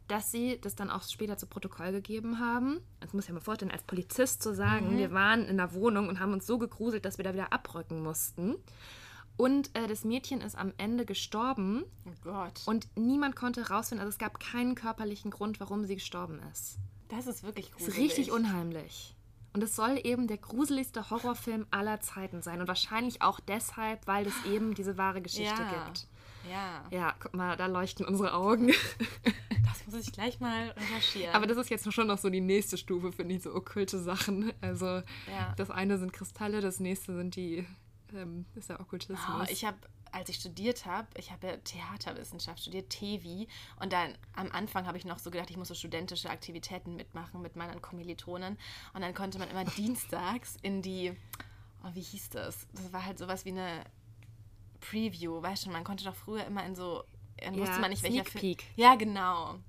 dass 0.08 0.32
sie 0.32 0.60
das 0.62 0.76
dann 0.76 0.90
auch 0.90 1.04
später 1.04 1.38
zu 1.38 1.48
Protokoll 1.48 1.92
gegeben 1.92 2.40
haben. 2.40 2.80
Das 3.00 3.14
muss 3.14 3.26
ich 3.28 3.34
mir 3.34 3.42
vorstellen, 3.42 3.72
als 3.72 3.84
Polizist 3.84 4.42
zu 4.42 4.54
sagen, 4.56 4.98
wir 4.98 5.12
waren 5.12 5.46
in 5.46 5.58
der 5.58 5.74
Wohnung 5.74 6.08
und 6.08 6.20
haben 6.20 6.34
uns 6.34 6.48
so 6.48 6.58
gegruselt, 6.58 7.06
dass 7.06 7.18
wir 7.18 7.24
da 7.26 7.34
wieder 7.34 7.52
abrücken 7.52 8.02
mussten. 8.02 8.56
Und 9.36 9.70
äh, 9.78 9.86
das 9.88 10.04
Mädchen 10.04 10.42
ist 10.42 10.58
am 10.58 10.74
Ende 10.78 11.06
gestorben 11.06 11.84
Oh 12.06 12.12
Gott. 12.24 12.62
und 12.66 12.88
niemand 12.96 13.36
konnte 13.36 13.62
herausfinden, 13.68 14.02
also 14.02 14.10
es 14.10 14.18
gab 14.18 14.40
keinen 14.40 14.74
körperlichen 14.74 15.30
Grund, 15.30 15.60
warum 15.60 15.86
sie 15.86 15.96
gestorben 15.96 16.40
ist. 16.52 16.78
das 17.10 17.28
ist 17.28 17.44
wirklich 17.44 17.70
Das 17.70 17.78
gruselig. 17.86 17.98
ist 17.98 18.04
richtig 18.18 18.32
unheimlich. 18.32 19.14
Und 19.54 19.64
es 19.64 19.76
soll 19.76 20.00
eben 20.04 20.28
der 20.28 20.38
gruseligste 20.38 21.10
Horrorfilm 21.10 21.66
aller 21.72 22.00
Zeiten 22.00 22.42
sein. 22.42 22.62
Und 22.62 22.68
wahrscheinlich 22.68 23.22
auch 23.22 23.40
deshalb, 23.40 24.06
weil 24.06 24.28
es 24.28 24.34
eben 24.46 24.74
diese 24.76 24.98
wahre 24.98 25.22
Geschichte 25.22 25.62
ja. 25.62 25.84
gibt. 25.86 26.08
Ja. 26.50 26.84
Ja, 26.92 27.16
guck 27.20 27.34
mal, 27.34 27.56
da 27.58 27.66
leuchten 27.68 28.06
unsere 28.06 28.34
Augen. 28.34 28.72
Das 29.68 29.86
muss 29.94 30.08
ich 30.08 30.14
gleich 30.14 30.40
mal 30.40 30.70
recherchieren. 30.72 31.34
Aber 31.34 31.46
das 31.46 31.58
ist 31.58 31.70
jetzt 31.70 31.92
schon 31.94 32.08
noch 32.08 32.18
so 32.18 32.30
die 32.30 32.42
nächste 32.42 32.78
Stufe, 32.78 33.12
finde 33.12 33.36
ich, 33.36 33.44
so 33.44 33.54
okkulte 33.54 34.00
Sachen. 34.00 34.52
Also 34.62 34.86
ja. 34.86 35.54
das 35.56 35.70
eine 35.70 35.98
sind 35.98 36.14
Kristalle, 36.14 36.62
das 36.62 36.80
nächste 36.80 37.16
sind 37.16 37.36
die, 37.36 37.66
ähm, 38.14 38.46
ist 38.56 38.70
der 38.70 38.80
Okkultismus. 38.80 39.20
Oh, 39.40 39.46
ich 39.50 39.66
habe 39.66 39.78
als 40.12 40.30
ich 40.30 40.38
studiert 40.38 40.86
habe, 40.86 41.08
ich 41.18 41.32
habe 41.32 41.48
ja 41.48 41.58
Theaterwissenschaft 41.58 42.60
studiert, 42.60 42.90
TEVI, 42.90 43.48
und 43.80 43.94
dann 43.94 44.18
am 44.34 44.52
Anfang 44.52 44.88
habe 44.88 44.98
ich 44.98 45.06
noch 45.06 45.20
so 45.20 45.32
gedacht, 45.32 45.50
ich 45.50 45.58
muss 45.58 45.68
so 45.68 45.74
studentische 45.74 46.30
Aktivitäten 46.30 46.96
mitmachen 46.96 47.42
mit 47.42 47.56
meinen 47.56 47.82
Kommilitonen. 47.82 48.58
Und 48.94 49.02
dann 49.02 49.14
konnte 49.14 49.40
man 49.40 49.50
immer 49.50 49.66
dienstags 49.66 50.58
in 50.62 50.82
die, 50.82 51.14
oh, 51.84 51.90
wie 51.94 52.02
hieß 52.02 52.30
das? 52.30 52.68
Das 52.74 52.94
war 52.94 53.06
halt 53.06 53.20
sowas 53.20 53.46
wie 53.46 53.52
eine 53.52 53.84
Preview, 54.80 55.42
weißt 55.42 55.66
du, 55.66 55.70
man 55.70 55.84
konnte 55.84 56.04
doch 56.04 56.16
früher 56.16 56.46
immer 56.46 56.66
in 56.66 56.76
so, 56.76 57.04
dann 57.38 57.56
ja, 57.56 57.62
wusste 57.62 57.80
man 57.80 57.90
nicht, 57.90 58.04
welcher 58.04 58.26
Film. 58.26 58.56
Ja, 58.76 58.96
genau. 58.96 59.52
Und 59.52 59.64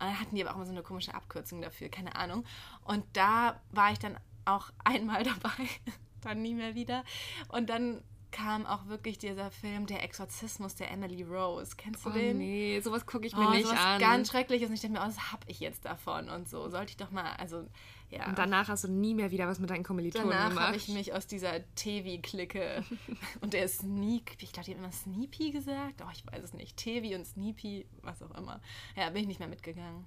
dann 0.00 0.18
hatten 0.18 0.34
die 0.34 0.42
aber 0.42 0.52
auch 0.52 0.56
immer 0.56 0.66
so 0.66 0.72
eine 0.72 0.82
komische 0.82 1.14
Abkürzung 1.14 1.62
dafür, 1.62 1.88
keine 1.88 2.16
Ahnung. 2.16 2.44
Und 2.84 3.04
da 3.12 3.60
war 3.70 3.92
ich 3.92 3.98
dann 3.98 4.18
auch 4.44 4.70
einmal 4.84 5.22
dabei, 5.22 5.68
dann 6.22 6.42
nie 6.42 6.54
mehr 6.54 6.74
wieder. 6.74 7.04
Und 7.48 7.70
dann 7.70 8.02
kam 8.32 8.66
auch 8.66 8.86
wirklich 8.88 9.18
dieser 9.18 9.50
Film 9.50 9.86
Der 9.86 10.02
Exorzismus 10.02 10.74
der 10.74 10.90
Emily 10.90 11.22
Rose. 11.22 11.74
Kennst 11.76 12.04
du 12.04 12.10
oh, 12.10 12.12
den? 12.12 12.38
Nee, 12.38 12.80
sowas 12.80 13.06
gucke 13.06 13.26
ich 13.26 13.36
mir 13.36 13.46
oh, 13.46 13.50
nicht 13.50 13.66
sowas 13.66 13.78
an. 13.78 14.00
Ganz 14.00 14.30
schreckliches. 14.30 14.68
Und 14.68 14.74
ich 14.74 14.80
dachte 14.80 14.94
mir, 14.94 15.00
oh, 15.00 15.06
was 15.06 15.32
hab 15.32 15.44
ich 15.46 15.60
jetzt 15.60 15.84
davon 15.84 16.28
und 16.28 16.48
so. 16.48 16.68
Sollte 16.68 16.90
ich 16.90 16.96
doch 16.96 17.10
mal, 17.10 17.34
also 17.34 17.64
ja. 18.10 18.26
Und 18.26 18.38
danach 18.38 18.68
hast 18.68 18.84
du 18.84 18.88
nie 18.88 19.14
mehr 19.14 19.30
wieder 19.30 19.48
was 19.48 19.58
mit 19.58 19.70
deinen 19.70 19.84
Kommilitonen 19.84 20.28
danach 20.28 20.48
gemacht. 20.48 20.56
Danach 20.56 20.68
habe 20.68 20.76
ich 20.76 20.88
mich 20.88 21.14
aus 21.14 21.26
dieser 21.26 21.60
Tevi-Clique 21.76 22.84
und 23.40 23.54
der 23.54 23.66
Sneak, 23.68 24.36
ich 24.40 24.52
glaube, 24.52 24.66
die 24.66 24.74
haben 24.74 24.80
immer 24.80 24.92
Sneepy 24.92 25.50
gesagt. 25.50 26.02
Oh, 26.02 26.10
ich 26.12 26.26
weiß 26.26 26.42
es 26.42 26.52
nicht. 26.52 26.76
Tevi 26.76 27.14
und 27.14 27.26
Sneepy, 27.26 27.86
was 28.02 28.22
auch 28.22 28.34
immer. 28.36 28.60
Ja, 28.96 29.08
bin 29.10 29.22
ich 29.22 29.28
nicht 29.28 29.38
mehr 29.40 29.48
mitgegangen. 29.48 30.04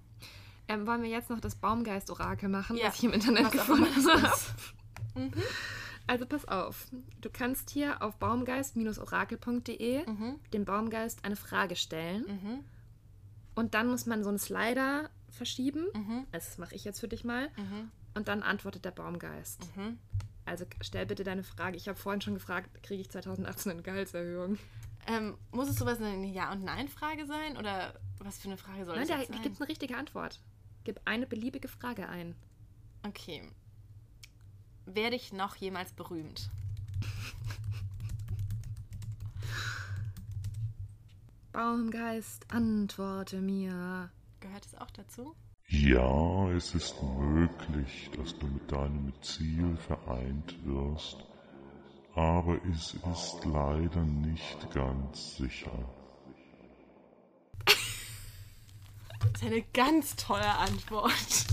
Ähm, 0.68 0.86
wollen 0.86 1.02
wir 1.02 1.10
jetzt 1.10 1.30
noch 1.30 1.40
das 1.40 1.56
Baumgeist-Orakel 1.56 2.50
machen, 2.50 2.78
ja. 2.78 2.88
was 2.88 2.98
ich 2.98 3.04
im 3.04 3.14
Internet 3.14 3.52
gefunden 3.52 3.88
habe? 4.08 4.32
Mhm. 5.16 5.32
Also 6.08 6.26
pass 6.26 6.48
auf, 6.48 6.88
du 7.22 7.30
kannst 7.30 7.70
hier 7.72 8.02
auf 8.02 8.18
baumgeist-orakel.de 8.18 10.08
mhm. 10.08 10.40
dem 10.54 10.66
Baumgeist 10.66 11.26
eine 11.26 11.36
Frage 11.36 11.76
stellen. 11.76 12.26
Mhm. 12.28 12.64
Und 13.56 13.74
dann 13.74 13.88
muss 13.88 14.06
man 14.06 14.24
so 14.24 14.30
einen 14.30 14.38
Slider 14.38 15.10
verschieben. 15.30 15.88
Mhm. 15.94 16.28
Das 16.32 16.58
mache 16.58 16.76
ich 16.76 16.84
jetzt 16.84 17.00
für 17.00 17.08
dich 17.08 17.24
mal. 17.24 17.50
Mhm. 17.58 17.90
Und 18.14 18.28
dann 18.28 18.44
antwortet 18.44 18.86
der 18.86 18.92
Baumgeist. 18.92 19.76
Mhm. 19.76 19.98
Also 20.46 20.66
stell 20.82 21.08
bitte 21.08 21.24
deine 21.24 21.44
Frage. 21.44 21.76
Ich 21.76 21.88
habe 21.88 21.98
vorhin 21.98 22.22
schon 22.22 22.36
gefragt, 22.36 22.84
kriege 22.84 23.02
ich 23.02 23.10
2018 23.10 23.72
eine 23.72 23.82
Gehaltserhöhung? 23.82 24.60
Ähm, 25.08 25.38
muss 25.52 25.70
es 25.70 25.76
sowas 25.76 26.00
eine 26.00 26.28
Ja- 26.28 26.52
und 26.52 26.64
Nein-Frage 26.64 27.26
sein? 27.26 27.58
Oder 27.58 27.96
was 28.20 28.38
für 28.38 28.48
eine 28.48 28.58
Frage 28.58 28.86
soll 28.86 28.96
Nein, 28.96 29.08
das 29.08 29.28
da 29.28 29.38
gibt 29.38 29.56
es 29.56 29.62
eine 29.62 29.70
richtige 29.70 29.98
Antwort. 29.98 30.40
Gib 30.84 31.02
eine 31.06 31.26
beliebige 31.26 31.68
Frage 31.68 32.08
ein. 32.08 32.36
Okay 33.04 33.42
werde 34.86 35.16
ich 35.16 35.34
noch 35.34 35.56
jemals 35.56 35.92
berühmt? 35.94 36.50
Baumgeist, 41.52 42.52
antworte 42.52 43.40
mir. 43.40 44.12
Gehört 44.42 44.66
es 44.66 44.76
auch 44.76 44.92
dazu? 44.92 45.36
Ja, 45.68 46.50
es 46.52 46.76
ist 46.76 47.02
möglich, 47.02 48.12
dass 48.16 48.38
du 48.38 48.46
mit 48.48 48.72
deinem 48.72 49.14
Ziel 49.22 49.76
vereint 49.78 50.56
wirst, 50.64 51.18
aber 52.14 52.60
es 52.66 52.94
ist 52.94 53.46
leider 53.46 54.04
nicht 54.04 54.70
ganz 54.74 55.38
sicher. 55.38 55.72
Das 57.66 59.42
ist 59.42 59.44
eine 59.44 59.64
ganz 59.74 60.16
tolle 60.16 60.54
Antwort. 60.58 61.48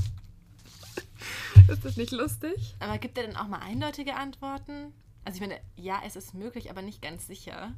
Ist 1.68 1.84
das 1.84 1.96
nicht 1.96 2.12
lustig? 2.12 2.76
Aber 2.80 2.98
gibt 2.98 3.18
er 3.18 3.26
denn 3.26 3.36
auch 3.36 3.48
mal 3.48 3.60
eindeutige 3.60 4.14
Antworten? 4.16 4.92
Also 5.24 5.36
ich 5.36 5.40
meine, 5.40 5.60
ja, 5.76 6.00
es 6.04 6.16
ist 6.16 6.34
möglich, 6.34 6.70
aber 6.70 6.82
nicht 6.82 7.00
ganz 7.00 7.26
sicher. 7.26 7.72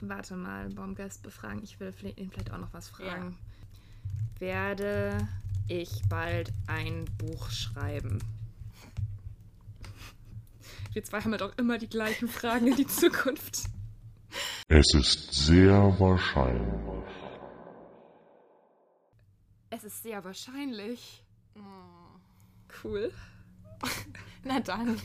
Warte 0.00 0.36
mal, 0.36 0.68
Baumgeist 0.70 1.22
befragen. 1.22 1.62
Ich 1.62 1.78
will 1.78 1.94
ihn 2.16 2.30
vielleicht 2.30 2.52
auch 2.52 2.58
noch 2.58 2.72
was 2.72 2.88
fragen. 2.88 3.38
Ja. 4.34 4.40
Werde 4.40 5.28
ich 5.68 6.02
bald 6.08 6.52
ein 6.66 7.04
Buch 7.18 7.50
schreiben? 7.50 8.18
Wir 10.92 11.02
zwei 11.04 11.20
haben 11.20 11.32
ja 11.32 11.38
doch 11.38 11.56
immer 11.56 11.78
die 11.78 11.88
gleichen 11.88 12.28
Fragen 12.28 12.66
in 12.66 12.76
die 12.76 12.86
Zukunft. 12.88 13.64
Es 14.68 14.94
ist 14.94 15.32
sehr 15.32 15.72
wahrscheinlich. 15.98 17.04
Es 19.70 19.84
ist 19.84 20.02
sehr 20.02 20.24
wahrscheinlich. 20.24 21.24
Oh. 21.56 22.03
Cool. 22.82 23.12
Na 24.44 24.60
dann. 24.60 25.00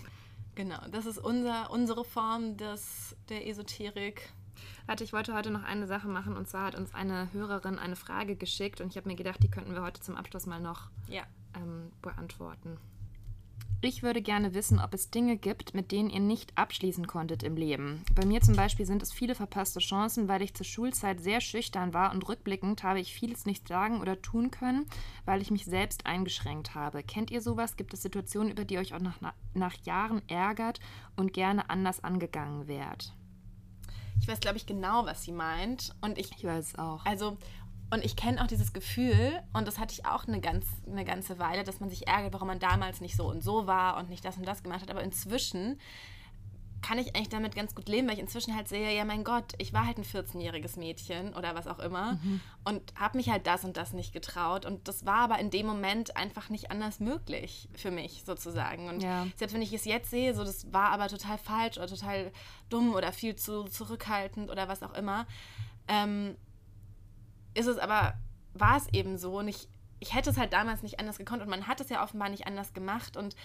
Genau, 0.56 0.80
das 0.92 1.06
ist 1.06 1.18
unser, 1.18 1.72
unsere 1.72 2.04
Form 2.04 2.58
des, 2.58 3.16
der 3.30 3.48
Esoterik. 3.48 4.30
Warte, 4.88 5.04
ich 5.04 5.14
wollte 5.14 5.34
heute 5.34 5.52
noch 5.52 5.64
eine 5.64 5.88
Sache 5.88 6.08
machen 6.08 6.36
und 6.36 6.50
zwar 6.50 6.66
hat 6.66 6.76
uns 6.76 6.94
eine 6.94 7.32
Hörerin 7.32 7.80
eine 7.80 7.96
Frage 7.96 8.36
geschickt 8.36 8.82
und 8.82 8.88
ich 8.90 8.98
habe 8.98 9.08
mir 9.08 9.16
gedacht, 9.16 9.42
die 9.42 9.50
könnten 9.50 9.74
wir 9.74 9.82
heute 9.82 10.02
zum 10.02 10.16
Abschluss 10.16 10.46
mal 10.48 10.60
noch 10.60 10.90
ja. 11.08 11.24
ähm, 11.56 11.92
beantworten. 12.02 12.78
Ich 13.82 14.04
würde 14.04 14.22
gerne 14.22 14.54
wissen, 14.54 14.82
ob 14.82 14.94
es 14.94 15.10
Dinge 15.10 15.38
gibt, 15.38 15.74
mit 15.74 15.94
denen 15.94 16.10
ihr 16.10 16.20
nicht 16.20 16.58
abschließen 16.58 17.08
konntet 17.08 17.44
im 17.44 17.56
Leben. 17.56 18.04
Bei 18.14 18.26
mir 18.26 18.42
zum 18.42 18.58
Beispiel 18.58 18.86
sind 18.86 19.02
es 19.02 19.14
viele 19.14 19.36
verpasste 19.36 19.80
Chancen, 19.80 20.28
weil 20.28 20.42
ich 20.42 20.54
zur 20.54 20.66
Schulzeit 20.66 21.22
sehr 21.22 21.40
schüchtern 21.40 21.94
war 21.94 22.12
und 22.12 22.28
rückblickend 22.28 22.84
habe 22.84 23.00
ich 23.00 23.14
vieles 23.14 23.46
nicht 23.46 23.70
sagen 23.70 24.02
oder 24.02 24.22
tun 24.22 24.52
können, 24.52 24.86
weil 25.24 25.42
ich 25.42 25.50
mich 25.50 25.64
selbst 25.64 26.06
eingeschränkt 26.06 26.76
habe. 26.76 27.04
Kennt 27.04 27.32
ihr 27.32 27.42
sowas? 27.42 27.78
Gibt 27.78 27.94
es 27.94 28.02
Situationen, 28.02 28.52
über 28.52 28.66
die 28.66 28.80
euch 28.80 28.94
auch 28.94 29.00
nach, 29.00 29.18
nach 29.54 29.76
Jahren 29.86 30.24
ärgert 30.28 30.82
und 31.16 31.32
gerne 31.32 31.70
anders 31.70 32.04
angegangen 32.04 32.68
wärt? 32.68 33.14
Ich 34.22 34.28
weiß, 34.28 34.42
glaube 34.42 34.58
ich, 34.58 34.66
genau, 34.66 35.06
was 35.06 35.24
sie 35.24 35.32
meint. 35.32 35.96
Und 36.02 36.18
ich, 36.18 36.32
ich 36.36 36.44
weiß 36.44 36.78
auch. 36.78 37.06
Also, 37.06 37.38
und 37.92 38.06
ich 38.06 38.16
kenne 38.16 38.42
auch 38.42 38.48
dieses 38.48 38.74
Gefühl, 38.74 39.42
und 39.54 39.68
das 39.68 39.80
hatte 39.80 39.94
ich 39.94 40.06
auch 40.06 40.28
eine, 40.28 40.40
ganz, 40.40 40.66
eine 40.86 41.06
ganze 41.06 41.40
Weile, 41.40 41.64
dass 41.64 41.80
man 41.80 41.90
sich 41.90 42.08
ärgert, 42.08 42.34
warum 42.34 42.48
man 42.48 42.60
damals 42.60 43.02
nicht 43.02 43.16
so 43.16 43.28
und 43.28 43.44
so 43.44 43.66
war 43.68 43.98
und 43.98 44.10
nicht 44.10 44.24
das 44.24 44.38
und 44.38 44.46
das 44.46 44.62
gemacht 44.62 44.82
hat. 44.82 44.92
Aber 44.92 45.04
inzwischen 45.04 45.80
kann 46.82 46.98
ich 46.98 47.16
eigentlich 47.16 47.30
damit 47.30 47.56
ganz 47.56 47.76
gut 47.76 47.90
leben, 47.90 48.08
weil 48.08 48.16
ich 48.16 48.22
inzwischen 48.22 48.56
halt 48.56 48.68
sehe, 48.68 48.96
ja 48.96 49.06
mein 49.06 49.24
Gott, 49.24 49.54
ich 49.58 49.74
war 49.74 49.86
halt 49.86 49.98
ein 49.98 50.04
14-jähriges 50.04 50.78
Mädchen 50.80 51.34
oder 51.34 51.56
was 51.56 51.68
auch 51.68 51.80
immer 51.80 52.14
mhm. 52.14 52.42
und 52.64 52.82
habe 52.96 53.18
mich 53.18 53.30
halt 53.30 53.48
das 53.48 53.66
und 53.66 53.78
das 53.78 53.94
nicht 53.94 54.14
getraut 54.14 54.66
und 54.66 54.88
das 54.88 55.06
war 55.06 55.18
aber 55.18 55.40
in 55.40 55.50
dem 55.50 55.66
Moment 55.66 56.16
einfach 56.16 56.50
nicht 56.50 56.72
anders 56.72 57.00
möglich 57.00 57.70
für 57.76 57.92
mich 57.92 58.24
sozusagen 58.26 58.88
und 58.88 59.02
ja. 59.02 59.28
selbst 59.36 59.54
wenn 59.54 59.62
ich 59.62 59.74
es 59.74 59.86
jetzt 59.86 60.10
sehe, 60.10 60.34
so 60.34 60.44
das 60.44 60.72
war 60.72 60.92
aber 60.92 61.08
total 61.08 61.38
falsch 61.38 61.78
oder 61.78 61.88
total 61.88 62.32
dumm 62.70 62.94
oder 62.94 63.12
viel 63.12 63.36
zu 63.36 63.64
zurückhaltend 63.66 64.50
oder 64.50 64.68
was 64.68 64.84
auch 64.84 64.94
immer, 64.94 65.28
ähm, 65.88 66.36
ist 67.54 67.68
es 67.68 67.78
aber, 67.78 68.14
war 68.54 68.78
es 68.78 68.88
eben 68.94 69.18
so 69.18 69.40
und 69.40 69.48
ich, 69.48 69.68
ich 70.00 70.14
hätte 70.14 70.30
es 70.30 70.38
halt 70.38 70.54
damals 70.54 70.84
nicht 70.84 71.00
anders 71.00 71.18
gekonnt 71.18 71.42
und 71.42 71.50
man 71.50 71.68
hat 71.68 71.82
es 71.82 71.90
ja 71.90 72.04
offenbar 72.04 72.30
nicht 72.30 72.48
anders 72.48 72.74
gemacht 72.74 73.18
und 73.18 73.36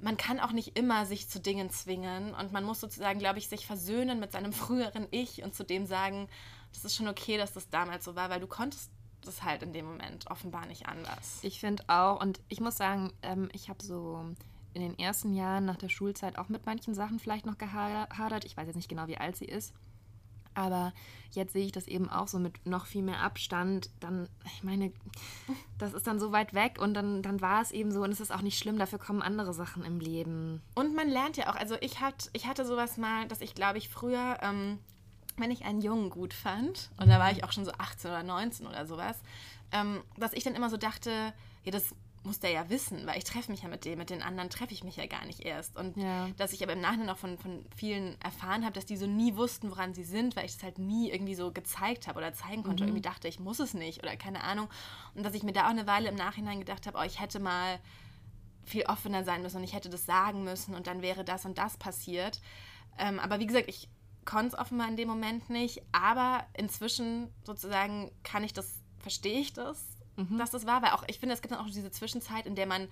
man 0.00 0.16
kann 0.16 0.40
auch 0.40 0.52
nicht 0.52 0.78
immer 0.78 1.06
sich 1.06 1.28
zu 1.28 1.40
Dingen 1.40 1.70
zwingen 1.70 2.34
und 2.34 2.52
man 2.52 2.64
muss 2.64 2.80
sozusagen, 2.80 3.18
glaube 3.18 3.38
ich, 3.38 3.48
sich 3.48 3.66
versöhnen 3.66 4.20
mit 4.20 4.32
seinem 4.32 4.52
früheren 4.54 5.06
Ich 5.10 5.42
und 5.42 5.54
zu 5.54 5.64
dem 5.64 5.86
sagen, 5.86 6.28
das 6.72 6.84
ist 6.84 6.96
schon 6.96 7.08
okay, 7.08 7.36
dass 7.36 7.52
das 7.52 7.68
damals 7.70 8.04
so 8.04 8.14
war, 8.14 8.30
weil 8.30 8.40
du 8.40 8.46
konntest 8.46 8.90
das 9.22 9.42
halt 9.42 9.62
in 9.62 9.72
dem 9.72 9.86
Moment 9.86 10.30
offenbar 10.30 10.66
nicht 10.66 10.86
anders. 10.86 11.40
Ich 11.42 11.60
finde 11.60 11.82
auch 11.88 12.20
und 12.20 12.40
ich 12.48 12.60
muss 12.60 12.76
sagen, 12.76 13.12
ähm, 13.22 13.48
ich 13.52 13.68
habe 13.68 13.82
so 13.82 14.24
in 14.74 14.82
den 14.82 14.98
ersten 14.98 15.34
Jahren 15.34 15.64
nach 15.64 15.76
der 15.76 15.88
Schulzeit 15.88 16.38
auch 16.38 16.48
mit 16.48 16.66
manchen 16.66 16.94
Sachen 16.94 17.18
vielleicht 17.18 17.46
noch 17.46 17.58
gehadert. 17.58 18.44
Ich 18.44 18.56
weiß 18.56 18.66
jetzt 18.66 18.76
nicht 18.76 18.88
genau, 18.88 19.08
wie 19.08 19.18
alt 19.18 19.36
sie 19.36 19.46
ist. 19.46 19.74
Aber 20.58 20.92
jetzt 21.30 21.52
sehe 21.52 21.64
ich 21.64 21.70
das 21.70 21.86
eben 21.86 22.10
auch 22.10 22.26
so 22.26 22.40
mit 22.40 22.66
noch 22.66 22.86
viel 22.86 23.02
mehr 23.02 23.20
Abstand. 23.20 23.90
Dann, 24.00 24.28
ich 24.44 24.64
meine, 24.64 24.92
das 25.78 25.94
ist 25.94 26.08
dann 26.08 26.18
so 26.18 26.32
weit 26.32 26.52
weg 26.52 26.78
und 26.80 26.94
dann, 26.94 27.22
dann 27.22 27.40
war 27.40 27.62
es 27.62 27.70
eben 27.70 27.92
so 27.92 28.02
und 28.02 28.10
es 28.10 28.18
ist 28.18 28.32
auch 28.32 28.42
nicht 28.42 28.58
schlimm, 28.58 28.76
dafür 28.76 28.98
kommen 28.98 29.22
andere 29.22 29.54
Sachen 29.54 29.84
im 29.84 30.00
Leben. 30.00 30.60
Und 30.74 30.96
man 30.96 31.08
lernt 31.08 31.36
ja 31.36 31.48
auch, 31.48 31.54
also 31.54 31.76
ich, 31.80 32.00
hat, 32.00 32.28
ich 32.32 32.48
hatte 32.48 32.66
sowas 32.66 32.96
mal, 32.96 33.28
dass 33.28 33.40
ich 33.40 33.54
glaube 33.54 33.78
ich 33.78 33.88
früher, 33.88 34.38
ähm, 34.42 34.80
wenn 35.36 35.52
ich 35.52 35.64
einen 35.64 35.80
Jungen 35.80 36.10
gut 36.10 36.34
fand, 36.34 36.90
und 36.96 37.08
da 37.08 37.20
war 37.20 37.30
ich 37.30 37.44
auch 37.44 37.52
schon 37.52 37.64
so 37.64 37.70
18 37.78 38.10
oder 38.10 38.24
19 38.24 38.66
oder 38.66 38.84
sowas, 38.84 39.16
ähm, 39.70 40.02
dass 40.16 40.32
ich 40.32 40.42
dann 40.42 40.56
immer 40.56 40.70
so 40.70 40.76
dachte, 40.76 41.32
ja, 41.62 41.70
das 41.70 41.94
muss 42.24 42.40
der 42.40 42.50
ja 42.50 42.68
wissen, 42.68 43.06
weil 43.06 43.18
ich 43.18 43.24
treffe 43.24 43.50
mich 43.50 43.62
ja 43.62 43.68
mit 43.68 43.84
dem, 43.84 43.98
mit 43.98 44.10
den 44.10 44.22
anderen 44.22 44.50
treffe 44.50 44.72
ich 44.72 44.84
mich 44.84 44.96
ja 44.96 45.06
gar 45.06 45.24
nicht 45.24 45.40
erst. 45.40 45.76
Und 45.76 45.96
ja. 45.96 46.28
dass 46.36 46.52
ich 46.52 46.62
aber 46.62 46.72
im 46.72 46.80
Nachhinein 46.80 47.10
auch 47.10 47.18
von, 47.18 47.38
von 47.38 47.64
vielen 47.76 48.20
erfahren 48.20 48.64
habe, 48.64 48.74
dass 48.74 48.86
die 48.86 48.96
so 48.96 49.06
nie 49.06 49.36
wussten, 49.36 49.70
woran 49.70 49.94
sie 49.94 50.04
sind, 50.04 50.36
weil 50.36 50.44
ich 50.46 50.54
das 50.54 50.62
halt 50.62 50.78
nie 50.78 51.10
irgendwie 51.10 51.34
so 51.34 51.52
gezeigt 51.52 52.06
habe 52.06 52.18
oder 52.18 52.32
zeigen 52.32 52.62
konnte. 52.62 52.82
Mhm. 52.82 52.90
Irgendwie 52.90 53.02
dachte, 53.02 53.28
ich 53.28 53.40
muss 53.40 53.60
es 53.60 53.74
nicht 53.74 54.02
oder 54.02 54.16
keine 54.16 54.42
Ahnung. 54.44 54.68
Und 55.14 55.24
dass 55.24 55.34
ich 55.34 55.42
mir 55.42 55.52
da 55.52 55.66
auch 55.66 55.70
eine 55.70 55.86
Weile 55.86 56.08
im 56.08 56.16
Nachhinein 56.16 56.58
gedacht 56.58 56.86
habe, 56.86 56.98
oh, 56.98 57.04
ich 57.04 57.20
hätte 57.20 57.40
mal 57.40 57.78
viel 58.64 58.84
offener 58.84 59.24
sein 59.24 59.42
müssen 59.42 59.58
und 59.58 59.64
ich 59.64 59.72
hätte 59.72 59.88
das 59.88 60.04
sagen 60.04 60.44
müssen 60.44 60.74
und 60.74 60.86
dann 60.86 61.02
wäre 61.02 61.24
das 61.24 61.44
und 61.44 61.58
das 61.58 61.76
passiert. 61.76 62.40
Ähm, 62.98 63.18
aber 63.18 63.38
wie 63.38 63.46
gesagt, 63.46 63.68
ich 63.68 63.88
konnte 64.24 64.48
es 64.48 64.58
offenbar 64.58 64.88
in 64.88 64.96
dem 64.96 65.08
Moment 65.08 65.48
nicht, 65.48 65.82
aber 65.92 66.44
inzwischen 66.52 67.32
sozusagen 67.44 68.10
kann 68.22 68.44
ich 68.44 68.52
das, 68.52 68.82
verstehe 68.98 69.40
ich 69.40 69.54
das, 69.54 69.82
mhm. 70.18 70.38
dass 70.38 70.50
das 70.50 70.66
war, 70.66 70.82
weil 70.82 70.90
auch 70.90 71.04
ich 71.06 71.18
finde, 71.18 71.34
es 71.34 71.42
gibt 71.42 71.52
dann 71.52 71.60
auch 71.60 71.70
diese 71.70 71.90
Zwischenzeit, 71.90 72.46
in 72.46 72.54
der 72.54 72.66
man 72.66 72.88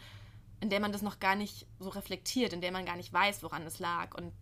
in 0.61 0.71
der 0.71 0.81
man 0.81 0.91
das 0.91 1.03
noch 1.03 1.21
gar 1.21 1.35
nicht 1.35 1.67
so 1.79 1.91
reflektiert, 1.91 2.55
in 2.55 2.63
der 2.63 2.73
man 2.73 2.87
gar 2.87 2.97
nicht 2.97 3.13
weiß, 3.13 3.43
woran 3.43 3.63
es 3.67 3.79
lag 3.79 4.15
und 4.17 4.33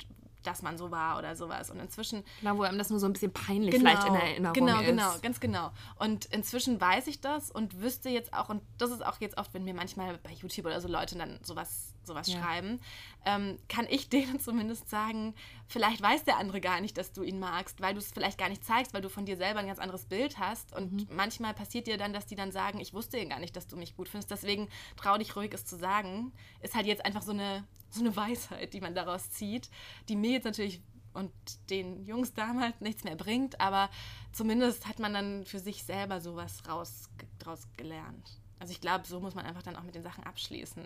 dass 0.45 0.63
man 0.63 0.79
so 0.79 0.91
war 0.91 1.19
oder 1.19 1.37
sowas. 1.37 1.71
Und 1.71 1.81
inzwischen. 1.81 2.23
Genau, 2.41 2.59
wo 2.59 2.63
einem 2.63 2.79
das 2.79 2.91
nur 2.91 3.01
so 3.01 3.07
ein 3.07 3.13
bisschen 3.13 3.33
peinlich 3.33 3.75
genau, 3.75 3.91
vielleicht 3.91 4.07
in 4.07 4.15
Erinnerung 4.15 4.53
genau, 4.53 4.81
ist. 4.81 4.87
Genau, 4.87 5.09
genau, 5.09 5.21
ganz 5.23 5.41
genau. 5.41 5.71
Und 5.97 6.27
inzwischen 6.27 6.81
weiß 6.81 7.07
ich 7.07 7.21
das 7.21 7.51
und 7.51 7.81
wüsste 7.81 8.11
jetzt 8.11 8.33
auch, 8.33 8.49
und 8.49 8.63
das 8.79 8.91
ist 8.91 9.05
auch 9.05 9.21
jetzt 9.21 9.39
oft, 9.39 9.53
wenn 9.55 9.65
mir 9.65 9.75
manchmal 9.75 10.19
bei 10.19 10.33
YouTube 10.33 10.67
oder 10.67 10.81
so 10.81 10.89
Leute 10.89 11.17
dann 11.17 11.41
sowas 11.43 11.94
sowas 12.07 12.29
ja. 12.29 12.41
schreiben, 12.41 12.81
ähm, 13.25 13.59
kann 13.69 13.87
ich 13.89 14.09
denen 14.11 14.41
zumindest 14.41 14.89
sagen, 14.89 15.35
vielleicht 15.67 16.03
weiß 16.03 16.25
der 16.25 16.39
andere 16.39 16.61
gar 16.61 16.81
nicht, 16.81 16.97
dass 16.97 17.13
du 17.13 17.23
ihn 17.23 17.39
magst, 17.39 17.81
weil 17.81 17.95
du 17.95 18.01
es 18.01 18.13
vielleicht 18.13 18.39
gar 18.39 18.49
nicht 18.49 18.65
zeigst, 18.65 18.95
weil 18.95 19.03
du 19.03 19.09
von 19.09 19.27
dir 19.27 19.37
selber 19.37 19.61
ein 19.61 19.67
ganz 19.67 19.79
anderes 19.79 20.07
Bild 20.07 20.39
hast. 20.39 20.75
Und 20.75 20.93
mhm. 20.93 21.07
manchmal 21.11 21.55
passiert 21.55 21.87
dir 21.87 21.97
dann, 21.97 22.13
dass 22.13 22.27
die 22.27 22.37
dann 22.37 22.53
sagen, 22.53 22.81
ich 22.81 22.95
wusste 22.95 23.25
gar 23.27 23.39
nicht, 23.39 23.57
dass 23.57 23.67
du 23.67 23.77
mich 23.77 23.97
gut 23.97 24.09
findest, 24.09 24.31
deswegen 24.31 24.69
trau 24.97 25.17
dich 25.19 25.37
ruhig, 25.37 25.53
es 25.55 25.65
zu 25.65 25.77
sagen. 25.77 26.33
Ist 26.61 26.75
halt 26.75 26.87
jetzt 26.87 27.05
einfach 27.05 27.23
so 27.23 27.33
eine, 27.33 27.65
so 27.91 28.01
eine 28.01 28.15
Weisheit, 28.17 28.73
die 28.75 28.81
man 28.81 28.95
daraus 28.95 29.31
zieht, 29.31 29.71
die 30.09 30.17
mir 30.17 30.33
jetzt 30.33 30.45
natürlich 30.45 30.81
und 31.15 31.33
den 31.71 32.05
Jungs 32.05 32.35
damals 32.35 32.81
nichts 32.81 33.05
mehr 33.05 33.17
bringt, 33.17 33.61
aber 33.61 33.89
zumindest 34.33 34.87
hat 34.87 34.99
man 34.99 35.15
dann 35.15 35.45
für 35.45 35.61
sich 35.61 35.85
selber 35.85 36.21
sowas 36.21 36.63
raus, 36.69 37.09
raus 37.47 37.69
gelernt. 37.77 38.41
Also 38.59 38.73
ich 38.73 38.81
glaube, 38.81 39.07
so 39.07 39.21
muss 39.21 39.35
man 39.35 39.47
einfach 39.47 39.63
dann 39.63 39.77
auch 39.77 39.83
mit 39.83 39.95
den 39.95 40.03
Sachen 40.03 40.25
abschließen. 40.25 40.83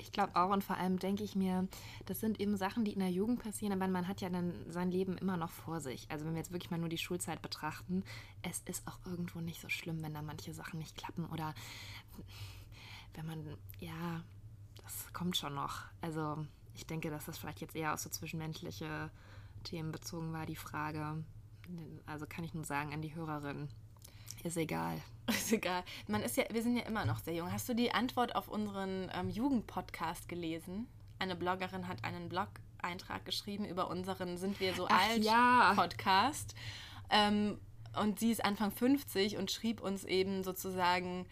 Ich 0.00 0.12
glaube 0.12 0.36
auch 0.36 0.50
und 0.50 0.62
vor 0.62 0.76
allem 0.76 0.98
denke 0.98 1.24
ich 1.24 1.34
mir, 1.34 1.66
das 2.06 2.20
sind 2.20 2.40
eben 2.40 2.56
Sachen, 2.56 2.84
die 2.84 2.92
in 2.92 3.00
der 3.00 3.10
Jugend 3.10 3.42
passieren, 3.42 3.72
aber 3.72 3.90
man 3.90 4.06
hat 4.06 4.20
ja 4.20 4.30
dann 4.30 4.54
sein 4.68 4.90
Leben 4.90 5.18
immer 5.18 5.36
noch 5.36 5.50
vor 5.50 5.80
sich. 5.80 6.06
Also 6.08 6.24
wenn 6.24 6.34
wir 6.34 6.38
jetzt 6.38 6.52
wirklich 6.52 6.70
mal 6.70 6.78
nur 6.78 6.88
die 6.88 6.98
Schulzeit 6.98 7.42
betrachten, 7.42 8.04
es 8.42 8.62
ist 8.66 8.86
auch 8.86 8.98
irgendwo 9.04 9.40
nicht 9.40 9.60
so 9.60 9.68
schlimm, 9.68 10.02
wenn 10.02 10.14
da 10.14 10.22
manche 10.22 10.54
Sachen 10.54 10.78
nicht 10.78 10.96
klappen 10.96 11.26
oder 11.26 11.54
wenn 13.14 13.26
man, 13.26 13.44
ja, 13.80 14.22
das 14.82 15.12
kommt 15.12 15.36
schon 15.36 15.54
noch. 15.54 15.82
Also 16.00 16.46
ich 16.74 16.86
denke, 16.86 17.10
dass 17.10 17.26
das 17.26 17.36
vielleicht 17.36 17.60
jetzt 17.60 17.74
eher 17.74 17.92
auf 17.92 18.00
so 18.00 18.08
zwischenmenschliche 18.08 19.10
Themen 19.64 19.90
bezogen 19.90 20.32
war, 20.32 20.46
die 20.46 20.56
Frage. 20.56 21.24
Also 22.06 22.26
kann 22.26 22.44
ich 22.44 22.54
nur 22.54 22.64
sagen 22.64 22.92
an 22.92 23.02
die 23.02 23.14
Hörerin, 23.14 23.68
ist 24.44 24.56
egal. 24.56 25.02
Ist 25.28 25.52
egal. 25.52 25.84
Man 26.06 26.22
ist 26.22 26.36
ja, 26.36 26.44
wir 26.50 26.62
sind 26.62 26.76
ja 26.76 26.84
immer 26.84 27.04
noch 27.04 27.18
sehr 27.18 27.34
jung. 27.34 27.52
Hast 27.52 27.68
du 27.68 27.74
die 27.74 27.92
Antwort 27.92 28.34
auf 28.34 28.48
unseren 28.48 29.10
ähm, 29.14 29.28
Jugendpodcast 29.28 30.28
gelesen? 30.28 30.88
Eine 31.18 31.36
Bloggerin 31.36 31.88
hat 31.88 32.04
einen 32.04 32.28
Blog-Eintrag 32.28 33.24
geschrieben 33.24 33.64
über 33.64 33.88
unseren 33.90 34.36
Sind 34.36 34.60
wir 34.60 34.74
so 34.74 34.86
Ach, 34.88 35.08
alt 35.08 35.24
ja. 35.24 35.72
Podcast. 35.74 36.54
Ähm, 37.10 37.58
und 38.00 38.20
sie 38.20 38.30
ist 38.30 38.44
Anfang 38.44 38.70
50 38.70 39.36
und 39.36 39.50
schrieb 39.50 39.80
uns 39.80 40.04
eben 40.04 40.44
sozusagen, 40.44 41.26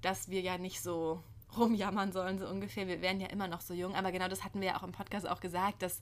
dass 0.00 0.28
wir 0.28 0.40
ja 0.40 0.58
nicht 0.58 0.80
so 0.80 1.22
rumjammern 1.56 2.12
sollen, 2.12 2.38
so 2.38 2.46
ungefähr. 2.46 2.86
Wir 2.86 3.02
wären 3.02 3.20
ja 3.20 3.28
immer 3.28 3.48
noch 3.48 3.60
so 3.60 3.74
jung. 3.74 3.94
Aber 3.94 4.12
genau 4.12 4.28
das 4.28 4.44
hatten 4.44 4.60
wir 4.60 4.68
ja 4.68 4.76
auch 4.78 4.82
im 4.82 4.92
Podcast 4.92 5.28
auch 5.28 5.40
gesagt, 5.40 5.82
dass 5.82 6.00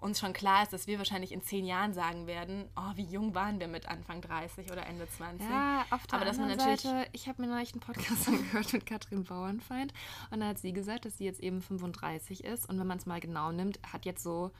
uns 0.00 0.18
schon 0.18 0.32
klar 0.32 0.62
ist, 0.62 0.72
dass 0.72 0.86
wir 0.86 0.98
wahrscheinlich 0.98 1.32
in 1.32 1.42
zehn 1.42 1.64
Jahren 1.64 1.92
sagen 1.92 2.26
werden, 2.26 2.68
oh, 2.76 2.96
wie 2.96 3.04
jung 3.04 3.34
waren 3.34 3.60
wir 3.60 3.68
mit 3.68 3.88
Anfang 3.88 4.20
30 4.20 4.70
oder 4.70 4.86
Ende 4.86 5.08
20. 5.08 5.48
Ja, 5.48 5.84
auf 5.90 6.06
der 6.06 6.16
Aber 6.16 6.24
dass 6.24 6.38
man 6.38 6.58
Seite, 6.58 7.06
ich 7.12 7.28
habe 7.28 7.42
mir 7.42 7.48
neulich 7.48 7.72
einen 7.72 7.80
Podcast 7.80 8.28
angehört 8.28 8.72
mit 8.72 8.86
Katrin 8.86 9.24
Bauernfeind 9.24 9.92
und 10.30 10.40
da 10.40 10.46
hat 10.46 10.58
sie 10.58 10.72
gesagt, 10.72 11.04
dass 11.04 11.18
sie 11.18 11.24
jetzt 11.24 11.40
eben 11.40 11.62
35 11.62 12.44
ist 12.44 12.68
und 12.68 12.78
wenn 12.78 12.86
man 12.86 12.98
es 12.98 13.06
mal 13.06 13.20
genau 13.20 13.52
nimmt, 13.52 13.78
hat 13.92 14.04
jetzt 14.04 14.22
so 14.22 14.50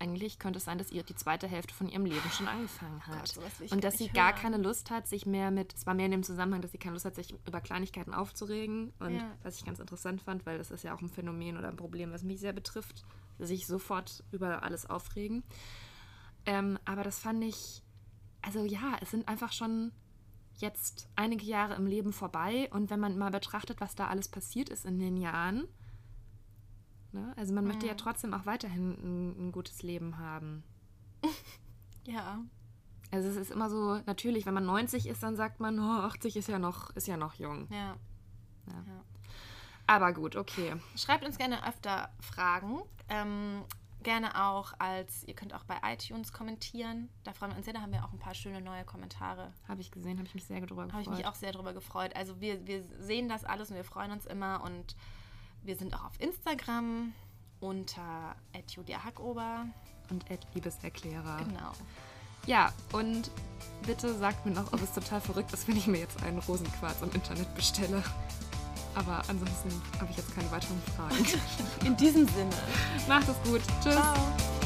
eigentlich 0.00 0.38
könnte 0.38 0.58
es 0.58 0.64
sein, 0.64 0.78
dass 0.78 0.92
ihr 0.92 1.02
die 1.02 1.14
zweite 1.14 1.48
Hälfte 1.48 1.74
von 1.74 1.88
ihrem 1.88 2.04
Leben 2.04 2.30
schon 2.30 2.48
angefangen 2.48 3.04
hat. 3.06 3.34
Gott, 3.34 3.72
und 3.72 3.82
dass 3.84 3.98
sie 3.98 4.08
gar 4.08 4.32
keine 4.32 4.56
Lust 4.56 4.90
hat, 4.90 5.08
sich 5.08 5.26
mehr 5.26 5.50
mit, 5.50 5.72
zwar 5.72 5.94
mehr 5.94 6.06
in 6.06 6.12
dem 6.12 6.22
Zusammenhang, 6.22 6.62
dass 6.62 6.72
sie 6.72 6.78
keine 6.78 6.94
Lust 6.94 7.04
hat, 7.04 7.14
sich 7.14 7.34
über 7.46 7.60
Kleinigkeiten 7.60 8.14
aufzuregen. 8.14 8.92
Und 9.00 9.16
ja. 9.16 9.30
was 9.42 9.56
ich 9.56 9.64
ganz 9.64 9.78
interessant 9.78 10.22
fand, 10.22 10.46
weil 10.46 10.58
das 10.58 10.70
ist 10.70 10.84
ja 10.84 10.94
auch 10.94 11.00
ein 11.00 11.08
Phänomen 11.08 11.56
oder 11.56 11.68
ein 11.68 11.76
Problem, 11.76 12.12
was 12.12 12.22
mich 12.22 12.40
sehr 12.40 12.52
betrifft, 12.52 13.04
sich 13.38 13.66
sofort 13.66 14.24
über 14.30 14.62
alles 14.62 14.86
aufregen. 14.86 15.42
Ähm, 16.46 16.78
aber 16.84 17.04
das 17.04 17.18
fand 17.18 17.44
ich, 17.44 17.82
also 18.42 18.64
ja, 18.64 18.96
es 19.00 19.10
sind 19.10 19.28
einfach 19.28 19.52
schon 19.52 19.92
jetzt 20.56 21.08
einige 21.14 21.44
Jahre 21.44 21.74
im 21.74 21.86
Leben 21.86 22.12
vorbei 22.12 22.68
und 22.72 22.90
wenn 22.90 23.00
man 23.00 23.16
mal 23.16 23.30
betrachtet, 23.30 23.80
was 23.80 23.94
da 23.94 24.08
alles 24.08 24.28
passiert 24.28 24.68
ist 24.68 24.84
in 24.84 24.98
den 24.98 25.16
Jahren, 25.16 25.68
ne? 27.12 27.32
also 27.36 27.54
man 27.54 27.64
mhm. 27.64 27.68
möchte 27.68 27.86
ja 27.86 27.94
trotzdem 27.94 28.34
auch 28.34 28.46
weiterhin 28.46 28.92
ein, 28.92 29.48
ein 29.48 29.52
gutes 29.52 29.82
Leben 29.82 30.18
haben. 30.18 30.64
ja. 32.06 32.40
Also 33.10 33.28
es 33.28 33.36
ist 33.36 33.50
immer 33.50 33.70
so, 33.70 34.00
natürlich, 34.06 34.46
wenn 34.46 34.54
man 34.54 34.66
90 34.66 35.06
ist, 35.06 35.22
dann 35.22 35.36
sagt 35.36 35.60
man, 35.60 35.78
oh, 35.78 36.02
80 36.02 36.36
ist 36.36 36.48
ja 36.48 36.58
noch, 36.58 36.90
ist 36.90 37.06
ja 37.06 37.16
noch 37.16 37.34
jung. 37.34 37.68
Ja. 37.70 37.96
ja. 38.66 38.84
ja. 38.86 39.04
Aber 39.86 40.12
gut, 40.12 40.36
okay. 40.36 40.74
Schreibt 40.96 41.24
uns 41.24 41.38
gerne 41.38 41.66
öfter 41.66 42.10
Fragen. 42.20 42.82
Ähm, 43.08 43.64
gerne 44.02 44.46
auch 44.46 44.72
als, 44.78 45.24
ihr 45.24 45.34
könnt 45.34 45.54
auch 45.54 45.64
bei 45.64 45.76
iTunes 45.84 46.32
kommentieren. 46.32 47.08
Da 47.24 47.32
freuen 47.32 47.52
wir 47.52 47.56
uns 47.56 47.64
sehr, 47.64 47.74
da 47.74 47.80
haben 47.80 47.92
wir 47.92 48.04
auch 48.04 48.12
ein 48.12 48.18
paar 48.18 48.34
schöne 48.34 48.60
neue 48.60 48.84
Kommentare. 48.84 49.52
Habe 49.66 49.80
ich 49.80 49.90
gesehen, 49.90 50.18
habe 50.18 50.26
ich 50.26 50.34
mich 50.34 50.44
sehr 50.44 50.60
drüber 50.60 50.84
gefreut. 50.84 50.92
Habe 50.92 51.02
ich 51.02 51.18
mich 51.18 51.26
auch 51.26 51.34
sehr 51.34 51.52
drüber 51.52 51.72
gefreut. 51.72 52.14
Also 52.16 52.40
wir, 52.40 52.66
wir 52.66 52.82
sehen 53.00 53.28
das 53.28 53.44
alles 53.44 53.70
und 53.70 53.76
wir 53.76 53.84
freuen 53.84 54.12
uns 54.12 54.26
immer 54.26 54.62
und 54.64 54.96
wir 55.62 55.76
sind 55.76 55.94
auch 55.94 56.04
auf 56.04 56.20
Instagram 56.20 57.12
unter 57.60 58.36
Julia 58.68 59.02
Hackober 59.02 59.66
und 60.10 60.24
Liebeserklärer. 60.54 61.38
Genau. 61.44 61.72
Ja, 62.46 62.72
und 62.92 63.30
bitte 63.84 64.14
sagt 64.14 64.46
mir 64.46 64.52
noch, 64.52 64.72
ob 64.72 64.80
es 64.80 64.92
total 64.94 65.20
verrückt 65.20 65.52
ist, 65.52 65.68
wenn 65.68 65.76
ich 65.76 65.86
mir 65.86 65.98
jetzt 65.98 66.22
einen 66.22 66.38
Rosenquarz 66.38 67.02
im 67.02 67.10
Internet 67.10 67.54
bestelle. 67.54 68.02
Aber 68.98 69.22
ansonsten 69.28 69.70
habe 70.00 70.10
ich 70.10 70.16
jetzt 70.16 70.34
keine 70.34 70.50
weiteren 70.50 70.82
Fragen. 70.96 71.24
In 71.86 71.96
diesem 71.96 72.26
Sinne. 72.26 72.50
Macht 73.06 73.28
es 73.28 73.50
gut. 73.50 73.60
Tschüss. 73.80 73.94
Ciao. 73.94 74.57